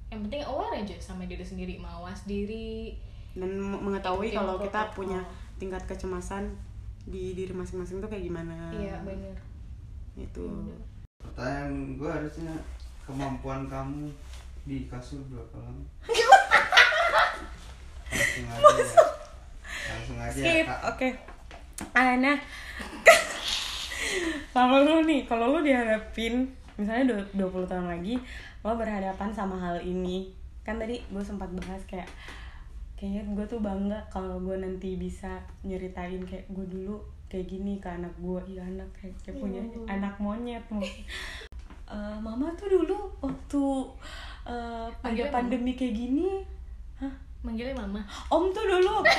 Yang 0.09 0.19
penting 0.25 0.41
aware 0.49 0.73
aja 0.75 0.95
sama 0.97 1.29
diri 1.29 1.45
sendiri 1.45 1.77
mawas 1.77 2.25
diri. 2.25 2.97
Dan 3.37 3.53
mengetahui 3.61 4.33
kalau 4.33 4.57
kita 4.57 4.89
protokol. 4.89 4.97
punya 4.97 5.19
tingkat 5.61 5.85
kecemasan 5.85 6.49
di 7.05 7.37
diri 7.37 7.53
masing-masing 7.53 8.01
tuh 8.01 8.09
kayak 8.09 8.25
gimana. 8.25 8.73
Iya 8.73 8.97
bener 9.05 9.37
itu 10.19 10.45
Pertanyaan 11.19 11.95
gue 11.95 12.09
harusnya 12.09 12.53
kemampuan 13.03 13.67
kamu 13.67 14.07
di 14.63 14.85
kasur 14.85 15.19
berapa 15.27 15.57
lama? 15.59 15.83
langsung 18.09 18.47
aja 18.47 18.73
ya. 18.73 19.03
Langsung 19.89 20.17
aja 20.19 20.39
skip 20.39 20.67
oke. 20.67 21.09
Ah, 21.95 22.15
nah 22.23 22.37
kalau 24.51 24.83
lu 24.83 25.05
nih 25.05 25.23
kalau 25.27 25.55
lu 25.55 25.59
dihadapin 25.61 26.49
misalnya 26.75 27.19
du- 27.35 27.47
20 27.51 27.69
tahun 27.69 27.87
lagi 27.87 28.15
lo 28.63 28.75
berhadapan 28.75 29.29
sama 29.31 29.55
hal 29.59 29.79
ini. 29.81 30.31
Kan 30.63 30.79
tadi 30.79 30.99
gue 31.07 31.23
sempat 31.23 31.49
bahas 31.55 31.81
kayak 31.87 32.07
kayaknya 32.99 33.23
gue 33.31 33.45
tuh 33.47 33.63
bangga 33.63 33.95
kalau 34.11 34.43
gue 34.43 34.59
nanti 34.59 34.99
bisa 34.99 35.39
nyeritain 35.63 36.19
kayak 36.27 36.45
gue 36.51 36.65
dulu 36.67 36.99
kayak 37.29 37.45
gini 37.45 37.77
ke 37.77 37.87
anak 37.87 38.11
gue 38.17 38.41
iya 38.57 38.65
anak 38.65 38.89
kayak, 38.97 39.13
kayak 39.21 39.37
punya 39.37 39.61
anak 39.85 40.17
monyet 40.17 40.65
mau 40.73 40.81
Eh, 41.89 42.17
mama 42.21 42.53
tuh 42.53 42.69
dulu 42.69 43.09
waktu 43.17 43.65
eh, 44.45 44.85
ada 44.85 44.93
Panggilnya 45.01 45.33
pandemi 45.33 45.73
kayak 45.73 45.97
gini 45.97 46.45
hah? 47.01 47.09
Manggilnya 47.41 47.73
mama? 47.73 48.05
Om 48.29 48.53
tuh 48.53 48.61
dulu. 48.61 49.01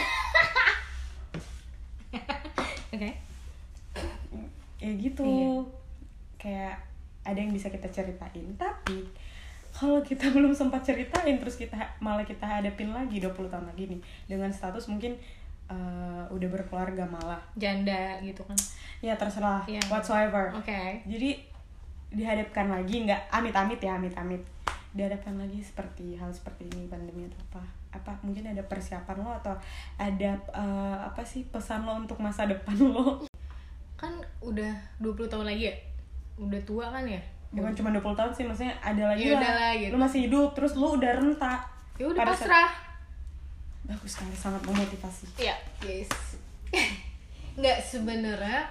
Oke. 2.94 3.10
Ya 4.78 4.90
gitu. 4.94 5.26
Iya. 5.26 5.50
kayak 6.40 6.74
ada 7.20 7.36
yang 7.36 7.52
bisa 7.52 7.68
kita 7.68 7.84
ceritain 7.92 8.48
tapi 8.56 9.04
kalau 9.76 10.00
kita 10.00 10.30
belum 10.34 10.54
sempat 10.54 10.86
ceritain 10.86 11.36
terus 11.42 11.58
kita 11.58 11.76
malah 11.98 12.24
kita 12.24 12.46
hadapin 12.46 12.94
lagi 12.94 13.18
20 13.18 13.50
tahun 13.50 13.66
lagi 13.66 13.90
nih. 13.90 14.00
Dengan 14.30 14.54
status 14.54 14.86
mungkin 14.86 15.18
eh, 15.70 16.24
udah 16.28 16.48
berkeluarga 16.50 17.06
malah. 17.06 17.38
Janda 17.54 18.18
gitu 18.20 18.42
kan. 18.42 18.58
Ya 19.00 19.14
terserah 19.14 19.62
Iya. 19.64 19.80
whatsoever. 19.86 20.50
Oke. 20.52 21.00
Jadi 21.04 21.38
dihadapkan 22.10 22.66
lagi 22.66 23.06
nggak 23.06 23.30
amit-amit 23.30 23.78
ya 23.78 23.94
amit-amit. 23.94 24.42
Dihadapkan 24.90 25.38
lagi 25.38 25.62
seperti 25.62 26.18
hal 26.18 26.28
seperti 26.28 26.66
ini 26.68 26.86
pandemi 26.86 27.22
atau 27.24 27.38
apa. 27.48 27.62
Apa 27.92 28.12
mungkin 28.20 28.46
ada 28.46 28.62
persiapan 28.62 29.16
lo 29.16 29.30
atau 29.32 29.54
ada 29.96 30.30
eh, 30.34 30.96
apa 31.00 31.22
sih 31.22 31.46
pesan 31.46 31.82
lo 31.82 31.94
untuk 31.96 32.18
masa 32.18 32.44
depan 32.44 32.74
lo? 32.76 33.22
Kan 33.94 34.10
udah 34.40 34.72
20 34.98 35.28
tahun 35.28 35.46
lagi 35.46 35.70
ya? 35.70 35.74
Udah 36.36 36.58
tua 36.64 36.88
kan 36.88 37.06
ya? 37.06 37.20
Bukan 37.50 37.70
cuma 37.72 37.90
20 37.90 38.02
tahun 38.14 38.32
sih 38.32 38.44
maksudnya 38.44 38.74
ada 38.80 39.10
lagi 39.10 39.26
Ya 39.26 39.36
lah. 39.36 39.52
lah, 39.52 39.72
gitu. 39.74 39.90
lu 39.92 39.98
masih 39.98 40.20
hidup 40.26 40.50
terus 40.52 40.74
lu 40.74 40.96
udah 40.96 41.12
renta. 41.14 41.62
Ya 41.94 42.06
udah 42.06 42.22
pasrah 42.24 42.70
bagus 43.90 44.14
sekali 44.14 44.32
sangat 44.32 44.62
memotivasi 44.62 45.26
Iya, 45.34 45.56
guys. 45.82 46.10
Nggak 47.58 47.78
sebenarnya 47.82 48.70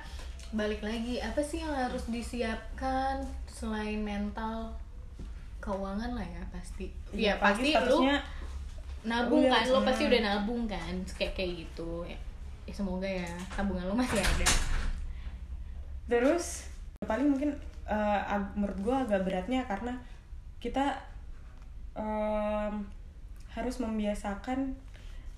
balik 0.50 0.82
lagi 0.82 1.20
apa 1.20 1.44
sih 1.44 1.62
yang 1.62 1.76
harus 1.76 2.08
disiapkan 2.08 3.22
selain 3.46 4.00
mental 4.02 4.72
keuangan 5.60 6.16
lah 6.16 6.24
ya 6.24 6.42
pasti. 6.50 6.88
Iya, 7.12 7.36
Ya, 7.36 7.38
apalagi 7.38 7.70
pasti 7.70 7.70
lu 7.70 8.00
statusnya 8.00 8.18
nabung 9.00 9.44
udah, 9.44 9.52
kan, 9.54 9.64
lu 9.68 9.80
hmm. 9.80 9.88
pasti 9.88 10.04
udah 10.08 10.22
nabung 10.24 10.62
kan, 10.66 10.96
kayak 11.14 11.34
kayak 11.36 11.52
gitu. 11.68 11.92
Ya, 12.08 12.18
ya 12.66 12.74
semoga 12.74 13.06
ya 13.08 13.30
tabungan 13.52 13.86
lu 13.86 13.96
masih 13.96 14.24
ada. 14.24 14.48
terus 16.10 16.66
paling 17.06 17.30
mungkin 17.30 17.54
ag- 17.86 18.54
menurut 18.58 18.80
gue 18.82 18.96
agak 18.96 19.22
beratnya 19.22 19.62
karena 19.70 19.94
kita 20.58 20.98
em, 21.94 22.82
harus 23.50 23.76
membiasakan 23.78 24.74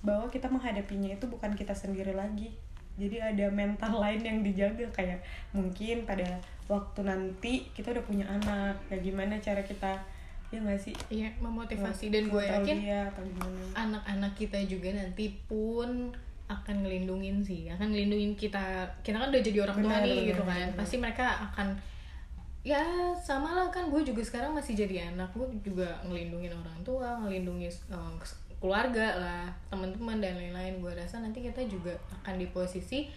bahwa 0.02 0.28
kita 0.34 0.50
menghadapinya 0.50 1.14
itu 1.14 1.26
bukan 1.30 1.54
kita 1.54 1.74
sendiri 1.78 2.14
lagi. 2.18 2.50
Jadi 2.98 3.18
ada 3.22 3.48
mental 3.50 3.98
lain 4.04 4.22
yang 4.22 4.40
dijaga 4.44 4.86
kayak 4.92 5.24
mungkin 5.56 6.04
pada 6.04 6.38
waktu 6.68 7.00
nanti 7.08 7.66
kita 7.74 7.96
udah 7.96 8.06
punya 8.06 8.26
anak 8.28 8.78
kayak 8.90 9.02
gimana 9.06 9.40
cara 9.40 9.62
kita 9.64 9.96
ya 10.52 10.60
nggak 10.60 10.80
sih? 10.84 10.94
Iya, 11.08 11.32
memotivasi. 11.40 12.12
Dan 12.12 12.28
gue 12.28 12.44
yakin 12.44 12.78
dia 12.84 13.08
atau 13.08 13.24
gimana? 13.24 13.64
anak-anak 13.72 14.36
kita 14.36 14.60
juga 14.68 14.92
nanti 14.92 15.32
pun 15.48 16.12
akan 16.52 16.76
ngelindungin 16.84 17.40
sih. 17.40 17.72
Akan 17.72 17.96
ngelindungin 17.96 18.36
kita. 18.36 18.84
Kita 19.00 19.16
kan 19.16 19.32
udah 19.32 19.44
jadi 19.44 19.64
orang 19.64 19.78
tua 19.80 19.96
nih 20.04 20.12
benar, 20.12 20.30
gitu 20.36 20.44
kan. 20.44 20.68
benar. 20.68 20.76
pasti 20.76 20.96
mereka 21.00 21.26
akan 21.52 21.68
ya 22.68 22.84
sama 23.16 23.56
lah 23.56 23.72
kan. 23.72 23.88
Gue 23.88 24.04
juga 24.04 24.20
sekarang 24.20 24.52
masih 24.52 24.76
jadi 24.76 25.16
anak. 25.16 25.32
Gue 25.32 25.48
juga 25.64 25.88
ngelindungin 26.04 26.52
orang 26.52 26.80
tua 26.84 27.16
ngelindungi 27.24 27.72
eh, 27.72 28.12
keluarga 28.62 29.18
lah 29.18 29.44
teman-teman 29.74 30.22
dan 30.22 30.38
lain-lain. 30.38 30.78
Gue 30.80 30.94
rasa 30.94 31.18
nanti 31.20 31.42
kita 31.42 31.66
juga 31.66 31.92
akan 32.22 32.38
di 32.38 32.48
posisi 32.54 33.10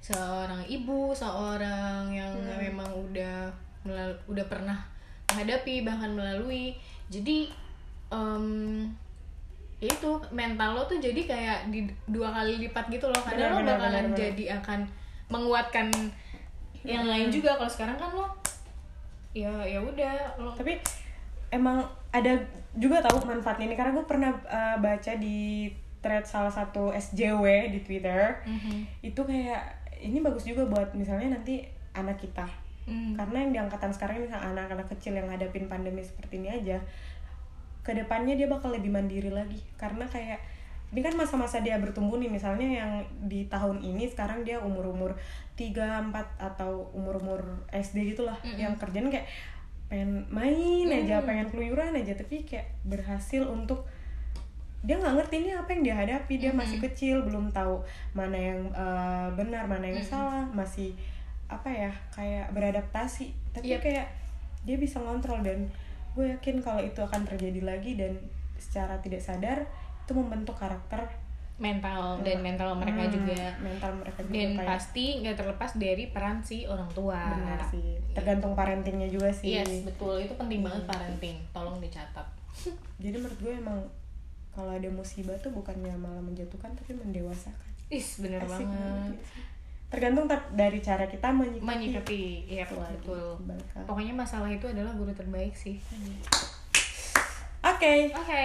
seorang 0.00 0.64
ibu 0.64 1.12
seorang 1.12 2.08
yang 2.12 2.32
memang 2.56 2.88
udah 2.88 3.48
melal- 3.84 4.20
udah 4.26 4.44
pernah 4.48 4.78
menghadapi 5.30 5.84
bahkan 5.84 6.16
melalui. 6.16 6.72
Jadi 7.12 7.52
ya 9.76 9.92
itu 9.92 10.10
mental 10.32 10.72
lo 10.72 10.82
tuh 10.88 10.96
jadi 10.96 11.20
kayak 11.28 11.58
di 11.68 11.84
dua 12.08 12.32
kali 12.32 12.64
lipat 12.64 12.88
gitu 12.88 13.12
loh. 13.12 13.20
Karena 13.20 13.52
Benar, 13.52 13.52
lo 13.52 13.58
benar, 13.60 13.76
bakalan 13.76 14.04
benar. 14.08 14.18
jadi 14.18 14.44
akan 14.64 14.80
menguatkan 15.28 15.86
yang 16.86 17.04
lain 17.04 17.28
juga. 17.28 17.60
Kalau 17.60 17.68
sekarang 17.68 17.96
kan 18.00 18.10
lo 18.16 18.26
ya 19.36 19.52
ya 19.68 19.76
udah 19.84 20.40
lo 20.40 20.48
tapi 20.56 20.80
emang 21.52 21.84
ada 22.10 22.32
juga 22.72 23.00
tahu 23.00 23.24
manfaatnya 23.24 23.66
ini 23.66 23.76
karena 23.76 23.92
gue 23.92 24.04
pernah 24.04 24.30
uh, 24.44 24.76
baca 24.76 25.12
di 25.16 25.70
thread 25.98 26.22
salah 26.22 26.50
satu 26.50 26.92
SJW 26.92 27.72
di 27.72 27.80
Twitter 27.80 28.38
Mhm. 28.44 29.02
itu 29.02 29.20
kayak 29.20 29.62
ini 29.96 30.20
bagus 30.20 30.44
juga 30.44 30.62
buat 30.64 30.92
misalnya 30.92 31.34
nanti 31.34 31.64
anak 31.92 32.20
kita 32.20 32.44
Hmm. 32.86 33.18
karena 33.18 33.42
yang 33.42 33.50
di 33.50 33.58
angkatan 33.58 33.90
sekarang 33.90 34.22
misalnya 34.22 34.54
anak-anak 34.54 34.86
kecil 34.94 35.10
yang 35.10 35.26
ngadepin 35.26 35.66
pandemi 35.66 36.06
seperti 36.06 36.38
ini 36.38 36.54
aja 36.54 36.78
ke 37.82 37.90
depannya 37.90 38.34
dia 38.34 38.46
bakal 38.46 38.70
lebih 38.70 38.94
mandiri 38.94 39.26
lagi 39.26 39.58
karena 39.74 40.06
kayak 40.06 40.38
ini 40.86 41.02
kan 41.02 41.18
masa-masa 41.18 41.58
dia 41.58 41.82
bertumbuh 41.82 42.14
nih 42.14 42.30
misalnya 42.30 42.62
yang 42.62 42.92
di 43.26 43.50
tahun 43.50 43.82
ini 43.82 44.06
sekarang 44.06 44.46
dia 44.46 44.62
umur-umur 44.62 45.18
3, 45.58 45.74
4 45.74 46.14
atau 46.38 46.86
umur-umur 46.94 47.42
SD 47.74 48.14
gitu 48.14 48.22
lah 48.22 48.38
yang 48.54 48.78
kerjaan 48.78 49.10
kayak 49.10 49.26
pengen 49.86 50.26
main 50.30 50.88
aja, 50.90 51.22
pengen 51.22 51.46
keluyuran 51.50 51.94
aja. 51.94 52.14
Tapi 52.14 52.42
kayak 52.42 52.66
berhasil 52.86 53.42
untuk 53.46 53.86
dia 54.86 54.98
nggak 54.98 55.18
ngerti 55.18 55.34
ini 55.42 55.50
apa 55.54 55.68
yang 55.74 55.82
dia 55.82 55.96
hadapi. 55.98 56.34
Dia 56.38 56.52
masih 56.54 56.78
kecil 56.82 57.22
belum 57.26 57.50
tahu 57.50 57.82
mana 58.14 58.38
yang 58.38 58.60
eh, 58.70 59.28
benar 59.34 59.66
mana 59.66 59.86
yang 59.86 60.02
salah. 60.02 60.46
Masih 60.50 60.94
apa 61.46 61.70
ya 61.70 61.92
kayak 62.14 62.50
beradaptasi. 62.54 63.30
Tapi 63.54 63.78
Yep. 63.78 63.80
kayak 63.82 64.06
dia 64.66 64.76
bisa 64.76 64.98
ngontrol 64.98 65.46
dan 65.46 65.70
gue 66.18 66.26
yakin 66.32 66.58
kalau 66.64 66.82
itu 66.82 66.98
akan 66.98 67.22
terjadi 67.28 67.62
lagi 67.62 67.94
dan 67.94 68.18
secara 68.58 68.98
tidak 69.04 69.20
sadar 69.20 69.68
itu 70.02 70.12
membentuk 70.16 70.56
karakter 70.58 71.06
mental 71.56 72.20
dan 72.20 72.38
mental 72.38 72.76
mereka 72.76 73.02
Hmm, 73.02 73.12
juga. 73.12 73.42
mental 73.58 73.92
mereka 73.94 74.20
juga 74.20 74.34
dan 74.34 74.48
kayak 74.54 74.68
pasti 74.68 75.04
nggak 75.18 75.36
terlepas 75.36 75.70
dari 75.74 76.04
peran 76.06 76.38
si 76.40 76.64
orang 76.64 76.90
tua. 76.90 77.16
Benar 77.16 77.60
sih. 77.66 77.96
Tergantung 78.12 78.52
parentingnya 78.52 79.08
juga 79.08 79.28
sih. 79.30 79.56
Yes 79.56 79.82
betul. 79.82 80.20
Itu 80.20 80.36
penting 80.36 80.60
banget 80.60 80.84
parenting. 80.84 81.40
Tolong 81.50 81.80
dicatat. 81.80 82.28
Jadi 83.02 83.16
menurut 83.16 83.38
gue 83.38 83.54
emang 83.54 83.80
kalau 84.50 84.68
ada 84.70 84.88
musibah 84.88 85.36
tuh 85.36 85.48
bukannya 85.50 85.92
malah 85.94 86.20
menjatuhkan 86.20 86.72
tapi 86.72 86.92
mendewasakan. 86.92 87.72
Is 87.86 88.18
bener 88.18 88.40
Asik 88.42 88.64
banget. 88.64 88.72
banget 88.74 89.16
sih. 89.24 89.42
tergantung 89.86 90.26
ter- 90.26 90.50
dari 90.52 90.78
cara 90.78 91.06
kita 91.06 91.30
menyikapi. 91.30 91.62
Menyikapi. 91.62 92.22
Iya 92.50 92.64
betul 92.66 93.38
lagi. 93.38 93.86
pokoknya 93.86 94.12
masalah 94.12 94.50
itu 94.50 94.66
adalah 94.66 94.90
guru 94.90 95.08
terbaik 95.10 95.54
sih. 95.54 95.78
Oke. 97.62 98.10
Oke 98.12 98.42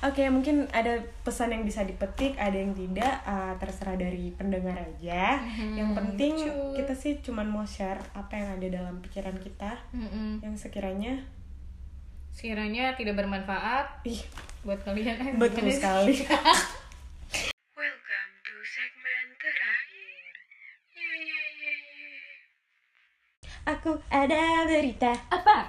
oke 0.00 0.22
mungkin 0.32 0.64
ada 0.72 1.04
pesan 1.20 1.52
yang 1.52 1.64
bisa 1.68 1.84
dipetik 1.84 2.32
ada 2.40 2.56
yang 2.56 2.72
tidak 2.72 3.20
ah, 3.28 3.52
terserah 3.60 4.00
dari 4.00 4.32
pendengar 4.32 4.72
aja 4.80 5.44
yang 5.76 5.92
penting 5.92 6.40
lucu. 6.40 6.80
kita 6.80 6.94
sih 6.96 7.20
cuman 7.20 7.44
mau 7.44 7.68
share 7.68 8.00
apa 8.16 8.32
yang 8.32 8.48
ada 8.56 8.66
dalam 8.80 8.96
pikiran 9.04 9.36
kita 9.36 9.76
Mm-mm. 9.92 10.40
yang 10.40 10.56
sekiranya 10.56 11.20
sekiranya 12.32 12.96
tidak 12.96 13.20
bermanfaat 13.20 14.00
ih 14.08 14.24
buat 14.64 14.80
kalian 14.80 15.20
eh, 15.20 15.36
betul 15.42 15.68
sekali 15.68 16.16
Welcome 17.80 18.32
to 18.44 18.56
segmen 18.60 19.26
terakhir. 19.40 20.32
Ye, 20.92 21.08
ye, 21.16 21.42
ye, 21.60 21.74
ye. 21.96 22.12
aku 23.64 23.96
ada 24.12 24.64
berita 24.68 25.12
apa 25.32 25.68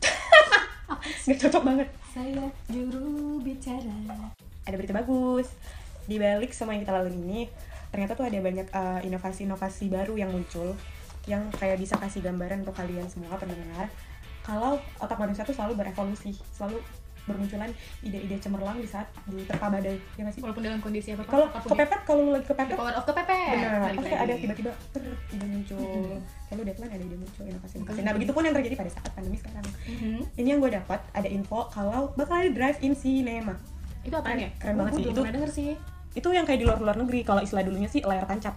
nggak 1.24 1.38
cocok 1.40 1.62
banget 1.64 1.88
saya 2.16 2.48
juru 2.72 3.44
bicara. 3.44 3.92
Ada 4.64 4.80
berita 4.80 4.96
bagus. 4.96 5.52
Di 6.08 6.16
balik 6.16 6.56
semua 6.56 6.72
yang 6.72 6.88
kita 6.88 6.96
lalui 6.96 7.12
ini 7.12 7.44
ternyata 7.92 8.16
tuh 8.16 8.24
ada 8.24 8.40
banyak 8.40 8.66
uh, 8.72 9.00
inovasi-inovasi 9.04 9.92
baru 9.92 10.16
yang 10.16 10.32
muncul 10.32 10.72
yang 11.28 11.52
kayak 11.52 11.76
bisa 11.76 12.00
kasih 12.00 12.24
gambaran 12.24 12.64
untuk 12.64 12.72
kalian 12.72 13.04
semua 13.12 13.36
pendengar. 13.36 13.92
Kalau 14.40 14.80
otak 14.96 15.20
manusia 15.20 15.44
tuh 15.44 15.52
selalu 15.52 15.76
berevolusi 15.76 16.32
selalu 16.56 16.80
bermunculan 17.26 17.70
ide-ide 18.00 18.38
cemerlang 18.38 18.78
di 18.78 18.88
saat 18.88 19.10
diterpa 19.26 19.66
badai 19.66 19.98
ya 20.14 20.20
nggak 20.22 20.34
sih? 20.34 20.42
Walaupun 20.46 20.62
dalam 20.62 20.78
kondisi 20.78 21.12
apa 21.12 21.26
kalau 21.26 21.46
kepepet 21.50 22.00
kalau 22.06 22.20
lu 22.22 22.30
lagi 22.38 22.46
kepepet 22.46 22.74
power 22.78 22.94
of 22.94 23.04
kepepet 23.04 23.54
benar. 23.58 23.90
Pasti 23.98 24.14
ada 24.14 24.34
tiba-tiba 24.38 24.70
ter, 24.94 25.02
ide 25.34 25.46
muncul. 25.46 25.78
Kalau 26.46 26.62
deadline 26.62 26.92
ada 26.94 27.04
ide 27.04 27.16
muncul 27.18 27.42
inovasi 27.44 27.74
inovasi 27.82 28.00
nah 28.06 28.12
begitupun 28.14 28.42
yang 28.46 28.54
terjadi 28.54 28.74
pada 28.78 28.90
saat 28.94 29.10
pandemi 29.12 29.36
sekarang. 29.36 29.66
Mhm. 29.86 30.20
ini 30.38 30.48
yang 30.54 30.58
gue 30.62 30.72
dapat 30.72 31.00
ada 31.12 31.28
info 31.28 31.66
kalau 31.68 32.14
bakal 32.14 32.38
ada 32.38 32.50
drive 32.54 32.78
in 32.80 32.94
cinema. 32.94 33.58
Itu 34.06 34.14
apa 34.14 34.38
ya? 34.38 34.50
Keren 34.62 34.74
banget 34.78 34.92
sih. 34.94 35.04
Itu- 35.10 35.24
denger 35.26 35.50
sih. 35.50 35.70
itu 36.16 36.32
yang 36.32 36.48
kayak 36.48 36.64
di 36.64 36.66
luar 36.66 36.80
luar 36.80 36.96
negeri. 36.96 37.20
Kalau 37.28 37.44
istilah 37.44 37.60
dulunya 37.60 37.92
sih 37.92 38.00
layar 38.00 38.24
tancap. 38.24 38.56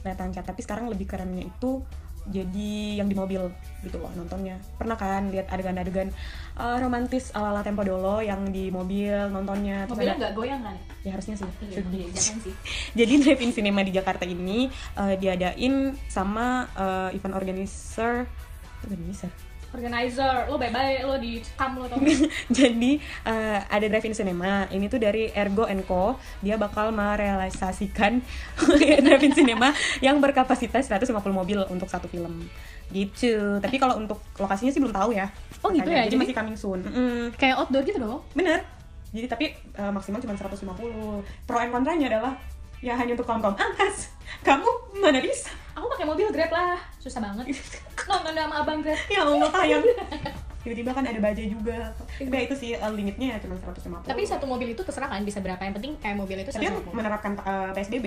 Layar 0.00 0.16
tancap. 0.16 0.48
Tapi 0.48 0.60
sekarang 0.64 0.88
lebih 0.88 1.04
kerennya 1.04 1.44
itu 1.44 1.84
jadi 2.28 3.00
yang 3.00 3.08
di 3.08 3.16
mobil 3.16 3.48
gitu 3.80 3.96
loh 3.96 4.12
nontonnya. 4.12 4.60
Pernah 4.76 4.96
kan 5.00 5.32
lihat 5.32 5.48
adegan-adegan 5.48 6.12
uh, 6.60 6.76
romantis 6.76 7.32
ala 7.32 7.56
ala 7.56 7.60
tempo 7.64 7.80
dolo 7.80 8.20
yang 8.20 8.52
di 8.52 8.68
mobil 8.68 9.32
nontonnya. 9.32 9.88
Mobilnya 9.88 10.16
nggak 10.20 10.34
goyang 10.36 10.60
kan? 10.60 10.76
Ya 11.00 11.16
harusnya 11.16 11.40
sih. 11.40 11.48
Iya 11.64 11.80
iya, 11.80 12.06
sih. 12.12 12.54
Jadi 12.98 13.12
drive-in 13.24 13.52
cinema 13.56 13.80
di 13.80 13.92
Jakarta 13.96 14.28
ini 14.28 14.68
uh, 15.00 15.16
diadain 15.16 15.96
sama 16.12 16.68
uh, 16.76 17.08
event 17.16 17.34
organizer 17.34 18.28
organizer 18.84 19.49
organizer. 19.74 20.46
Lo 20.50 20.56
bye-bye 20.58 21.06
lo 21.06 21.16
dicekam 21.18 21.78
lo 21.78 21.86
tau 21.86 21.98
jadi 22.58 22.92
eh, 23.26 23.58
ada 23.64 23.86
drive-in 23.86 24.14
cinema. 24.14 24.66
Ini 24.68 24.86
tuh 24.90 24.98
dari 24.98 25.30
Ergo 25.30 25.66
Co. 25.86 26.18
Dia 26.42 26.58
bakal 26.58 26.90
merealisasikan 26.90 28.18
drive-in 29.06 29.34
cinema 29.34 29.70
yang 30.02 30.18
berkapasitas 30.18 30.90
150 30.90 31.14
mobil 31.30 31.58
untuk 31.70 31.86
satu 31.86 32.10
film. 32.10 32.46
Gitu. 32.90 33.62
Tapi 33.62 33.76
kalau 33.78 34.02
untuk 34.02 34.18
lokasinya 34.36 34.74
sih 34.74 34.82
belum 34.82 34.94
tahu 34.94 35.14
ya. 35.14 35.30
Oh, 35.62 35.70
gitu 35.70 35.86
ya? 35.86 36.08
jadi 36.08 36.16
Jadi- 36.16 36.18
masih 36.18 36.34
coming 36.34 36.56
soon. 36.58 36.80
Mm, 36.82 37.24
kayak 37.38 37.60
outdoor 37.60 37.84
gitu 37.86 37.98
dong? 38.02 38.20
Bener. 38.34 38.64
Jadi 39.10 39.26
tapi 39.26 39.50
eh, 39.54 39.90
maksimal 39.90 40.22
cuma 40.22 40.34
150 40.38 41.46
pro 41.46 41.58
and 41.58 41.70
kontranya 41.74 42.06
adalah 42.10 42.34
ya 42.80 42.96
hanya 42.96 43.12
untuk 43.12 43.28
kaum 43.28 43.44
kaum 43.44 43.52
atas 43.52 44.08
kamu 44.40 44.64
mana 45.04 45.20
bisa 45.20 45.52
aku 45.80 45.88
pakai 45.96 46.06
mobil 46.06 46.26
grab 46.28 46.52
lah. 46.52 46.76
Susah 47.00 47.20
banget. 47.24 47.56
Nonton 48.10 48.32
sama 48.36 48.54
abang 48.60 48.78
grab. 48.84 49.00
Ya 49.08 49.24
Allah 49.24 49.48
sayang 49.48 49.84
tiba-tiba 50.60 50.92
kan 50.92 51.04
ada 51.08 51.16
bajai 51.16 51.48
juga. 51.48 51.88
Tapi 51.96 52.28
ya 52.28 52.42
itu 52.44 52.54
sih 52.54 52.70
eh, 52.76 52.92
limitnya 52.92 53.34
ya 53.34 53.36
cuma 53.40 53.56
150 53.56 54.04
tapi 54.04 54.28
satu 54.28 54.44
mobil 54.44 54.76
itu 54.76 54.82
terserah 54.84 55.08
kan 55.08 55.24
bisa 55.24 55.40
berapa. 55.40 55.60
Yang 55.64 55.74
penting 55.80 55.92
kayak 55.98 56.16
mobil 56.20 56.36
itu 56.44 56.52
tapi 56.52 56.68
kan 56.68 56.76
150 56.84 57.00
menerapkan 57.00 57.32
eh, 57.40 57.70
PSBB 57.72 58.06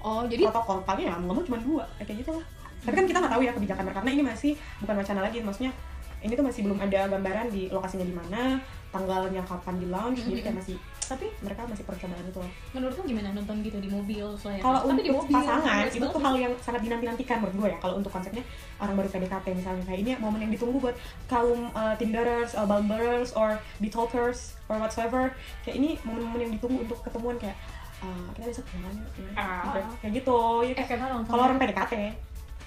oh 0.00 0.24
jadi 0.24 0.48
protokol 0.48 0.80
paling 0.88 1.06
ya 1.12 1.14
ngomong 1.20 1.44
cuma 1.44 1.58
dua. 1.60 1.84
Ya, 2.00 2.08
kayak 2.08 2.24
gitu 2.24 2.32
lah. 2.32 2.44
Tapi 2.80 2.94
kan 2.96 3.04
kita 3.04 3.18
nggak 3.20 3.32
tahu 3.36 3.42
ya 3.44 3.52
kebijakan 3.52 3.82
mereka 3.84 3.98
karena 4.00 4.12
ini 4.16 4.22
masih 4.24 4.52
bukan 4.80 4.94
wacana 4.96 5.20
lagi. 5.20 5.38
Maksudnya 5.44 5.72
ini 6.20 6.32
tuh 6.36 6.44
masih 6.44 6.60
belum 6.68 6.78
ada 6.80 7.00
gambaran 7.08 7.46
di 7.52 7.68
lokasinya 7.68 8.06
di 8.08 8.14
mana 8.16 8.60
tanggalnya 8.90 9.42
kapan 9.46 9.74
di 9.78 9.86
launch 9.86 10.20
jadi 10.26 10.40
kayak 10.42 10.56
masih 10.62 10.76
tapi 11.10 11.26
mereka 11.42 11.66
masih 11.66 11.82
percobaan 11.82 12.22
itu 12.22 12.42
menurutku 12.70 13.02
gimana 13.02 13.34
nonton 13.34 13.66
gitu 13.66 13.82
di 13.82 13.90
mobil 13.90 14.30
selain 14.38 14.62
kalau 14.62 14.86
tapi 14.86 15.02
di 15.02 15.10
untuk 15.10 15.26
mobil 15.26 15.34
pasangan 15.42 15.84
itu 15.90 16.06
tuh 16.06 16.22
hal 16.22 16.34
yang 16.38 16.52
sangat 16.62 16.80
dinanti-nantikan 16.86 17.36
menurut 17.42 17.56
gue 17.58 17.68
ya 17.74 17.78
kalau 17.82 17.94
untuk 17.98 18.12
konsepnya 18.14 18.46
orang 18.80 18.94
baru 18.96 19.08
PDKT 19.12 19.46
misalnya. 19.54 19.84
Kayak 19.84 20.00
ini 20.02 20.10
momen 20.16 20.40
yang 20.48 20.52
ditunggu 20.52 20.76
buat 20.80 20.96
kaum 21.28 21.68
uh, 21.76 21.94
Tinderers, 22.00 22.56
uh, 22.56 22.64
Bumblers, 22.64 23.36
or 23.36 23.60
Betalkers, 23.78 24.56
or 24.72 24.80
whatsoever. 24.80 25.30
Kayak 25.62 25.76
ini 25.76 25.90
momen-momen 26.02 26.40
yang 26.48 26.52
ditunggu 26.56 26.88
untuk 26.88 26.98
ketemuan 27.04 27.36
kayak 27.36 27.56
uh, 28.00 28.28
kita 28.34 28.44
besok 28.50 28.64
kenalan 28.72 28.96
yuk 29.04 29.12
ya. 29.20 29.30
Ah. 29.36 29.84
kayak 30.00 30.12
gitu. 30.16 30.40
Ya 30.72 30.74
eh 30.80 30.86
kalau 31.28 31.42
orang 31.44 31.60
PDKT 31.60 31.94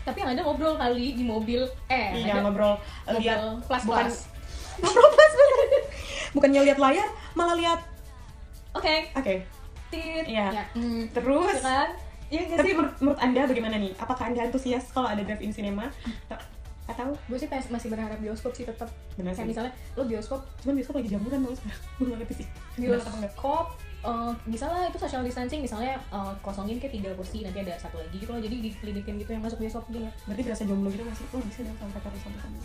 tapi 0.03 0.19
yang 0.19 0.35
ada 0.35 0.43
ngobrol 0.43 0.75
kali 0.75 1.15
di 1.15 1.23
mobil. 1.23 1.63
Eh 1.87 2.27
iya 2.27 2.43
ngobrol 2.43 2.75
lihat 3.07 3.63
kelas 3.65 3.83
bukan 3.87 4.07
pas 4.81 5.31
bener. 5.39 5.81
bukannya 6.33 6.61
lihat 6.65 6.79
layar 6.81 7.09
malah 7.33 7.55
lihat 7.57 7.79
oke. 8.73 8.95
Oke. 9.17 9.45
Tit. 9.93 10.25
Iya. 10.25 10.47
ya. 10.49 10.63
Hmm. 10.73 11.05
terus? 11.13 11.61
Ya 11.61 11.61
kan? 11.61 11.89
Iya 12.33 12.41
tapi 12.57 12.73
sih? 12.73 12.73
menurut, 12.73 12.95
menurut 12.97 13.19
anda 13.21 13.41
bagaimana 13.45 13.75
nih? 13.77 13.91
Apakah 14.01 14.23
anda 14.33 14.41
antusias 14.41 14.89
kalau 14.89 15.05
ada 15.05 15.21
drive-in 15.21 15.53
cinema? 15.53 15.93
Ta- 16.25 16.41
atau 16.83 17.15
gue 17.15 17.37
sih 17.39 17.47
masih 17.47 17.87
berharap 17.87 18.19
bioskop 18.19 18.51
sih 18.51 18.67
tetap 18.67 18.91
benar 19.15 19.31
kayak 19.31 19.55
misalnya 19.55 19.71
lo 19.95 20.03
bioskop 20.03 20.43
cuman 20.59 20.75
bioskop 20.75 20.99
lagi 20.99 21.15
jamuran 21.15 21.39
gue 21.47 21.55
nggak 22.03 22.17
ngerti 22.25 22.33
sih. 22.43 22.47
Bioskop 22.75 23.77
bisa 24.43 24.67
lah 24.67 24.83
itu 24.91 24.99
social 24.99 25.23
distancing 25.23 25.63
misalnya 25.63 25.95
eh, 26.11 26.33
kosongin 26.43 26.75
kayak 26.75 26.91
tiga 26.99 27.09
kursi 27.15 27.39
nanti 27.47 27.63
ada 27.63 27.79
satu 27.79 28.03
lagi 28.03 28.19
gitu 28.19 28.35
loh 28.35 28.41
jadi 28.43 28.55
dikelilikin 28.59 29.15
gitu 29.23 29.31
yang 29.31 29.43
masuk 29.43 29.63
bioskop 29.63 29.87
gitu 29.87 30.03
ya. 30.03 30.11
Berarti 30.27 30.41
berasa 30.43 30.63
jomblo 30.67 30.91
gitu 30.91 31.03
gak 31.07 31.15
sih? 31.15 31.25
Oh 31.31 31.39
bisa 31.39 31.63
dong 31.63 31.77
sama 31.79 31.91
pacar 31.95 32.11
sama 32.19 32.37
sama 32.43 32.57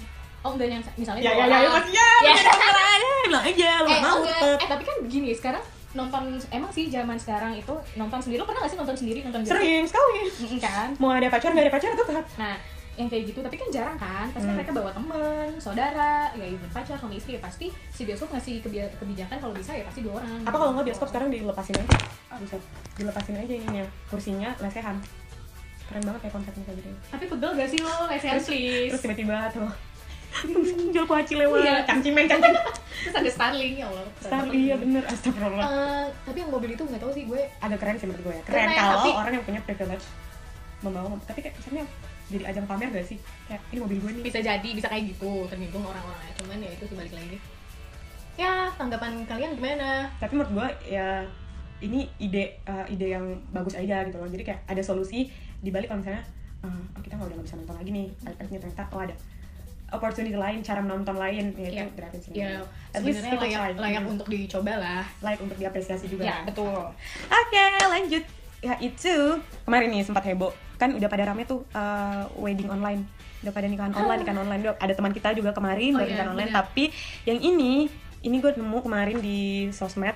oh 0.47 0.55
enggak 0.55 0.69
yang 0.71 0.83
misalnya 0.95 1.23
ya 1.23 1.33
ya 1.35 1.45
ya 1.51 1.59
ya 1.59 1.71
pasti 1.75 1.91
ya 1.99 2.09
Ya. 2.29 2.35
ya 2.39 3.11
bilang 3.27 3.45
aja 3.45 3.71
lu 3.83 3.89
eh, 3.91 4.01
mau 4.01 4.19
eh 4.23 4.57
tapi 4.71 4.83
kan 4.87 4.97
begini 5.03 5.35
sekarang 5.35 5.63
nonton 5.99 6.23
emang 6.55 6.71
sih 6.71 6.87
zaman 6.87 7.19
sekarang 7.19 7.59
itu 7.59 7.75
nonton 7.99 8.23
sendiri 8.23 8.39
lo 8.39 8.47
pernah 8.47 8.63
gak 8.63 8.71
sih 8.71 8.79
nonton 8.79 8.97
sendiri 8.97 9.19
nonton 9.27 9.43
bioskop? 9.43 9.59
sering 9.59 9.85
sekali. 9.89 10.23
Kan? 10.63 10.91
Mau 11.03 11.11
ada 11.11 11.27
pacar 11.27 11.51
nggak 11.51 11.65
ada 11.67 11.73
pacar 11.75 11.91
tetap 11.91 12.25
nah 12.39 12.55
yang 12.99 13.07
kayak 13.07 13.25
gitu. 13.25 13.39
Tapi 13.39 13.55
kan 13.55 13.69
jarang 13.71 13.97
kan 13.97 14.27
pasti 14.29 14.45
Hmm. 14.45 14.59
mereka 14.59 14.71
bawa 14.73 14.91
temen 14.91 15.49
saudara 15.57 16.13
ya 16.33 16.45
even 16.45 16.67
pacar 16.69 16.95
suami 16.95 17.15
istri 17.15 17.33
ya 17.33 17.41
pasti 17.41 17.67
si 17.89 18.03
bioskop 18.03 18.29
ngasih 18.29 18.59
kebi- 18.59 18.91
kebijakan 18.93 19.39
kalau 19.39 19.55
bisa 19.55 19.71
ya 19.71 19.87
pasti 19.87 20.03
dua 20.03 20.19
orang. 20.19 20.43
Apa 20.43 20.57
kalau 20.57 20.71
nggak 20.75 20.87
bioskop 20.87 21.09
sekarang 21.09 21.29
dilepasin 21.29 21.79
aja? 21.79 21.95
Bisa. 22.37 22.57
Dilepasin 22.95 23.35
aja 23.37 23.55
ininya 23.55 23.85
kursinya 24.07 24.51
lesehan. 24.59 24.99
Keren 25.87 26.03
banget 26.05 26.21
ya 26.21 26.31
konsepnya 26.31 26.65
kayak 26.65 26.77
gitu. 26.77 26.91
Tapi 27.09 27.25
pegel 27.25 27.51
gak 27.55 27.69
sih 27.69 27.81
lo? 27.81 27.95
Lesehan 28.07 28.37
please. 28.39 28.91
terus 28.91 29.01
tiba-tiba 29.01 29.37
tuh. 29.49 29.71
Jual 30.93 31.07
kuaci 31.07 31.35
lewat 31.35 31.59
Iya. 31.59 31.77
cangcimeng 31.89 32.29
cangcimeng 32.29 32.61
terus 33.01 33.15
ada 33.17 33.31
Starling 33.31 33.75
ya 33.75 33.87
Allah. 33.87 34.05
Star 34.19 34.45
iya 34.51 34.75
bener. 34.77 35.01
Astagfirullah. 35.03 35.65
Eh, 35.65 36.07
tapi 36.27 36.39
yang 36.39 36.51
mobil 36.51 36.71
itu 36.71 36.83
nggak 36.83 37.01
tahu 37.01 37.13
sih 37.13 37.25
gue 37.25 37.41
agak 37.57 37.79
keren 37.79 37.97
sih 37.97 38.05
menurut 38.05 38.23
gue. 38.23 38.35
Ya 38.35 38.43
keren, 38.45 38.59
Keren, 38.61 38.77
kalau 38.77 38.97
tapi- 39.01 39.15
orang 39.17 39.33
yang 39.33 39.45
punya 39.47 39.61
privilege 39.63 40.05
membawa 40.79 41.11
tapi 41.25 41.39
kayak 41.41 41.55
misalnya 41.57 41.85
jadi 42.29 42.45
ajang 42.53 42.67
pamer 42.69 42.89
gak 42.93 43.07
sih? 43.09 43.19
Kayak 43.49 43.61
ini 43.73 43.79
mobil 43.81 43.99
gue 44.05 44.11
nih. 44.21 44.25
Bisa 44.29 44.39
jadi 44.45 44.69
bisa 44.77 44.89
kayak 44.89 45.05
gitu 45.17 45.49
tergantung 45.49 45.85
orang-orangnya. 45.85 46.33
Cuman 46.37 46.57
ya 46.61 46.71
itu 46.73 46.85
sih 46.85 46.97
balik 46.97 47.15
lagi. 47.17 47.37
Ya 48.39 48.71
tanggapan 48.77 49.25
kalian 49.27 49.57
gimana? 49.57 50.07
Tapi 50.21 50.33
menurut 50.37 50.53
gue 50.55 50.69
ya 50.95 51.25
ini 51.79 52.11
ide 52.19 52.59
eh, 52.63 52.85
ide 52.93 53.07
yang 53.17 53.25
bagus 53.51 53.75
aja 53.75 54.05
gitu 54.05 54.21
loh. 54.21 54.29
Jadi 54.29 54.45
kayak 54.45 54.61
ada 54.69 54.83
solusi 54.85 55.27
di 55.59 55.71
balik 55.73 55.91
kalau 55.91 56.05
misalnya 56.05 56.23
oh, 56.63 57.01
kita 57.03 57.19
nggak 57.19 57.29
udah 57.33 57.37
nggak 57.39 57.49
bisa 57.49 57.57
nonton 57.59 57.77
lagi 57.79 57.91
nih 57.91 58.07
iPad-nya 58.23 58.59
ternyata 58.63 58.85
oh 58.95 59.01
ada 59.03 59.15
opportunity 59.89 60.37
lain 60.37 60.61
cara 60.61 60.81
menonton 60.85 61.17
lain 61.17 61.57
yaitu 61.57 61.81
Iya. 61.81 61.97
gratis 61.97 62.23
ini 62.29 62.45
ya 62.45 62.61
at 62.93 63.01
least 63.01 63.25
people 63.25 63.41
layak 63.41 63.73
try. 63.73 63.73
layak 63.81 64.05
untuk 64.05 64.27
dicoba 64.29 64.73
lah. 64.77 65.03
Layak 65.25 65.41
untuk 65.41 65.57
diapresiasi 65.57 66.07
juga. 66.13 66.29
Ya 66.29 66.37
betul. 66.45 66.93
Oke, 67.33 67.67
lanjut. 67.89 68.25
Ya 68.61 68.75
itu 68.85 69.15
kemarin 69.65 69.89
nih 69.95 70.03
sempat 70.05 70.29
heboh. 70.29 70.53
Kan 70.79 70.95
udah 70.95 71.09
pada 71.11 71.29
rame 71.29 71.43
tuh 71.45 71.67
uh, 71.75 72.25
wedding 72.39 72.71
online. 72.71 73.05
Udah 73.43 73.53
pada 73.53 73.67
nikahan 73.67 73.93
online, 73.93 74.21
nikahan 74.23 74.41
online. 74.41 74.61
Udah 74.63 74.75
ada 74.79 74.95
teman 74.95 75.13
kita 75.13 75.35
juga 75.35 75.51
kemarin 75.51 75.93
Oh 75.95 75.99
baru 76.01 76.09
iya, 76.09 76.15
nikahan 76.15 76.31
online. 76.33 76.51
benar. 76.55 76.65
Tapi 76.65 76.85
yang 77.27 77.39
ini, 77.43 77.91
ini 78.23 78.37
gue 78.39 78.53
nemu 78.55 78.79
kemarin 78.81 79.19
di 79.19 79.69
sosmed. 79.75 80.15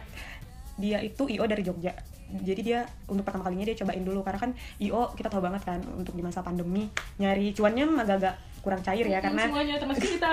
Dia 0.78 1.02
itu 1.02 1.28
IO 1.28 1.44
dari 1.44 1.62
Jogja. 1.66 1.92
Jadi 2.32 2.60
dia 2.64 2.88
untuk 3.12 3.28
pertama 3.28 3.44
kalinya 3.44 3.68
dia 3.68 3.76
cobain 3.76 4.00
dulu 4.00 4.24
karena 4.24 4.40
kan 4.40 4.50
IO 4.80 5.12
kita 5.12 5.28
tahu 5.28 5.44
banget 5.44 5.68
kan 5.68 5.84
untuk 5.92 6.16
di 6.16 6.24
masa 6.24 6.40
pandemi 6.40 6.88
nyari 7.20 7.52
cuannya 7.52 7.84
agak-agak 8.00 8.34
kurang 8.62 8.80
cair 8.80 9.04
ya 9.04 9.18
karena 9.18 9.50
semuanya 9.50 9.76
termasuk 9.76 10.06
kita 10.06 10.30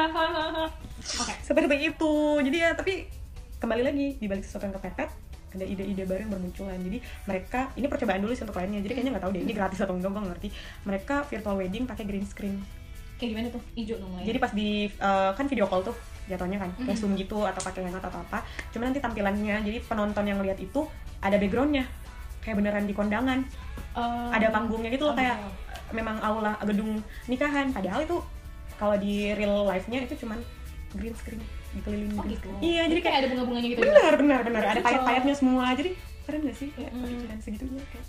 oke 1.25 1.34
seperti 1.41 1.75
itu 1.91 2.13
jadi 2.45 2.57
ya 2.61 2.71
tapi 2.77 3.09
kembali 3.57 3.84
lagi 3.84 4.07
di 4.21 4.25
balik 4.30 4.45
sesuatu 4.45 4.69
yang 4.69 4.77
kepepet 4.77 5.09
ada 5.49 5.65
ide-ide 5.65 6.05
baru 6.05 6.25
yang 6.25 6.31
bermunculan. 6.31 6.77
Jadi 6.77 6.97
mereka 7.25 7.59
ini 7.73 7.87
percobaan 7.89 8.21
dulu 8.21 8.33
sih 8.33 8.43
untuk 8.45 8.55
kliennya 8.55 8.79
jadi 8.81 8.93
kayaknya 8.93 9.11
nggak 9.17 9.23
tahu 9.25 9.33
deh 9.33 9.41
ini 9.41 9.53
gratis 9.53 9.79
atau 9.81 9.93
enggak 9.97 10.11
gue 10.11 10.21
ngerti. 10.29 10.47
Mereka 10.85 11.15
virtual 11.25 11.55
wedding 11.57 11.83
pakai 11.85 12.05
green 12.05 12.25
screen. 12.25 12.55
Kayak 13.17 13.29
gimana 13.35 13.47
tuh? 13.51 13.61
Hijau 13.75 13.97
dong 13.99 14.11
jadi 14.21 14.37
pas 14.37 14.51
di 14.53 14.69
eh, 14.87 15.31
kan 15.33 15.45
video 15.45 15.65
call 15.65 15.83
tuh 15.83 15.95
jatuhnya 16.29 16.61
kan 16.61 16.69
kayak 16.77 16.93
Mhm. 16.93 17.01
zoom 17.01 17.11
gitu 17.17 17.41
atau 17.41 17.57
pakai 17.59 17.81
hangout 17.83 18.05
atau 18.05 18.21
apa. 18.21 18.45
Cuma 18.69 18.85
nanti 18.85 19.01
tampilannya 19.01 19.65
jadi 19.65 19.81
penonton 19.83 20.23
yang 20.23 20.39
lihat 20.39 20.61
itu 20.61 20.85
ada 21.19 21.35
backgroundnya. 21.35 21.89
Kayak 22.39 22.55
beneran 22.63 22.85
di 22.85 22.93
kondangan. 22.93 23.39
Ada 24.31 24.53
panggungnya 24.53 24.93
gitu 24.93 25.09
loh 25.09 25.15
kayak 25.17 25.35
eh, 25.35 25.81
memang 25.91 26.21
aula 26.21 26.55
gedung 26.63 27.01
nikahan. 27.25 27.73
Padahal 27.73 28.05
itu 28.05 28.21
kalau 28.77 28.95
di 28.95 29.33
real 29.35 29.67
life-nya 29.67 30.05
itu 30.05 30.15
cuman 30.23 30.39
green 30.95 31.11
screen 31.11 31.41
dikelilingi 31.72 32.15
Oh 32.15 32.26
gitu. 32.26 32.49
screen. 32.49 32.61
iya 32.61 32.82
jadi 32.86 32.99
kayak 32.99 33.17
ada 33.17 33.28
bunga-bunganya 33.30 33.70
gitu. 33.70 33.82
benar 33.84 34.13
benar 34.15 34.39
benar 34.41 34.63
ada 34.67 34.80
payet-payetnya 34.80 35.34
semua 35.34 35.65
jadi 35.72 35.91
keren 36.24 36.41
gak 36.43 36.55
sih 36.55 36.70
kayak 36.72 36.91
Mm. 36.91 37.01
kepikiran 37.03 37.39
segitunya 37.39 37.84
kayak 37.86 38.05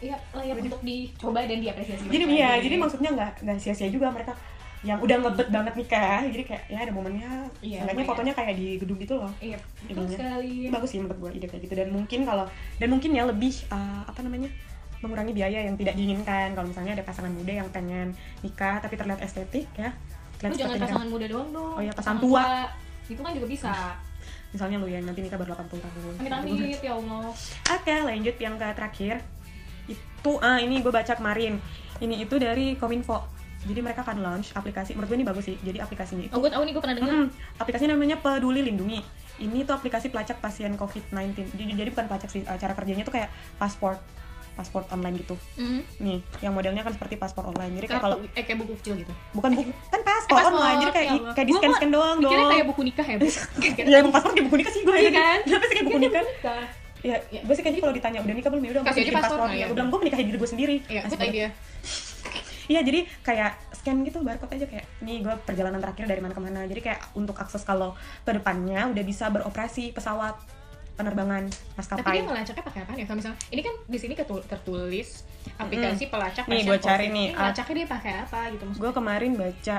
Iya, 0.00 0.16
layak 0.32 0.56
untuk 0.58 0.80
dicoba 0.80 1.44
dan 1.44 1.60
diapresiasi. 1.60 2.08
jadi 2.08 2.24
iya 2.26 2.50
jadi 2.56 2.74
maksudnya 2.74 3.10
nggak 3.12 3.32
nggak 3.44 3.56
sia-sia 3.58 3.88
juga 3.88 4.08
mereka 4.08 4.32
yang 4.80 4.96
udah 4.96 5.12
ngebet 5.18 5.48
banget 5.50 5.74
nikah 5.76 6.24
jadi 6.24 6.40
kayak 6.42 6.64
ya 6.66 6.78
ada 6.80 6.88
momennya 6.90 7.28
Iya, 7.60 7.84
fotonya 8.02 8.32
kayak 8.32 8.56
di 8.56 8.80
gedung 8.80 8.96
gitu 8.96 9.20
loh 9.20 9.28
Iya, 9.38 9.60
betul 9.82 9.92
Ininya. 10.00 10.16
sekali. 10.16 10.72
Bagus 10.72 10.88
sih 10.88 10.98
menurut 10.98 11.20
gue 11.20 11.30
ide 11.36 11.46
kayak 11.46 11.62
gitu 11.62 11.74
dan 11.76 11.88
mungkin 11.90 12.24
kalau 12.24 12.48
dan 12.76 12.88
mungkin 12.88 13.12
ya 13.12 13.28
lebih 13.28 13.52
uh, 13.68 14.02
apa 14.02 14.20
namanya 14.20 14.48
mengurangi 15.00 15.32
biaya 15.32 15.58
yang 15.62 15.76
tidak 15.76 15.92
diinginkan 15.92 16.52
kalau 16.52 16.64
misalnya 16.66 16.92
ada 16.94 17.04
pasangan 17.04 17.28
muda 17.30 17.52
yang 17.54 17.68
pengen 17.68 18.12
nikah 18.40 18.80
tapi 18.80 18.96
terlihat 18.96 19.20
estetik 19.20 19.68
ya 19.74 19.92
Lu 20.40 20.54
jangan 20.54 20.76
pasangan 20.78 21.08
muda 21.08 21.26
doang 21.28 21.48
dong. 21.52 21.72
Oh 21.76 21.82
iya, 21.82 21.92
pasangan 21.92 22.18
tua. 22.18 22.42
Itu 23.06 23.20
kan 23.20 23.32
juga 23.32 23.48
bisa. 23.48 23.72
misalnya 24.50 24.82
lu 24.82 24.90
yang 24.90 25.06
nanti 25.06 25.22
nikah 25.22 25.38
baru 25.38 25.54
80 25.54 25.78
tahun 25.78 26.14
Amit 26.18 26.32
amit 26.34 26.82
ya 26.82 26.92
Allah. 26.92 27.30
Oke, 27.70 27.94
lanjut 28.02 28.34
yang 28.34 28.58
ke 28.58 28.66
terakhir. 28.74 29.22
Itu 29.86 30.32
ah 30.42 30.58
ini 30.58 30.82
gue 30.82 30.90
baca 30.90 31.14
kemarin. 31.14 31.62
Ini 32.02 32.26
itu 32.26 32.34
dari 32.34 32.74
Kominfo. 32.74 33.30
Jadi 33.60 33.78
mereka 33.78 34.02
akan 34.02 34.18
launch 34.18 34.50
aplikasi. 34.50 34.98
Menurut 34.98 35.06
gue 35.06 35.18
ini 35.20 35.26
bagus 35.28 35.44
sih. 35.46 35.56
Jadi 35.60 35.78
aplikasinya 35.78 36.24
itu 36.24 36.32
Oh, 36.32 36.40
gue 36.40 36.50
tahu 36.50 36.66
nih 36.66 36.72
gue 36.72 36.82
pernah 36.82 36.96
dengar. 36.96 37.12
Mm, 37.14 37.26
aplikasinya 37.60 37.90
namanya 37.94 38.16
Peduli 38.18 38.60
Lindungi. 38.64 39.00
Ini 39.38 39.58
tuh 39.62 39.74
aplikasi 39.76 40.10
pelacak 40.10 40.42
pasien 40.42 40.74
COVID-19. 40.74 41.54
Jadi, 41.54 41.62
jadi 41.70 41.88
bukan 41.92 42.06
pelacak 42.08 42.28
sih. 42.28 42.42
eh, 42.42 42.58
Cara 42.58 42.72
kerjanya 42.74 43.04
tuh 43.04 43.14
kayak 43.14 43.30
pasport 43.54 44.00
pasport 44.52 44.86
online 44.88 45.16
gitu. 45.16 45.34
Mm. 45.54 45.80
Nih, 45.98 46.18
yang 46.38 46.52
modelnya 46.52 46.80
kan 46.80 46.92
seperti 46.92 47.14
paspor 47.14 47.46
online. 47.46 47.72
Jadi 47.74 47.86
kayak 47.86 48.02
kalau 48.02 48.16
eh 48.30 48.42
kayak 48.42 48.58
buku 48.58 48.72
kecil 48.76 48.94
gitu. 48.96 49.12
bukan 49.32 49.50
buku 49.54 49.70
kan 49.86 50.00
paspor, 50.00 50.32
Eh, 50.32 50.40
paspor, 50.40 50.52
online. 50.54 50.78
Jadi 50.80 50.92
kayak 50.92 51.06
ya 51.06 51.12
Allah. 51.14 51.32
kayak 51.32 51.46
di 51.46 51.52
Gua 51.52 51.60
scan-scan 51.60 51.90
doang 51.90 52.18
dong. 52.18 52.32
kayak 52.48 52.66
buku 52.66 52.80
nikah 52.82 53.06
ya, 53.06 53.16
Bu. 53.16 53.26
Ya 53.90 53.96
emang 53.98 54.12
paspor 54.12 54.30
kayak 54.32 54.46
buku 54.46 54.56
nikah 54.58 54.72
sih 54.72 54.82
gue 54.82 54.96
Iya 54.96 55.10
kan? 55.10 55.38
Kenapa 55.42 55.64
sih 55.64 55.74
kayak 55.74 55.86
buku 55.86 55.98
nikah? 56.00 56.24
nikah. 56.24 56.64
Ya, 57.00 57.16
Ya. 57.28 57.40
gue 57.40 57.54
sih 57.54 57.62
kayaknya 57.62 57.80
kalau 57.80 57.94
ditanya 57.94 58.18
udah 58.20 58.34
nikah 58.34 58.50
belum 58.50 58.62
ya 58.62 58.70
udah 58.70 58.82
Kasih 58.84 59.00
aja 59.00 59.12
paspor, 59.14 59.38
paspor. 59.40 59.48
Ya, 59.50 59.66
ya. 59.66 59.82
gue 59.82 59.98
menikahi 59.98 60.22
diri 60.22 60.36
gue 60.36 60.50
sendiri. 60.50 60.76
Iya, 60.86 61.00
good 61.06 61.22
idea. 61.22 61.48
Iya 62.70 62.86
jadi 62.86 63.02
kayak 63.20 63.50
scan 63.74 64.06
gitu 64.06 64.22
barcode 64.22 64.54
aja 64.54 64.62
kayak 64.62 64.86
nih 65.00 65.26
gue 65.26 65.34
perjalanan 65.42 65.82
terakhir 65.82 66.06
dari 66.06 66.22
mana 66.22 66.30
ke 66.30 66.38
mana. 66.38 66.60
Jadi 66.62 66.78
kayak 66.80 67.02
untuk 67.14 67.34
akses 67.34 67.66
kalau 67.66 67.98
ke 68.22 68.30
depannya 68.30 68.86
udah 68.86 69.02
bisa 69.02 69.26
beroperasi 69.26 69.90
pesawat 69.90 70.38
penerbangan 70.94 71.46
Tapi 71.46 71.56
dia 71.56 71.76
maskapai. 71.76 72.18
ngelacaknya 72.22 72.64
pakai 72.64 72.80
apa 72.84 72.92
ya? 72.94 73.04
Kalau 73.04 73.18
misalnya 73.18 73.38
ini 73.50 73.60
kan 73.62 73.74
di 73.86 73.98
sini 73.98 74.14
tertulis 74.46 75.08
aplikasi 75.56 76.04
pelacak 76.08 76.44
Nih, 76.46 76.62
gua 76.64 76.78
cari 76.78 77.06
nih, 77.08 77.26
Ini 77.32 77.38
ah. 77.38 77.52
Dia 77.52 77.86
pakai 77.88 78.12
apa 78.22 78.38
gitu 78.52 78.62
maksudnya? 78.68 78.84
Gue 78.84 78.92
kemarin 78.92 79.30
baca 79.36 79.76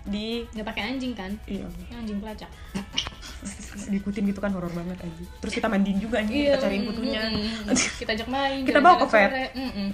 di 0.00 0.48
Nggak 0.56 0.66
pakai 0.66 0.82
anjing 0.90 1.12
kan? 1.12 1.30
iya 1.46 1.66
Anjing 1.92 2.18
pelacak. 2.18 2.50
diikutin 3.90 4.28
gitu 4.28 4.40
kan 4.42 4.52
horor 4.52 4.68
banget 4.74 4.98
aja. 5.00 5.24
Terus 5.40 5.52
kita 5.54 5.66
mandiin 5.70 5.98
juga 6.02 6.20
anjing 6.20 6.50
kita 6.50 6.58
cariin 6.60 6.82
kutunya. 6.84 7.20
mm, 7.24 7.40
mm, 7.40 7.70
mm. 7.70 7.76
Kita 7.96 8.10
ajak 8.12 8.28
main. 8.28 8.62
Kita 8.66 8.78
bawa 8.82 8.96
ke 9.00 9.06
vet. 9.08 9.30
Mm, 9.56 9.70
mm. 9.70 9.90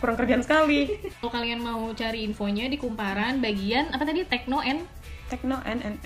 Kurang 0.00 0.16
kerjaan 0.16 0.42
sekali. 0.42 0.88
Kalau 1.20 1.32
kalian 1.32 1.60
mau 1.60 1.82
cari 1.92 2.24
infonya 2.24 2.70
di 2.70 2.80
kumparan 2.80 3.42
bagian 3.44 3.92
apa 3.92 4.06
tadi 4.06 4.24
Tekno 4.24 4.64
and 4.64 4.80
Techno 5.28 5.60
and, 5.68 5.80
and 5.84 5.96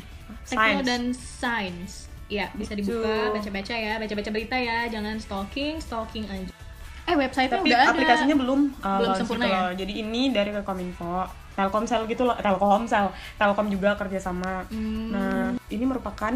Tekno 0.43 0.83
science. 0.83 0.87
dan 0.87 1.03
Science. 1.15 1.93
Iya, 2.33 2.47
bisa 2.57 2.73
Gitu. 2.73 2.89
dibuka, 2.89 3.29
baca-baca 3.29 3.75
ya, 3.77 3.95
baca-baca 4.01 4.31
berita 4.33 4.57
ya, 4.57 4.89
jangan 4.89 5.21
stalking, 5.21 5.77
stalking 5.77 6.25
aja. 6.33 6.49
Eh, 7.05 7.17
website-nya 7.19 7.61
tapi 7.61 7.69
udah 7.69 7.81
ada. 7.83 7.93
aplikasinya 7.93 8.37
belum 8.41 8.61
uh, 8.81 8.99
Belum 9.03 9.13
sempurna 9.21 9.45
gitu 9.45 9.53
ya? 9.53 9.61
loh. 9.61 9.71
Jadi 9.77 9.93
ini 10.01 10.23
dari 10.31 10.51
Kominfo, 10.65 11.29
Telkomsel 11.53 12.09
gitu 12.09 12.23
loh, 12.25 12.37
Telkomsel, 12.41 13.13
Telkom 13.37 13.69
juga 13.69 13.99
kerjasama. 14.01 14.65
Hmm. 14.73 15.11
Nah, 15.13 15.45
ini 15.69 15.85
merupakan 15.85 16.33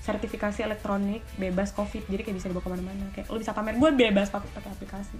sertifikasi 0.00 0.64
elektronik 0.64 1.20
bebas 1.36 1.72
COVID, 1.72 2.08
jadi 2.08 2.22
kayak 2.24 2.36
bisa 2.40 2.46
dibawa 2.48 2.64
ke 2.64 2.70
mana-mana. 2.72 3.04
Kayak 3.12 3.26
lo 3.28 3.36
bisa 3.36 3.52
pamer, 3.52 3.76
gue 3.76 3.90
bebas 3.92 4.32
pakai 4.32 4.48
aplikasi. 4.64 5.16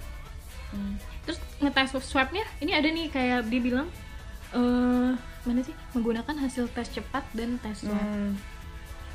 Hmm. 0.73 0.97
Terus 1.29 1.39
ngetes 1.61 1.91
swabnya, 2.05 2.45
ini 2.65 2.73
ada 2.73 2.89
nih 2.89 3.13
kayak 3.13 3.45
dia 3.53 3.61
bilang 3.61 3.89
eh 4.55 5.11
mana 5.45 5.61
sih 5.61 5.75
menggunakan 5.93 6.37
hasil 6.39 6.71
tes 6.71 6.89
cepat 6.89 7.27
dan 7.35 7.59
tes 7.61 7.83
swab. 7.83 7.99
Hmm. 7.99 8.39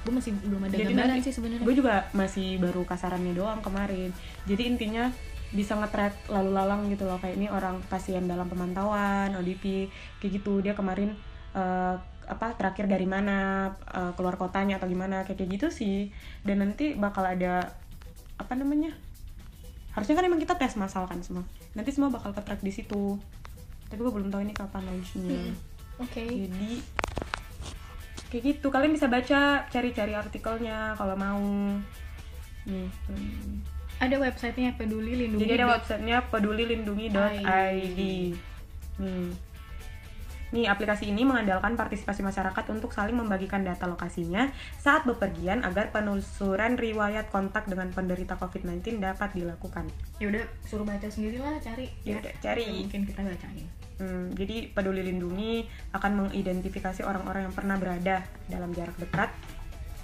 Gue 0.09 0.17
masih 0.17 0.33
belum 0.41 0.61
ada 0.63 0.73
Jadi 0.73 0.83
gambaran 0.89 1.09
nanti- 1.13 1.25
sih 1.29 1.33
sebenarnya. 1.37 1.61
Gue 1.61 1.75
juga 1.77 1.95
masih 2.11 2.57
baru 2.57 2.81
kasarannya 2.81 3.33
doang 3.33 3.61
kemarin. 3.61 4.09
Jadi 4.43 4.63
intinya 4.65 5.13
bisa 5.49 5.73
nge-track 5.75 6.29
lalu 6.29 6.49
lalang 6.49 6.81
gitu 6.89 7.05
loh 7.05 7.17
kayak 7.17 7.33
ini 7.33 7.45
orang 7.45 7.77
pasien 7.85 8.25
dalam 8.25 8.45
pemantauan 8.45 9.33
ODP 9.33 9.89
kayak 10.17 10.31
gitu 10.37 10.61
dia 10.61 10.73
kemarin 10.73 11.13
eh, 11.51 11.95
apa 12.25 12.53
terakhir 12.53 12.85
dari 12.85 13.05
mana 13.05 13.37
eh, 13.83 14.13
keluar 14.13 14.33
kotanya 14.33 14.77
atau 14.77 14.85
gimana 14.85 15.25
kayak 15.25 15.41
kayak 15.41 15.49
gitu 15.49 15.67
sih 15.69 16.13
dan 16.41 16.61
nanti 16.61 16.93
bakal 16.93 17.25
ada 17.25 17.65
apa 18.37 18.53
namanya 18.53 18.93
harusnya 19.89 20.13
kan 20.13 20.25
emang 20.25 20.37
kita 20.37 20.53
tes 20.53 20.77
masal 20.77 21.09
kan 21.09 21.17
semua 21.19 21.41
nanti 21.73 21.89
semua 21.89 22.13
bakal 22.13 22.29
ke 22.29 22.45
track 22.45 22.61
di 22.61 22.69
situ 22.69 23.17
tapi 23.89 23.99
gue 23.99 24.13
belum 24.13 24.29
tahu 24.29 24.45
ini 24.45 24.53
kapan 24.53 24.85
launchnya 24.85 25.49
Mm-mm. 25.49 25.53
Oke. 25.97 26.29
jadi 26.45 26.71
kayak 28.29 28.43
gitu 28.45 28.69
kalian 28.69 28.93
bisa 28.93 29.09
baca 29.09 29.65
cari-cari 29.67 30.13
artikelnya 30.13 30.93
kalau 30.95 31.17
mau 31.17 31.41
hmm. 32.69 32.89
Ada 33.99 34.15
websitenya 34.15 34.79
peduli 34.79 35.11
lindungi. 35.11 35.43
Jadi 35.43 35.53
ada 35.59 35.75
websitenya 35.75 36.23
pedulilindungi.id. 36.31 37.99
Nih. 37.99 38.31
Nih, 40.49 40.65
aplikasi 40.65 41.13
ini 41.13 41.21
mengandalkan 41.21 41.77
partisipasi 41.77 42.25
masyarakat 42.25 42.65
untuk 42.73 42.89
saling 42.89 43.13
membagikan 43.13 43.61
data 43.61 43.85
lokasinya 43.85 44.49
saat 44.81 45.05
bepergian 45.05 45.61
agar 45.61 45.93
penelusuran 45.93 46.73
riwayat 46.73 47.29
kontak 47.29 47.69
dengan 47.69 47.93
penderita 47.93 48.33
COVID-19 48.33 48.97
dapat 48.97 49.29
dilakukan. 49.37 49.85
Ya 50.17 50.33
udah 50.33 50.43
suruh 50.65 50.89
baca 50.89 51.05
sendirilah 51.05 51.61
cari. 51.61 51.93
Ya 52.01 52.17
udah, 52.17 52.33
cari. 52.41 52.65
Ya, 52.65 52.73
mungkin 52.81 53.01
kita 53.05 53.21
bacain. 53.21 53.67
Hmm, 53.99 54.31
jadi 54.33 54.73
Peduli 54.73 55.05
Lindungi 55.05 55.69
akan 55.93 56.25
mengidentifikasi 56.25 57.05
orang-orang 57.05 57.45
yang 57.45 57.53
pernah 57.53 57.75
berada 57.77 58.25
dalam 58.49 58.73
jarak 58.73 58.97
dekat 58.97 59.29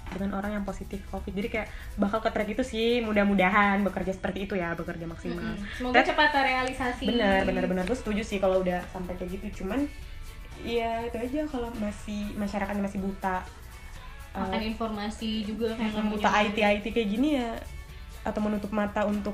dengan 0.06 0.38
orang 0.38 0.54
yang 0.54 0.64
positif 0.64 1.02
COVID. 1.10 1.34
Jadi 1.34 1.48
kayak 1.50 1.68
bakal 1.98 2.22
ke 2.22 2.30
track 2.30 2.48
itu 2.54 2.62
sih, 2.62 3.02
mudah-mudahan 3.02 3.82
bekerja 3.82 4.14
seperti 4.14 4.46
itu 4.46 4.54
ya, 4.54 4.78
bekerja 4.78 5.02
maksimal. 5.02 5.42
Mm-mm. 5.42 5.66
Semoga 5.74 5.98
Tapi- 5.98 6.08
cepat 6.14 6.28
terrealisasi. 6.30 7.04
benar 7.10 7.42
benar 7.42 7.64
benar 7.66 7.84
gue 7.84 7.98
setuju 7.98 8.22
sih 8.22 8.38
kalau 8.38 8.62
udah 8.62 8.78
sampai 8.94 9.18
kayak 9.18 9.42
gitu 9.42 9.66
cuman 9.66 9.90
ya 10.64 11.04
itu 11.04 11.16
aja 11.16 11.40
kalau 11.48 11.68
masih 11.76 12.32
masyarakatnya 12.34 12.84
masih 12.84 13.00
buta. 13.02 13.42
Eh, 14.36 14.68
informasi 14.68 15.48
juga 15.48 15.72
kayak 15.72 16.12
buta 16.12 16.28
IT 16.44 16.58
IT 16.60 16.84
kayak 16.92 17.08
gini 17.08 17.40
ya 17.40 17.56
atau 18.20 18.40
menutup 18.44 18.68
mata 18.68 19.08
untuk 19.08 19.32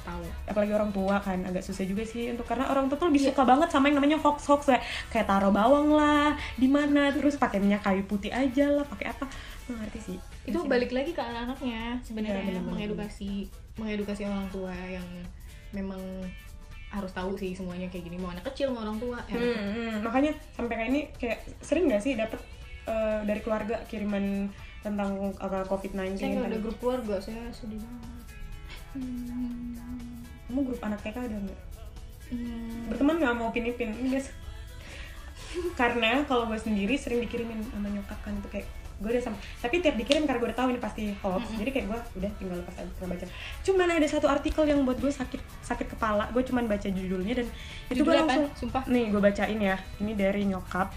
tahu. 0.00 0.24
apalagi 0.48 0.72
orang 0.72 0.90
tua 0.90 1.20
kan 1.20 1.38
agak 1.44 1.60
susah 1.60 1.84
juga 1.84 2.02
sih 2.02 2.32
untuk 2.32 2.48
karena 2.48 2.66
orang 2.66 2.88
tua 2.88 2.96
tuh 2.96 3.12
lebih 3.12 3.30
suka 3.30 3.44
banget 3.44 3.68
sama 3.68 3.92
yang 3.92 4.00
namanya 4.00 4.18
hoax 4.18 4.48
hoax 4.50 4.66
ya. 4.66 4.80
Kayak 5.08 5.30
taruh 5.30 5.52
bawang 5.54 5.94
lah 5.94 6.34
di 6.56 6.66
mana 6.66 7.14
terus 7.14 7.36
pakai 7.36 7.60
minyak 7.60 7.84
kayu 7.84 8.02
putih 8.04 8.32
aja 8.34 8.66
lah 8.68 8.82
pakai 8.88 9.12
apa? 9.12 9.28
Nggak 9.68 9.78
ngerti 9.86 10.00
sih. 10.02 10.18
Itu 10.48 10.64
Masih- 10.64 10.70
balik 10.72 10.90
lagi 10.90 11.12
ke 11.14 11.22
anak-anaknya 11.22 11.82
Iya, 11.94 12.02
sebenarnya 12.02 12.42
benar-benar. 12.42 12.64
mengedukasi 12.74 13.30
mengedukasi 13.76 14.22
orang 14.26 14.48
tua 14.50 14.74
yang 14.74 15.06
memang 15.70 16.00
harus 16.90 17.12
tahu 17.14 17.38
sih 17.38 17.54
semuanya 17.54 17.86
kayak 17.86 18.10
gini 18.10 18.18
mau 18.18 18.34
anak 18.34 18.42
kecil 18.50 18.74
mau 18.74 18.82
orang 18.82 18.98
tua 18.98 19.18
ya. 19.30 19.38
Hmm, 19.38 19.54
hmm. 19.54 19.94
makanya 20.02 20.32
sampai 20.58 20.74
kayak 20.74 20.90
ini 20.90 21.00
kayak 21.14 21.38
sering 21.62 21.86
nggak 21.86 22.02
sih 22.02 22.18
dapat 22.18 22.40
eh, 22.90 23.20
dari 23.22 23.40
keluarga 23.40 23.78
kiriman 23.86 24.50
tentang 24.80 25.36
uh, 25.36 25.64
COVID-19 25.68 26.16
Saya 26.16 26.30
nggak 26.40 26.50
ada 26.50 26.60
grup 26.64 26.76
keluarga, 26.80 27.20
saya 27.20 27.52
sedih 27.52 27.84
banget. 27.84 28.26
Kamu 30.48 30.60
grup 30.66 30.80
anak 30.80 31.00
TK 31.04 31.16
ada 31.20 31.36
nggak? 31.36 31.60
Hmm. 32.32 32.88
Berteman 32.88 33.16
nggak 33.20 33.34
mau 33.36 33.52
upin 33.52 33.68
ipin? 33.68 33.92
Ini 33.92 34.08
biasa. 34.16 34.30
Karena 35.76 36.24
kalau 36.24 36.48
gue 36.48 36.56
sendiri 36.56 36.96
sering 36.96 37.20
dikirimin 37.26 37.60
sama 37.68 37.92
nyokap 37.92 38.18
kan 38.24 38.34
tuh 38.40 38.50
kayak 38.50 38.68
gue 39.00 39.10
udah 39.16 39.24
sama. 39.24 39.36
Tapi 39.64 39.80
tiap 39.80 39.96
dikirim 39.96 40.28
karena 40.28 40.38
gue 40.38 40.48
udah 40.52 40.58
tahu 40.60 40.68
ini 40.76 40.80
pasti 40.80 41.02
hoax. 41.24 41.56
Jadi 41.56 41.70
kayak 41.72 41.86
gue 41.88 41.98
udah 42.20 42.30
tinggal 42.36 42.56
lepas 42.60 42.74
aja 42.76 42.90
tinggal 42.92 43.08
baca. 43.16 43.26
Cuman 43.64 43.88
ada 43.88 44.08
satu 44.08 44.26
artikel 44.28 44.64
yang 44.68 44.80
buat 44.84 44.98
gue 45.00 45.08
sakit 45.08 45.40
sakit 45.64 45.86
kepala. 45.96 46.28
Gue 46.36 46.44
cuman 46.44 46.68
baca 46.68 46.84
judulnya 46.84 47.40
dan 47.40 47.46
itu 47.88 48.04
gue 48.04 48.14
langsung 48.14 48.44
Sumpah. 48.52 48.84
nih 48.84 49.08
gue 49.08 49.20
bacain 49.24 49.56
ya. 49.56 49.76
Ini 50.04 50.12
dari 50.12 50.44
nyokap. 50.44 50.92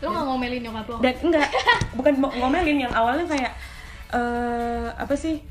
Lo 0.00 0.08
nggak 0.10 0.24
ngomelin 0.26 0.60
nyokap 0.64 0.86
lo? 0.88 0.96
dan 1.04 1.14
enggak. 1.20 1.48
Bukan 2.00 2.12
ngomelin 2.24 2.78
yang 2.88 2.92
awalnya 2.96 3.28
kayak 3.28 3.52
eh 4.16 4.88
apa 4.96 5.14
sih? 5.14 5.44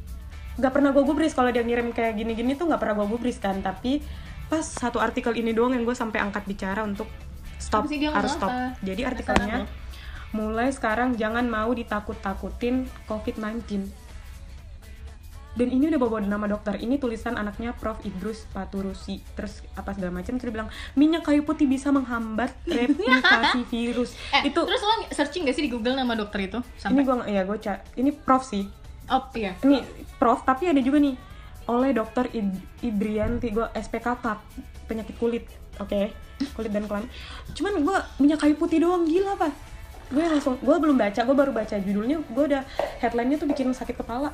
Nggak 0.58 0.74
pernah 0.74 0.90
gue 0.90 1.04
gubris. 1.06 1.38
Kalau 1.38 1.54
dia 1.54 1.62
ngirim 1.62 1.94
kayak 1.94 2.18
gini-gini 2.18 2.58
tuh 2.58 2.66
nggak 2.66 2.82
pernah 2.82 2.98
gue 2.98 3.08
gubris 3.14 3.38
kan. 3.38 3.62
Tapi 3.62 4.02
pas 4.50 4.66
satu 4.66 4.98
artikel 4.98 5.38
ini 5.38 5.54
doang 5.54 5.78
yang 5.78 5.86
gue 5.86 5.94
sampai 5.94 6.18
angkat 6.18 6.50
bicara 6.50 6.82
untuk 6.82 7.08
stop 7.62 7.86
harus 7.88 8.34
stop. 8.34 8.50
jadi 8.82 9.14
artikelnya. 9.14 9.81
Mulai 10.32 10.72
sekarang 10.72 11.16
jangan 11.16 11.44
mau 11.46 11.72
ditakut-takutin 11.72 12.88
COVID-19 13.06 13.92
dan 15.52 15.68
ini 15.68 15.92
udah 15.92 16.00
bawa 16.00 16.24
nama 16.24 16.48
dokter. 16.48 16.80
Ini 16.80 16.96
tulisan 16.96 17.36
anaknya 17.36 17.76
Prof. 17.76 18.00
Idrus 18.08 18.48
Paturusi. 18.56 19.20
Terus 19.36 19.60
apa 19.76 19.92
segala 19.92 20.16
macam 20.16 20.40
terus 20.40 20.48
dia 20.48 20.56
bilang 20.56 20.72
minyak 20.96 21.28
kayu 21.28 21.44
putih 21.44 21.68
bisa 21.68 21.92
menghambat 21.92 22.56
replikasi 22.68 23.68
virus. 23.68 24.16
Eh, 24.32 24.48
itu 24.48 24.60
terus 24.64 24.80
lo 24.80 25.12
searching 25.12 25.44
gak 25.44 25.56
sih 25.60 25.68
di 25.68 25.72
Google 25.72 26.00
nama 26.00 26.16
dokter 26.16 26.48
itu? 26.48 26.64
ini 26.64 26.80
Sampai 26.80 27.04
gue 27.04 27.16
ya 27.28 27.44
gue 27.44 27.58
ca- 27.60 27.84
ini 28.00 28.16
prof 28.16 28.48
sih. 28.48 28.64
Oh 29.12 29.28
iya. 29.36 29.52
ini 29.60 29.84
prof 30.16 30.48
tapi 30.48 30.72
ada 30.72 30.80
juga 30.80 31.04
nih 31.04 31.20
oleh 31.68 31.92
dokter 31.92 32.32
Id- 32.32 32.64
Idrianti. 32.80 33.52
Gue 33.52 33.68
SPK 33.76 34.24
Pak 34.24 34.40
penyakit 34.88 35.20
kulit 35.20 35.52
oke? 35.76 36.16
Kulit 36.56 36.72
dan 36.72 36.88
kelamin. 36.88 37.12
Cuman 37.52 37.76
gue 37.76 37.98
minyak 38.24 38.40
kayu 38.40 38.56
putih 38.56 38.80
doang 38.80 39.04
gila 39.04 39.36
pak 39.36 39.52
gue 40.12 40.20
langsung 40.22 40.54
gue 40.58 40.76
belum 40.78 40.96
baca 40.96 41.18
gue 41.18 41.34
baru 41.34 41.52
baca 41.52 41.76
judulnya 41.78 42.20
gue 42.22 42.44
udah 42.46 42.62
headline-nya 43.00 43.38
tuh 43.38 43.48
bikin 43.48 43.72
sakit 43.72 43.96
kepala 43.96 44.30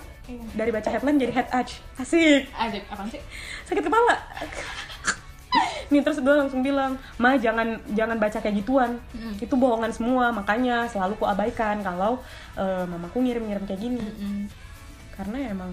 dari 0.51 0.69
baca 0.69 0.87
headline 0.87 1.15
jadi 1.15 1.33
head 1.33 1.49
edge 1.51 1.77
asik 1.95 2.49
Aja 2.51 2.81
apaan 2.87 3.07
sih? 3.07 3.21
sakit 3.63 3.83
kepala 3.83 4.13
nih 5.87 6.03
terus 6.03 6.19
gue 6.19 6.35
langsung 6.35 6.59
bilang 6.59 6.99
ma 7.15 7.33
jangan 7.35 7.79
jangan 7.89 8.17
baca 8.17 8.37
kayak 8.37 8.57
gituan 8.57 8.99
Mm. 9.13 9.39
itu 9.39 9.55
bohongan 9.55 9.89
semua 9.89 10.29
makanya 10.29 10.83
selalu 10.85 11.15
ku 11.15 11.25
abaikan 11.25 11.79
kalau 11.79 12.19
eh, 12.53 12.83
mamaku 12.83 13.23
ngirim-ngirim 13.23 13.63
kayak 13.63 13.79
gini 13.79 14.01
Mm-mm. 14.01 14.51
karena 15.13 15.49
emang 15.49 15.71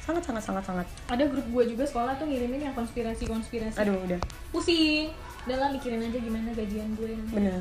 sangat 0.00 0.20
sangat 0.22 0.42
sangat 0.42 0.64
sangat 0.64 0.86
Ada 1.06 1.24
grup 1.24 1.46
gue 1.46 1.64
juga 1.70 1.84
sekolah 1.84 2.12
tuh 2.14 2.26
ngirimin 2.26 2.60
yang 2.62 2.74
konspirasi-konspirasi. 2.74 3.78
aduh 3.78 3.96
udah 4.00 4.20
Pusing. 4.50 5.08
Udah 5.44 5.56
lah 5.56 5.68
mikirin 5.70 6.00
aja 6.02 6.18
gimana 6.18 6.48
gajian 6.50 6.92
gue 6.92 7.08
nanti. 7.10 7.32
bener 7.32 7.56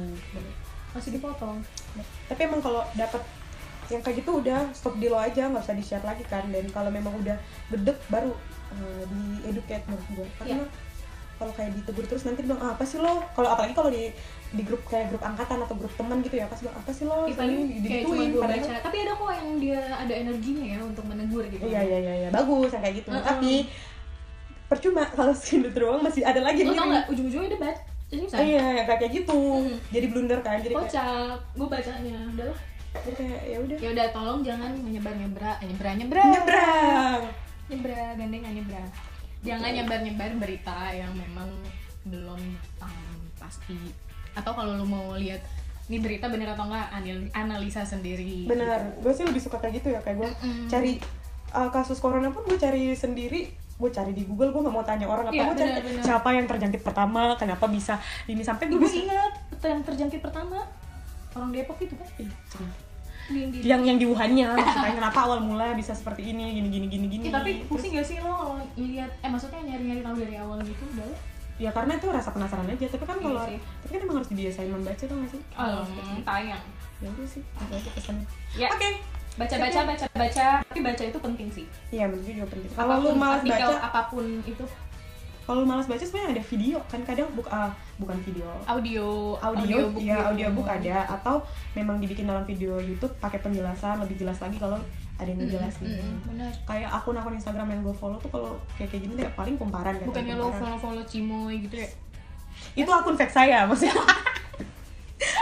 Masih 0.94 1.12
dipotong. 1.12 1.58
tapi 2.26 2.40
emang 2.44 2.60
kalau 2.60 2.82
dapat 2.94 3.22
yang 3.86 4.00
kayak 4.00 4.18
gitu 4.20 4.40
udah 4.40 4.72
stop 4.72 4.96
di 4.96 5.06
lo 5.06 5.18
aja 5.18 5.46
nggak 5.46 5.62
usah 5.62 5.74
di 5.74 5.82
share 5.82 6.02
lagi 6.02 6.24
kan 6.24 6.48
dan 6.48 6.66
kalau 6.68 6.90
memang 6.90 7.14
udah 7.16 7.36
gedek 7.68 8.00
baru 8.08 8.32
eh, 8.72 9.04
di 9.06 9.22
educate 9.46 9.84
menurut 9.86 10.08
gue 10.10 10.28
karena 10.36 10.66
kalau 11.36 11.52
kayak 11.52 11.76
ditegur 11.76 12.06
terus 12.06 12.24
nanti 12.24 12.42
bilang 12.42 12.58
ah, 12.60 12.72
apa 12.72 12.84
sih 12.84 12.98
lo 12.98 13.10
kalau 13.32 13.50
apalagi 13.50 13.74
kalau 13.74 13.90
di 13.90 14.10
di 14.50 14.62
grup 14.62 14.82
kayak 14.88 15.10
grup 15.10 15.22
angkatan 15.22 15.60
atau 15.60 15.76
grup 15.76 15.92
teman 15.92 16.22
gitu 16.22 16.34
ya 16.34 16.48
pasti 16.48 16.64
bilang 16.64 16.78
apa 16.80 16.92
sih 16.92 17.04
lo 17.04 17.18
Ya, 17.24 17.36
paling 17.36 17.60
kayak 17.80 18.02
cuma 18.04 18.16
padahal- 18.40 18.64
baca. 18.64 18.74
Tapi 18.82 18.98
ada 19.00 19.14
kok 19.14 19.30
yang 19.32 19.50
dia 19.60 19.82
ada 19.92 20.14
energinya 20.16 20.66
ya 20.66 20.80
untuk 20.82 21.04
menegur 21.04 21.44
gitu. 21.46 21.64
iya 21.64 21.82
iya 21.84 21.98
iya 22.00 22.14
iya 22.18 22.30
bagus 22.30 22.70
yang 22.72 22.82
kayak 22.82 22.96
gitu 22.98 23.10
Mm-mm. 23.12 23.26
tapi 23.28 23.52
percuma 24.66 25.04
kalau 25.08 25.34
segitu 25.38 25.70
doang 25.76 26.02
masih 26.02 26.24
ada 26.24 26.40
lagi 26.40 26.64
Lo 26.64 26.72
tau 26.72 26.88
ngirim. 26.88 26.96
gak 26.96 27.06
ujung-ujungnya 27.10 27.50
debat? 27.52 27.78
Jadi 28.14 28.26
Oh, 28.30 28.46
iya 28.46 28.64
yang 28.76 28.86
kayak 28.86 29.00
kayak 29.00 29.14
gitu 29.16 29.40
Mm. 29.60 29.76
jadi 29.90 30.06
blunder 30.08 30.40
kan 30.40 30.58
jadi 30.60 30.70
kayak, 30.70 30.86
kocak. 30.86 31.36
Gue 31.52 31.68
bacanya. 31.68 32.18
Udah 32.30 32.46
lah. 32.46 32.60
jadi 32.96 33.16
kayak 33.18 33.42
ya 33.44 33.58
udah 33.60 33.78
Ya 33.80 33.90
udah 33.90 34.06
tolong 34.12 34.40
jangan 34.40 34.72
menyebar 34.78 35.14
nyebra, 35.14 35.52
nyebra 35.60 35.90
nyebra. 35.92 36.24
nyebrang 36.24 37.22
Nyebra, 37.66 38.02
gandengan 38.14 38.54
nyebra. 38.54 38.84
Jangan 39.42 39.70
nyebar-nyebar 39.74 40.32
berita 40.38 40.78
yang 40.90 41.10
memang 41.12 41.50
belum 42.04 42.42
um, 42.78 43.18
pasti. 43.36 43.76
Atau 44.32 44.52
kalau 44.52 44.76
lo 44.76 44.86
mau 44.86 45.16
lihat 45.16 45.42
ini 45.84 45.98
berita 45.98 46.28
bener 46.28 46.48
atau 46.50 46.64
enggak 46.64 46.88
anal- 46.92 47.32
analisa 47.34 47.82
sendiri. 47.84 48.46
bener 48.46 48.94
gue 48.96 49.12
sih 49.12 49.24
lebih 49.24 49.42
suka 49.42 49.58
kayak 49.58 49.82
gitu 49.82 49.90
ya 49.90 50.00
kayak 50.00 50.16
gue 50.18 50.30
Mm-mm. 50.38 50.68
cari 50.68 50.96
uh, 51.52 51.68
kasus 51.70 51.98
corona 51.98 52.30
pun 52.30 52.46
gue 52.46 52.56
cari 52.56 52.94
sendiri 52.94 53.52
gue 53.84 53.92
cari 53.92 54.12
di 54.12 54.24
Google 54.24 54.50
gue 54.50 54.62
nggak 54.64 54.72
mau 54.72 54.82
tanya 54.82 55.06
orang 55.06 55.26
apa 55.26 55.34
Iya, 55.34 55.44
gue 55.44 55.56
cari 55.56 55.70
benar-benar. 55.74 56.04
siapa 56.04 56.30
yang 56.32 56.46
terjangkit 56.48 56.82
pertama 56.82 57.20
kenapa 57.36 57.66
bisa 57.68 57.94
ini 58.26 58.40
sampai 58.40 58.66
gue 58.66 58.80
ingat 58.80 59.34
yang 59.62 59.82
terjangkit 59.82 60.22
pertama 60.22 60.64
orang 61.34 61.50
Depok 61.50 61.78
itu 61.80 61.94
kan. 61.94 62.08
Ceng. 62.48 62.72
Di, 63.24 63.64
yang 63.64 63.80
yang 63.82 63.96
di 63.96 64.04
Wuhannya 64.04 64.52
maksudnya 64.54 64.94
kenapa 64.94 65.20
awal 65.22 65.40
mula 65.40 65.72
bisa 65.74 65.92
seperti 65.92 66.28
ini 66.30 66.60
gini 66.60 66.68
gini 66.70 66.88
gini 66.88 67.06
gini 67.10 67.26
Ya, 67.26 67.34
tapi 67.34 67.64
pusing 67.66 67.96
gak 67.96 68.04
sih 68.04 68.20
lo 68.20 68.28
kalau 68.30 68.60
lihat 68.76 69.08
eh 69.18 69.28
maksudnya 69.28 69.64
nyari-nyari 69.64 70.02
tahu 70.02 70.16
dari 70.18 70.36
awal 70.36 70.60
gitu 70.60 70.84
udah 70.90 71.08
ya 71.56 71.72
karena 71.72 71.96
itu 71.96 72.08
rasa 72.10 72.30
penasaran 72.30 72.68
aja 72.68 72.84
tapi 72.86 73.00
kan 73.02 73.16
Iya 73.16 73.24
kalau 73.24 73.44
sih. 73.46 73.58
tapi 73.80 73.92
kan 73.92 74.00
emang 74.04 74.16
harus 74.18 74.28
dibiasain 74.28 74.68
membaca 74.68 75.00
tuh 75.02 75.16
nggak 75.16 75.32
sih 75.32 75.42
tayang. 76.22 76.64
ya 76.98 77.08
udah 77.10 77.28
sih 77.30 77.42
itu 77.42 77.74
aja 77.74 77.90
pesannya 77.96 78.26
Ya. 78.54 78.68
oke 78.70 78.90
Baca 78.92 79.23
baca 79.34 79.56
baca 79.58 79.80
baca. 80.14 80.48
Tapi 80.62 80.80
baca 80.86 81.04
itu 81.10 81.20
penting 81.20 81.48
sih. 81.50 81.66
iya 81.90 82.06
gue 82.06 82.22
juga 82.22 82.46
penting 82.54 82.70
kalau 82.74 83.02
lu 83.02 83.12
malas 83.18 83.42
baca 83.42 83.74
apa 83.82 84.02
pun 84.14 84.26
itu 84.46 84.66
kalau 85.44 85.66
lu 85.66 85.68
malas 85.68 85.90
baca 85.90 86.00
sebenarnya 86.00 86.40
ada 86.40 86.44
video 86.48 86.78
kan 86.88 87.02
kadang 87.04 87.28
buk 87.36 87.50
ah, 87.52 87.74
bukan 88.00 88.16
video 88.24 88.48
audio 88.64 89.36
audio, 89.42 89.90
audiobook 89.90 90.04
ya 90.06 90.16
gitu. 90.16 90.30
audiobook 90.32 90.68
ada 90.70 90.98
atau 91.20 91.36
memang 91.76 92.00
dibikin 92.00 92.30
dalam 92.30 92.46
video 92.46 92.80
YouTube 92.80 93.12
pakai 93.20 93.42
penjelasan 93.44 94.00
lebih 94.06 94.22
jelas 94.24 94.40
lagi 94.40 94.56
kalau 94.56 94.80
ada 95.14 95.30
yang 95.30 95.40
ngejelasin 95.46 95.86
Mm-mm, 95.94 96.16
benar. 96.26 96.54
kayak 96.66 96.90
akun-akun 96.90 97.38
Instagram 97.38 97.68
yang 97.70 97.82
gue 97.86 97.96
follow 97.96 98.18
tuh 98.18 98.32
kalau 98.34 98.58
kayak 98.78 98.90
kayak 98.90 99.02
gini 99.06 99.14
deh 99.20 99.30
paling 99.38 99.56
kumparan 99.58 99.94
kan 99.98 100.08
Bukannya 100.10 100.36
lo 100.38 100.50
follow-follow 100.50 101.06
Cimoy 101.06 101.62
gitu 101.70 101.76
ya? 101.86 101.90
itu 102.74 102.90
akun 102.90 103.18
fake 103.18 103.34
saya 103.34 103.66
maksudnya 103.70 103.94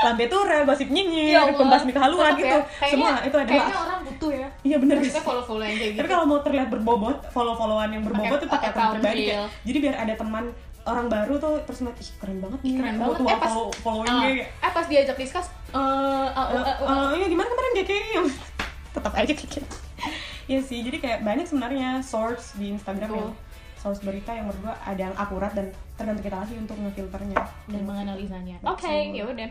lambe 0.01 0.25
tura 0.25 0.57
gosip 0.63 0.88
nyinyir 0.88 1.32
Ya 1.32 1.41
Allah, 1.43 1.55
pembasmi 1.55 1.91
kehaluan 1.91 2.32
gitu. 2.34 2.47
ya. 2.47 2.59
Kayaknya- 2.73 2.89
semua 2.89 3.09
itu 3.19 3.36
Kayaknya 3.36 3.61
adalah 3.61 3.82
orang 3.82 3.99
butuh 4.03 4.32
ya. 4.32 4.47
iya 4.61 4.75
Maksudnya 4.75 5.01
guys 5.03 5.17
follow-follow 5.21 5.63
yang 5.63 5.77
kayak 5.77 5.91
gitu. 5.91 5.99
tapi 5.99 6.09
kalau 6.09 6.25
mau 6.25 6.39
terlihat 6.39 6.67
berbobot 6.67 7.17
follow 7.29 7.53
followan 7.53 7.89
yang 7.89 8.03
berbobot 8.03 8.38
tuh 8.38 8.49
pakai 8.49 8.67
akun 8.69 8.86
pribadi 8.95 9.21
kayak 9.27 9.47
jadi 9.61 9.77
biar 9.79 9.95
ada 9.97 10.13
teman 10.15 10.43
orang 10.82 11.05
baru 11.07 11.34
tuh 11.38 11.53
terus 11.61 11.79
ngeliat 11.79 11.97
ih 11.99 12.09
keren 12.17 12.38
banget 12.39 12.59
nih. 12.59 12.73
Keren 12.75 12.95
banget. 12.97 13.17
Eh, 13.21 13.25
pas- 13.32 13.45
follow 13.47 13.69
following 13.79 14.09
Ah, 14.09 14.21
kayak 14.23 14.45
eh 14.49 14.71
pas 14.71 14.86
diajak 14.88 15.13
discuss, 15.15 15.47
eh, 15.71 16.27
iya 17.13 17.27
gimana 17.27 17.47
kemarin 17.47 17.71
kayak 17.75 17.88
kayak 17.88 18.23
tetap 18.95 19.13
aja 19.13 19.32
kayak 19.32 19.49
gitu. 19.51 19.75
Iya 20.47 20.59
sih, 20.59 20.82
jadi 20.82 20.97
kayak 20.97 21.19
banyak 21.21 21.45
sebenarnya 21.45 22.01
source 22.01 22.57
di 22.57 22.73
Instagram 22.73 23.13
yang 23.13 23.29
source 23.77 24.01
berita 24.01 24.29
yang 24.32 24.45
menurut 24.45 24.61
gua 24.63 24.75
ada 24.82 24.97
yang 24.99 25.15
akurat 25.15 25.53
dan 25.53 25.69
tergantung 25.95 26.21
kita 26.23 26.38
lagi 26.39 26.53
untuk 26.55 26.75
ngefilternya. 26.75 27.38
dan 27.67 27.82
menganalisanya. 27.82 28.57
Oke 28.63 28.89
ya 29.11 29.23
udah 29.23 29.50